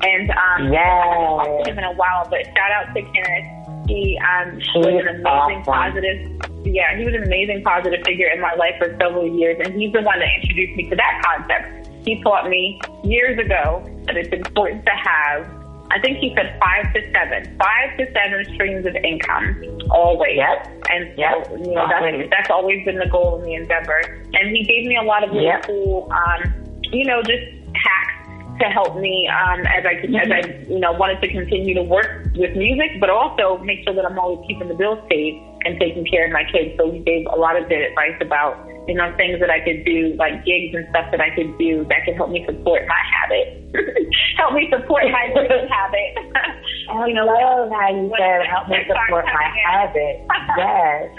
And 0.00 0.30
um, 0.30 0.72
yeah. 0.72 0.78
I 0.78 1.06
haven't 1.08 1.26
talked 1.26 1.64
to 1.64 1.70
him 1.72 1.78
in 1.78 1.84
a 1.84 1.94
while, 1.94 2.26
but 2.30 2.44
shout 2.46 2.70
out 2.70 2.94
to 2.94 3.02
Kenneth 3.02 3.58
he 3.88 4.20
um, 4.20 4.60
was 4.76 4.86
an 4.86 5.08
amazing 5.08 5.26
awesome. 5.26 5.62
positive. 5.64 6.18
Yeah, 6.64 6.96
he 6.96 7.04
was 7.04 7.14
an 7.14 7.24
amazing 7.24 7.62
positive 7.64 8.04
figure 8.04 8.28
in 8.28 8.40
my 8.40 8.54
life 8.54 8.74
for 8.78 8.94
several 9.00 9.26
years, 9.26 9.56
and 9.64 9.74
he's 9.80 9.92
the 9.92 10.02
one 10.02 10.18
that 10.18 10.28
introduced 10.42 10.76
me 10.76 10.90
to 10.90 10.96
that 10.96 11.22
concept. 11.24 11.88
He 12.04 12.22
taught 12.22 12.48
me 12.48 12.80
years 13.02 13.38
ago 13.38 13.82
that 14.06 14.16
it's 14.16 14.32
important 14.32 14.84
to 14.84 14.92
have. 14.92 15.57
I 15.90 15.98
think 16.00 16.18
he 16.18 16.34
said 16.36 16.58
five 16.60 16.92
to 16.92 17.00
seven, 17.12 17.56
five 17.58 17.96
to 17.98 18.12
seven 18.12 18.44
streams 18.54 18.86
of 18.86 18.94
income 18.96 19.78
always. 19.90 20.36
Yep. 20.36 20.84
And 20.90 21.18
yep. 21.18 21.50
you 21.50 21.74
know, 21.74 21.86
that's, 21.88 22.30
that's 22.30 22.50
always 22.50 22.84
been 22.84 22.98
the 22.98 23.08
goal 23.08 23.38
in 23.38 23.44
the 23.44 23.54
endeavor. 23.54 24.00
And 24.34 24.54
he 24.54 24.64
gave 24.64 24.86
me 24.86 24.96
a 24.96 25.02
lot 25.02 25.24
of 25.24 25.34
yep. 25.34 25.64
cool, 25.64 26.12
um, 26.12 26.52
you 26.82 27.04
know, 27.04 27.22
just 27.22 27.44
hacks 27.74 28.17
to 28.60 28.66
help 28.66 28.96
me 28.96 29.28
um, 29.28 29.60
as 29.66 29.84
I 29.86 29.94
as 30.02 30.30
I 30.30 30.40
you 30.68 30.78
know 30.78 30.92
wanted 30.92 31.20
to 31.20 31.28
continue 31.28 31.74
to 31.74 31.82
work 31.82 32.26
with 32.34 32.56
music, 32.56 33.00
but 33.00 33.10
also 33.10 33.58
make 33.62 33.84
sure 33.84 33.94
that 33.94 34.04
I'm 34.04 34.18
always 34.18 34.44
keeping 34.46 34.68
the 34.68 34.74
bills 34.74 34.98
paid 35.08 35.40
and 35.64 35.78
taking 35.80 36.04
care 36.06 36.26
of 36.26 36.32
my 36.32 36.44
kids. 36.50 36.74
So 36.78 36.90
he 36.90 37.00
gave 37.00 37.26
a 37.26 37.36
lot 37.36 37.56
of 37.56 37.68
good 37.68 37.80
advice 37.80 38.18
about 38.20 38.58
you 38.86 38.94
know 38.94 39.14
things 39.16 39.40
that 39.40 39.50
I 39.50 39.60
could 39.60 39.84
do, 39.84 40.14
like 40.18 40.44
gigs 40.44 40.74
and 40.74 40.86
stuff 40.90 41.10
that 41.10 41.20
I 41.20 41.30
could 41.34 41.56
do 41.58 41.86
that 41.88 42.04
could 42.04 42.16
help 42.16 42.30
me 42.30 42.44
support 42.46 42.82
my 42.86 43.02
habit, 43.14 43.46
help 44.38 44.54
me 44.54 44.68
support 44.70 45.04
my 45.10 45.30
living 45.34 45.68
habit. 45.70 46.10
you 47.08 47.14
know, 47.14 47.26
love 47.26 47.70
how 47.70 47.88
you 47.94 48.10
said 48.18 48.46
help 48.46 48.68
me 48.68 48.82
support 48.86 49.24
my 49.24 49.48
habit. 49.64 50.26
yes, 50.58 51.10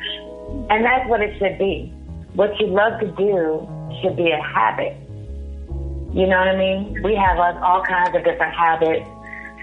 and 0.70 0.84
that's 0.84 1.08
what 1.10 1.22
it 1.22 1.38
should 1.40 1.58
be. 1.58 1.92
What 2.36 2.52
you 2.60 2.68
love 2.68 3.00
to 3.00 3.08
do 3.18 3.68
should 4.02 4.16
be 4.16 4.32
a 4.32 4.42
habit 4.42 4.96
you 6.14 6.26
know 6.26 6.38
what 6.38 6.48
I 6.48 6.58
mean? 6.58 7.02
We 7.04 7.16
have 7.16 7.38
like, 7.38 7.56
all 7.62 7.84
kinds 7.84 8.16
of 8.16 8.24
different 8.24 8.54
habits, 8.54 9.08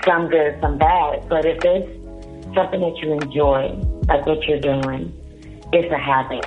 some 0.05 0.29
good, 0.29 0.59
some 0.61 0.79
bad. 0.79 1.29
But 1.29 1.45
if 1.45 1.59
it's 1.65 2.55
something 2.55 2.81
that 2.81 2.97
you 2.99 3.15
enjoy, 3.15 3.75
like 4.09 4.25
what 4.27 4.43
you're 4.45 4.61
doing, 4.61 5.13
it's 5.73 5.93
a 5.93 5.99
habit, 5.99 6.47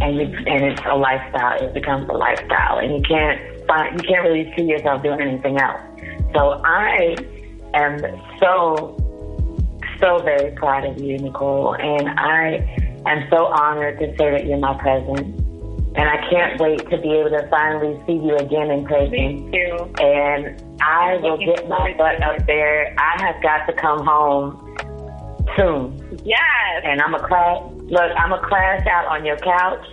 and 0.00 0.16
you, 0.16 0.24
and 0.46 0.64
it's 0.64 0.82
a 0.84 0.96
lifestyle. 0.96 1.62
It 1.62 1.72
becomes 1.74 2.08
a 2.08 2.12
lifestyle, 2.12 2.78
and 2.78 2.96
you 2.96 3.02
can't 3.02 3.40
find, 3.66 4.00
you 4.00 4.08
can't 4.08 4.24
really 4.24 4.52
see 4.56 4.64
yourself 4.64 5.02
doing 5.02 5.20
anything 5.20 5.58
else. 5.58 5.80
So 6.34 6.60
I 6.64 7.16
am 7.74 8.00
so 8.40 8.98
so 10.00 10.18
very 10.18 10.50
proud 10.56 10.84
of 10.84 11.00
you, 11.00 11.16
Nicole, 11.18 11.76
and 11.76 12.08
I 12.18 12.56
am 13.06 13.28
so 13.30 13.46
honored 13.46 14.00
to 14.00 14.08
say 14.16 14.32
that 14.32 14.46
you're 14.46 14.58
my 14.58 14.76
cousin 14.82 15.51
and 15.94 16.08
I 16.08 16.16
can't 16.30 16.60
wait 16.60 16.88
to 16.90 16.96
be 16.98 17.12
able 17.12 17.30
to 17.30 17.46
finally 17.50 18.00
see 18.06 18.14
you 18.14 18.36
again 18.36 18.70
in 18.70 18.86
person. 18.86 19.10
Me 19.10 19.50
too. 19.52 19.92
And 20.00 20.80
I 20.80 21.16
will 21.16 21.36
get 21.36 21.68
my 21.68 21.94
butt 21.98 22.22
up 22.22 22.46
there. 22.46 22.94
I 22.98 23.22
have 23.22 23.42
got 23.42 23.66
to 23.66 23.72
come 23.74 24.06
home 24.06 24.56
soon. 25.56 26.20
Yes. 26.24 26.82
And 26.84 27.00
I'm 27.02 27.14
a 27.14 27.20
crash. 27.20 27.62
Look, 27.84 28.10
I'm 28.16 28.32
a 28.32 28.38
crash 28.38 28.86
out 28.86 29.06
on 29.06 29.26
your 29.26 29.36
couch 29.36 29.84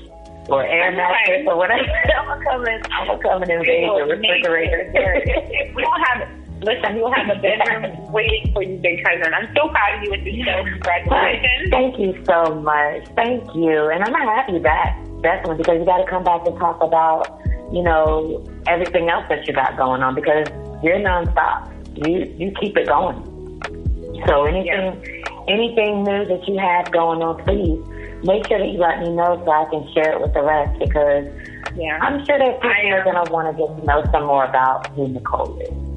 or 0.47 0.65
air 0.65 0.91
mattress 0.91 1.45
or 1.47 1.57
whatever. 1.57 1.83
I'm 2.17 2.43
gonna. 2.43 2.79
I'm 2.91 3.19
come 3.19 3.41
and 3.43 3.51
invade 3.51 3.89
the 3.89 4.05
refrigerator. 4.07 4.91
we 5.75 5.81
don't 5.81 6.01
have. 6.07 6.29
Listen, 6.61 6.95
we'll 6.95 7.11
have 7.11 7.29
a 7.29 7.39
bedroom 7.39 8.11
waiting 8.11 8.51
for 8.53 8.61
you, 8.61 8.77
big 8.77 9.03
cousin. 9.03 9.33
I'm 9.33 9.47
so 9.55 9.69
proud 9.69 9.97
of 9.97 10.03
you 10.03 10.11
with 10.11 10.23
this 10.25 10.35
show. 10.43 10.63
Congratulations. 10.69 11.69
Thank 11.71 11.99
you 11.99 12.23
so 12.25 12.55
much. 12.55 13.07
Thank 13.15 13.43
you. 13.55 13.89
And 13.89 14.03
I'm 14.03 14.53
you 14.53 14.59
back. 14.59 15.08
Definitely, 15.21 15.57
because 15.57 15.79
you 15.79 15.85
got 15.85 15.97
to 15.97 16.09
come 16.09 16.23
back 16.23 16.45
and 16.45 16.57
talk 16.57 16.81
about, 16.81 17.41
you 17.71 17.83
know, 17.83 18.45
everything 18.67 19.09
else 19.09 19.25
that 19.29 19.47
you 19.47 19.53
got 19.53 19.77
going 19.77 20.01
on 20.01 20.15
because 20.15 20.47
you're 20.83 20.99
nonstop. 20.99 21.67
You 22.05 22.25
you 22.37 22.53
keep 22.59 22.77
it 22.77 22.87
going. 22.87 23.17
So 24.27 24.45
anything 24.45 24.67
yeah. 24.67 25.43
anything 25.47 26.03
new 26.03 26.25
that 26.25 26.47
you 26.47 26.57
have 26.57 26.91
going 26.91 27.21
on, 27.21 27.43
please 27.43 27.79
make 28.23 28.47
sure 28.47 28.59
that 28.59 28.67
you 28.67 28.79
let 28.79 28.99
me 28.99 29.09
know 29.11 29.41
so 29.45 29.51
I 29.51 29.65
can 29.69 29.91
share 29.93 30.13
it 30.13 30.21
with 30.21 30.33
the 30.33 30.43
rest 30.43 30.79
because 30.79 31.25
yeah. 31.75 31.99
I'm 32.01 32.25
sure 32.25 32.37
that 32.37 32.61
people 32.61 32.93
are 32.93 33.03
going 33.03 33.25
to 33.25 33.31
want 33.31 33.55
to 33.55 33.57
get 33.57 33.79
to 33.79 33.85
know 33.85 34.03
some 34.11 34.25
more 34.25 34.45
about 34.45 34.87
who 34.91 35.07
Nicole 35.07 35.59
is. 35.59 35.89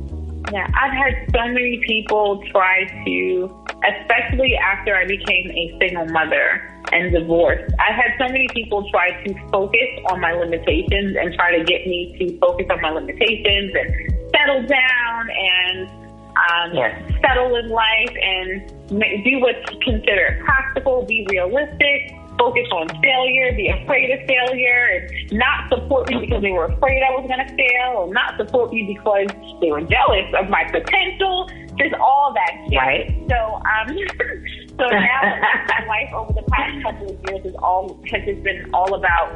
Yeah, 0.53 0.69
I've 0.75 0.93
had 0.93 1.31
so 1.33 1.47
many 1.49 1.81
people 1.87 2.43
try 2.51 2.85
to, 3.07 3.62
especially 3.85 4.57
after 4.57 4.95
I 4.95 5.07
became 5.07 5.51
a 5.51 5.77
single 5.79 6.07
mother 6.07 6.69
and 6.93 7.13
divorced. 7.13 7.75
I 7.79 7.93
had 7.93 8.13
so 8.19 8.29
many 8.31 8.47
people 8.55 8.89
try 8.91 9.23
to 9.25 9.35
focus 9.51 9.89
on 10.11 10.21
my 10.21 10.33
limitations 10.33 11.17
and 11.19 11.35
try 11.35 11.57
to 11.57 11.65
get 11.65 11.87
me 11.87 12.17
to 12.19 12.39
focus 12.39 12.67
on 12.71 12.81
my 12.81 12.91
limitations 12.91 13.73
and 13.75 14.31
settle 14.31 14.67
down 14.67 15.29
and 15.31 15.89
um, 16.33 16.73
settle 17.21 17.57
in 17.57 17.69
life 17.69 18.17
and 18.23 18.69
do 18.89 19.41
what's 19.41 19.69
considered 19.83 20.41
practical, 20.45 21.05
be 21.05 21.27
realistic, 21.31 22.15
focus 22.39 22.67
on 22.73 22.89
failure, 23.01 23.53
be 23.55 23.69
afraid 23.69 24.11
of 24.11 24.27
failure, 24.27 25.01
and 25.01 25.33
not 25.33 25.69
support 25.69 26.09
me 26.09 26.21
because 26.21 26.43
they 26.43 26.53
were 26.53 26.67
afraid 26.67 27.03
I 27.03 27.11
was 27.11 27.27
going 27.29 27.47
to 27.47 27.55
fail, 27.55 27.93
or 27.97 28.13
not 28.13 28.37
support 28.37 28.73
me 28.73 28.95
because 28.95 29.29
they 29.61 29.71
were 29.71 29.83
jealous 29.83 30.27
of 30.39 30.49
my 30.49 30.65
potential. 30.71 31.49
Just 31.79 31.95
all 31.95 32.35
that 32.35 32.53
shit. 32.69 32.79
Right. 32.79 33.09
So, 33.29 33.39
um, 33.57 33.89
so 34.79 34.87
now 34.89 35.21
my 35.69 35.87
life 35.87 36.13
over 36.15 36.33
the 36.33 36.45
past 36.51 36.83
couple 36.83 37.11
of 37.11 37.31
years 37.31 37.47
is 37.47 37.55
all 37.57 37.99
has 38.11 38.25
just 38.25 38.43
been 38.43 38.69
all 38.75 38.95
about 38.95 39.33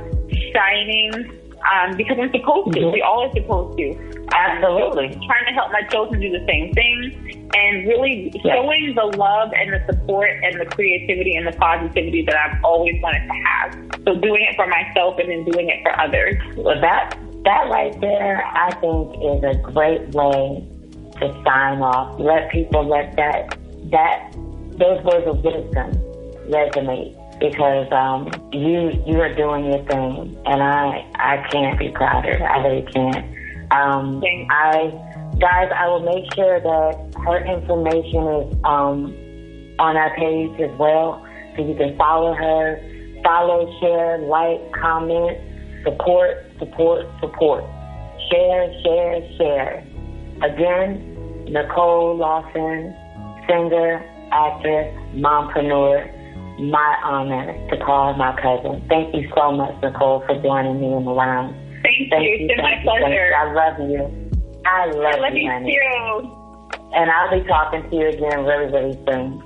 shining 0.53 1.46
um, 1.67 1.97
because 1.97 2.17
I'm 2.21 2.31
supposed 2.31 2.73
to. 2.75 2.81
Mm-hmm. 2.81 2.93
We 2.93 3.03
all 3.03 3.25
are 3.25 3.33
supposed 3.35 3.79
to. 3.79 4.17
Absolutely. 4.33 5.15
Um, 5.15 5.21
trying 5.27 5.47
to 5.47 5.53
help 5.53 5.73
my 5.73 5.83
children 5.91 6.21
do 6.21 6.31
the 6.31 6.45
same 6.47 6.73
thing 6.75 7.51
and 7.55 7.87
really 7.87 8.31
yes. 8.35 8.43
showing 8.45 8.95
the 8.95 9.17
love 9.17 9.51
and 9.55 9.73
the 9.73 9.81
support 9.87 10.31
and 10.43 10.61
the 10.61 10.67
creativity 10.67 11.37
and 11.37 11.47
the 11.47 11.53
positivity 11.53 12.25
that 12.27 12.37
I've 12.37 12.65
always 12.65 13.01
wanted 13.03 13.27
to 13.27 13.35
have. 13.45 14.01
So 14.05 14.15
doing 14.21 14.47
it 14.49 14.57
for 14.57 14.67
myself 14.67 15.19
and 15.19 15.31
then 15.31 15.45
doing 15.45 15.69
it 15.69 15.83
for 15.83 15.99
others. 15.99 16.35
Well, 16.57 16.81
that 16.81 17.19
that 17.45 17.71
right 17.71 17.99
there, 18.01 18.45
I 18.45 18.71
think, 18.81 19.15
is 19.23 19.43
a 19.45 19.55
great 19.63 20.09
way 20.11 20.67
to 21.21 21.43
sign 21.45 21.81
off. 21.81 22.19
Let 22.19 22.51
people 22.51 22.87
let 22.87 23.17
that 23.17 23.57
that 23.91 24.33
those 24.79 25.03
words 25.05 25.27
of 25.27 25.43
wisdom 25.43 25.93
resonate 26.51 27.15
because 27.41 27.91
um, 27.93 28.29
you 28.53 28.93
you 29.07 29.21
are 29.21 29.35
doing 29.35 29.67
your 29.67 29.85
thing, 29.85 30.37
and 30.47 30.63
I 30.63 31.07
I 31.15 31.47
can't 31.51 31.79
be 31.79 31.91
prouder. 31.91 32.43
I 32.47 32.59
really 32.67 32.87
can't. 32.93 33.25
Um, 33.73 34.23
I 34.51 34.93
guys, 35.39 35.71
I 35.77 35.89
will 35.89 36.01
make 36.01 36.33
sure 36.35 36.61
that 36.61 37.15
her 37.27 37.45
information 37.45 38.27
is 38.27 38.57
um, 38.65 39.15
on 39.79 39.97
our 39.97 40.15
page 40.17 40.59
as 40.61 40.77
well, 40.79 41.25
so 41.57 41.67
you 41.67 41.75
can 41.75 41.97
follow 41.97 42.35
her, 42.35 42.81
follow, 43.23 43.69
share, 43.81 44.19
like, 44.19 44.61
comment, 44.73 45.39
support, 45.85 46.51
support, 46.59 47.07
support. 47.21 47.65
Share, 48.31 48.73
share, 48.83 49.37
share. 49.37 49.87
Again, 50.43 51.45
Nicole 51.45 52.17
Lawson, 52.17 52.95
singer, 53.47 54.05
actress, 54.33 54.95
mompreneur. 55.15 56.13
My 56.59 56.97
honor 57.05 57.53
to 57.69 57.77
call 57.85 58.15
my 58.15 58.33
cousin. 58.41 58.83
Thank 58.89 59.15
you 59.15 59.29
so 59.37 59.53
much, 59.53 59.75
Nicole, 59.83 60.21
for 60.27 60.41
joining 60.41 60.81
me 60.81 60.91
in 60.93 61.05
the 61.05 61.11
lounge. 61.11 61.55
Thank, 61.83 62.09
thank 62.11 62.25
you. 62.25 62.49
It's 62.49 62.63
my 62.63 62.81
pleasure. 62.83 63.35
I 63.37 63.53
love 63.53 63.79
you. 63.91 64.09
I 64.65 64.87
love, 64.87 65.05
I 65.05 65.19
love 65.19 65.35
you, 65.35 65.51
honey. 65.51 65.77
Too. 65.77 66.31
And 66.95 67.11
I'll 67.11 67.31
be 67.31 67.43
talking 67.47 67.83
to 67.91 67.97
you 67.97 68.09
again 68.09 68.45
really, 68.45 68.73
really 68.73 68.95
soon. 69.07 69.43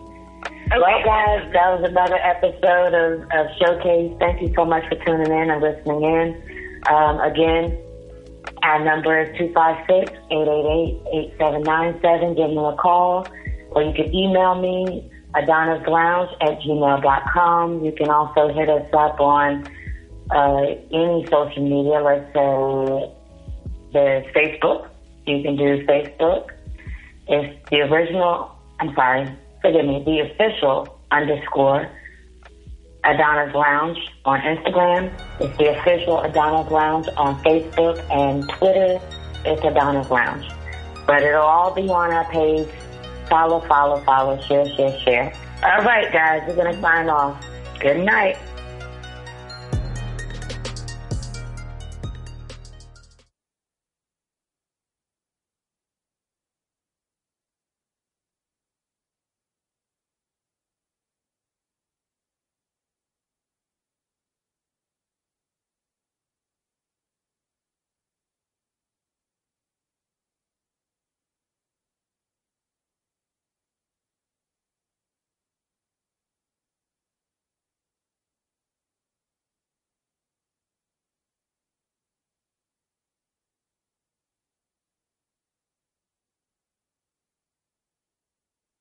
Okay. 0.70 0.78
Well, 0.78 1.02
guys, 1.04 1.50
that 1.52 1.68
was 1.74 1.82
another 1.90 2.18
episode 2.22 2.94
of, 2.94 3.22
of 3.34 3.50
Showcase. 3.58 4.14
Thank 4.20 4.40
you 4.40 4.52
so 4.54 4.64
much 4.64 4.84
for 4.88 4.94
tuning 5.04 5.32
in 5.32 5.50
and 5.50 5.60
listening 5.60 6.04
in. 6.04 6.40
Um, 6.88 7.18
again, 7.20 7.76
our 8.62 8.78
number 8.84 9.18
is 9.20 9.28
256-888-8797. 10.30 12.36
Give 12.36 12.50
me 12.50 12.56
a 12.56 12.76
call 12.76 13.26
or 13.70 13.82
you 13.82 13.92
can 13.94 14.14
email 14.14 14.54
me, 14.60 15.10
adonnaslounge 15.34 16.32
at 16.40 16.60
gmail.com. 16.60 17.84
You 17.84 17.92
can 17.92 18.10
also 18.10 18.48
hit 18.52 18.68
us 18.68 18.86
up 18.92 19.20
on 19.20 19.66
uh, 20.30 20.62
any 20.92 21.26
social 21.26 21.62
media, 21.62 22.00
let's 22.00 22.32
say 22.32 23.12
there's 23.92 24.26
Facebook. 24.34 24.88
You 25.26 25.42
can 25.42 25.56
do 25.56 25.84
Facebook. 25.86 26.50
It's 27.28 27.70
the 27.70 27.80
original, 27.82 28.52
I'm 28.80 28.94
sorry, 28.94 29.28
forgive 29.62 29.84
me, 29.84 30.02
the 30.04 30.30
official 30.30 30.98
underscore 31.10 31.88
Adonna's 33.04 33.54
Lounge 33.54 33.98
on 34.24 34.40
Instagram. 34.40 35.12
It's 35.40 35.56
the 35.56 35.78
official 35.78 36.20
Adonna's 36.20 36.70
Lounge 36.70 37.08
on 37.16 37.42
Facebook 37.42 37.98
and 38.10 38.48
Twitter. 38.50 39.00
It's 39.44 39.64
Adonna's 39.64 40.10
Lounge. 40.10 40.46
But 41.06 41.22
it'll 41.22 41.42
all 41.42 41.74
be 41.74 41.88
on 41.88 42.12
our 42.12 42.30
page. 42.30 42.68
Follow, 43.30 43.60
follow, 43.60 44.00
follow, 44.00 44.40
share, 44.42 44.66
share, 44.74 45.00
share. 45.00 45.32
All 45.62 45.84
right, 45.84 46.12
guys, 46.12 46.42
we're 46.48 46.56
going 46.56 46.74
to 46.74 46.80
sign 46.80 47.08
off. 47.08 47.42
Good 47.78 48.04
night. 48.04 48.36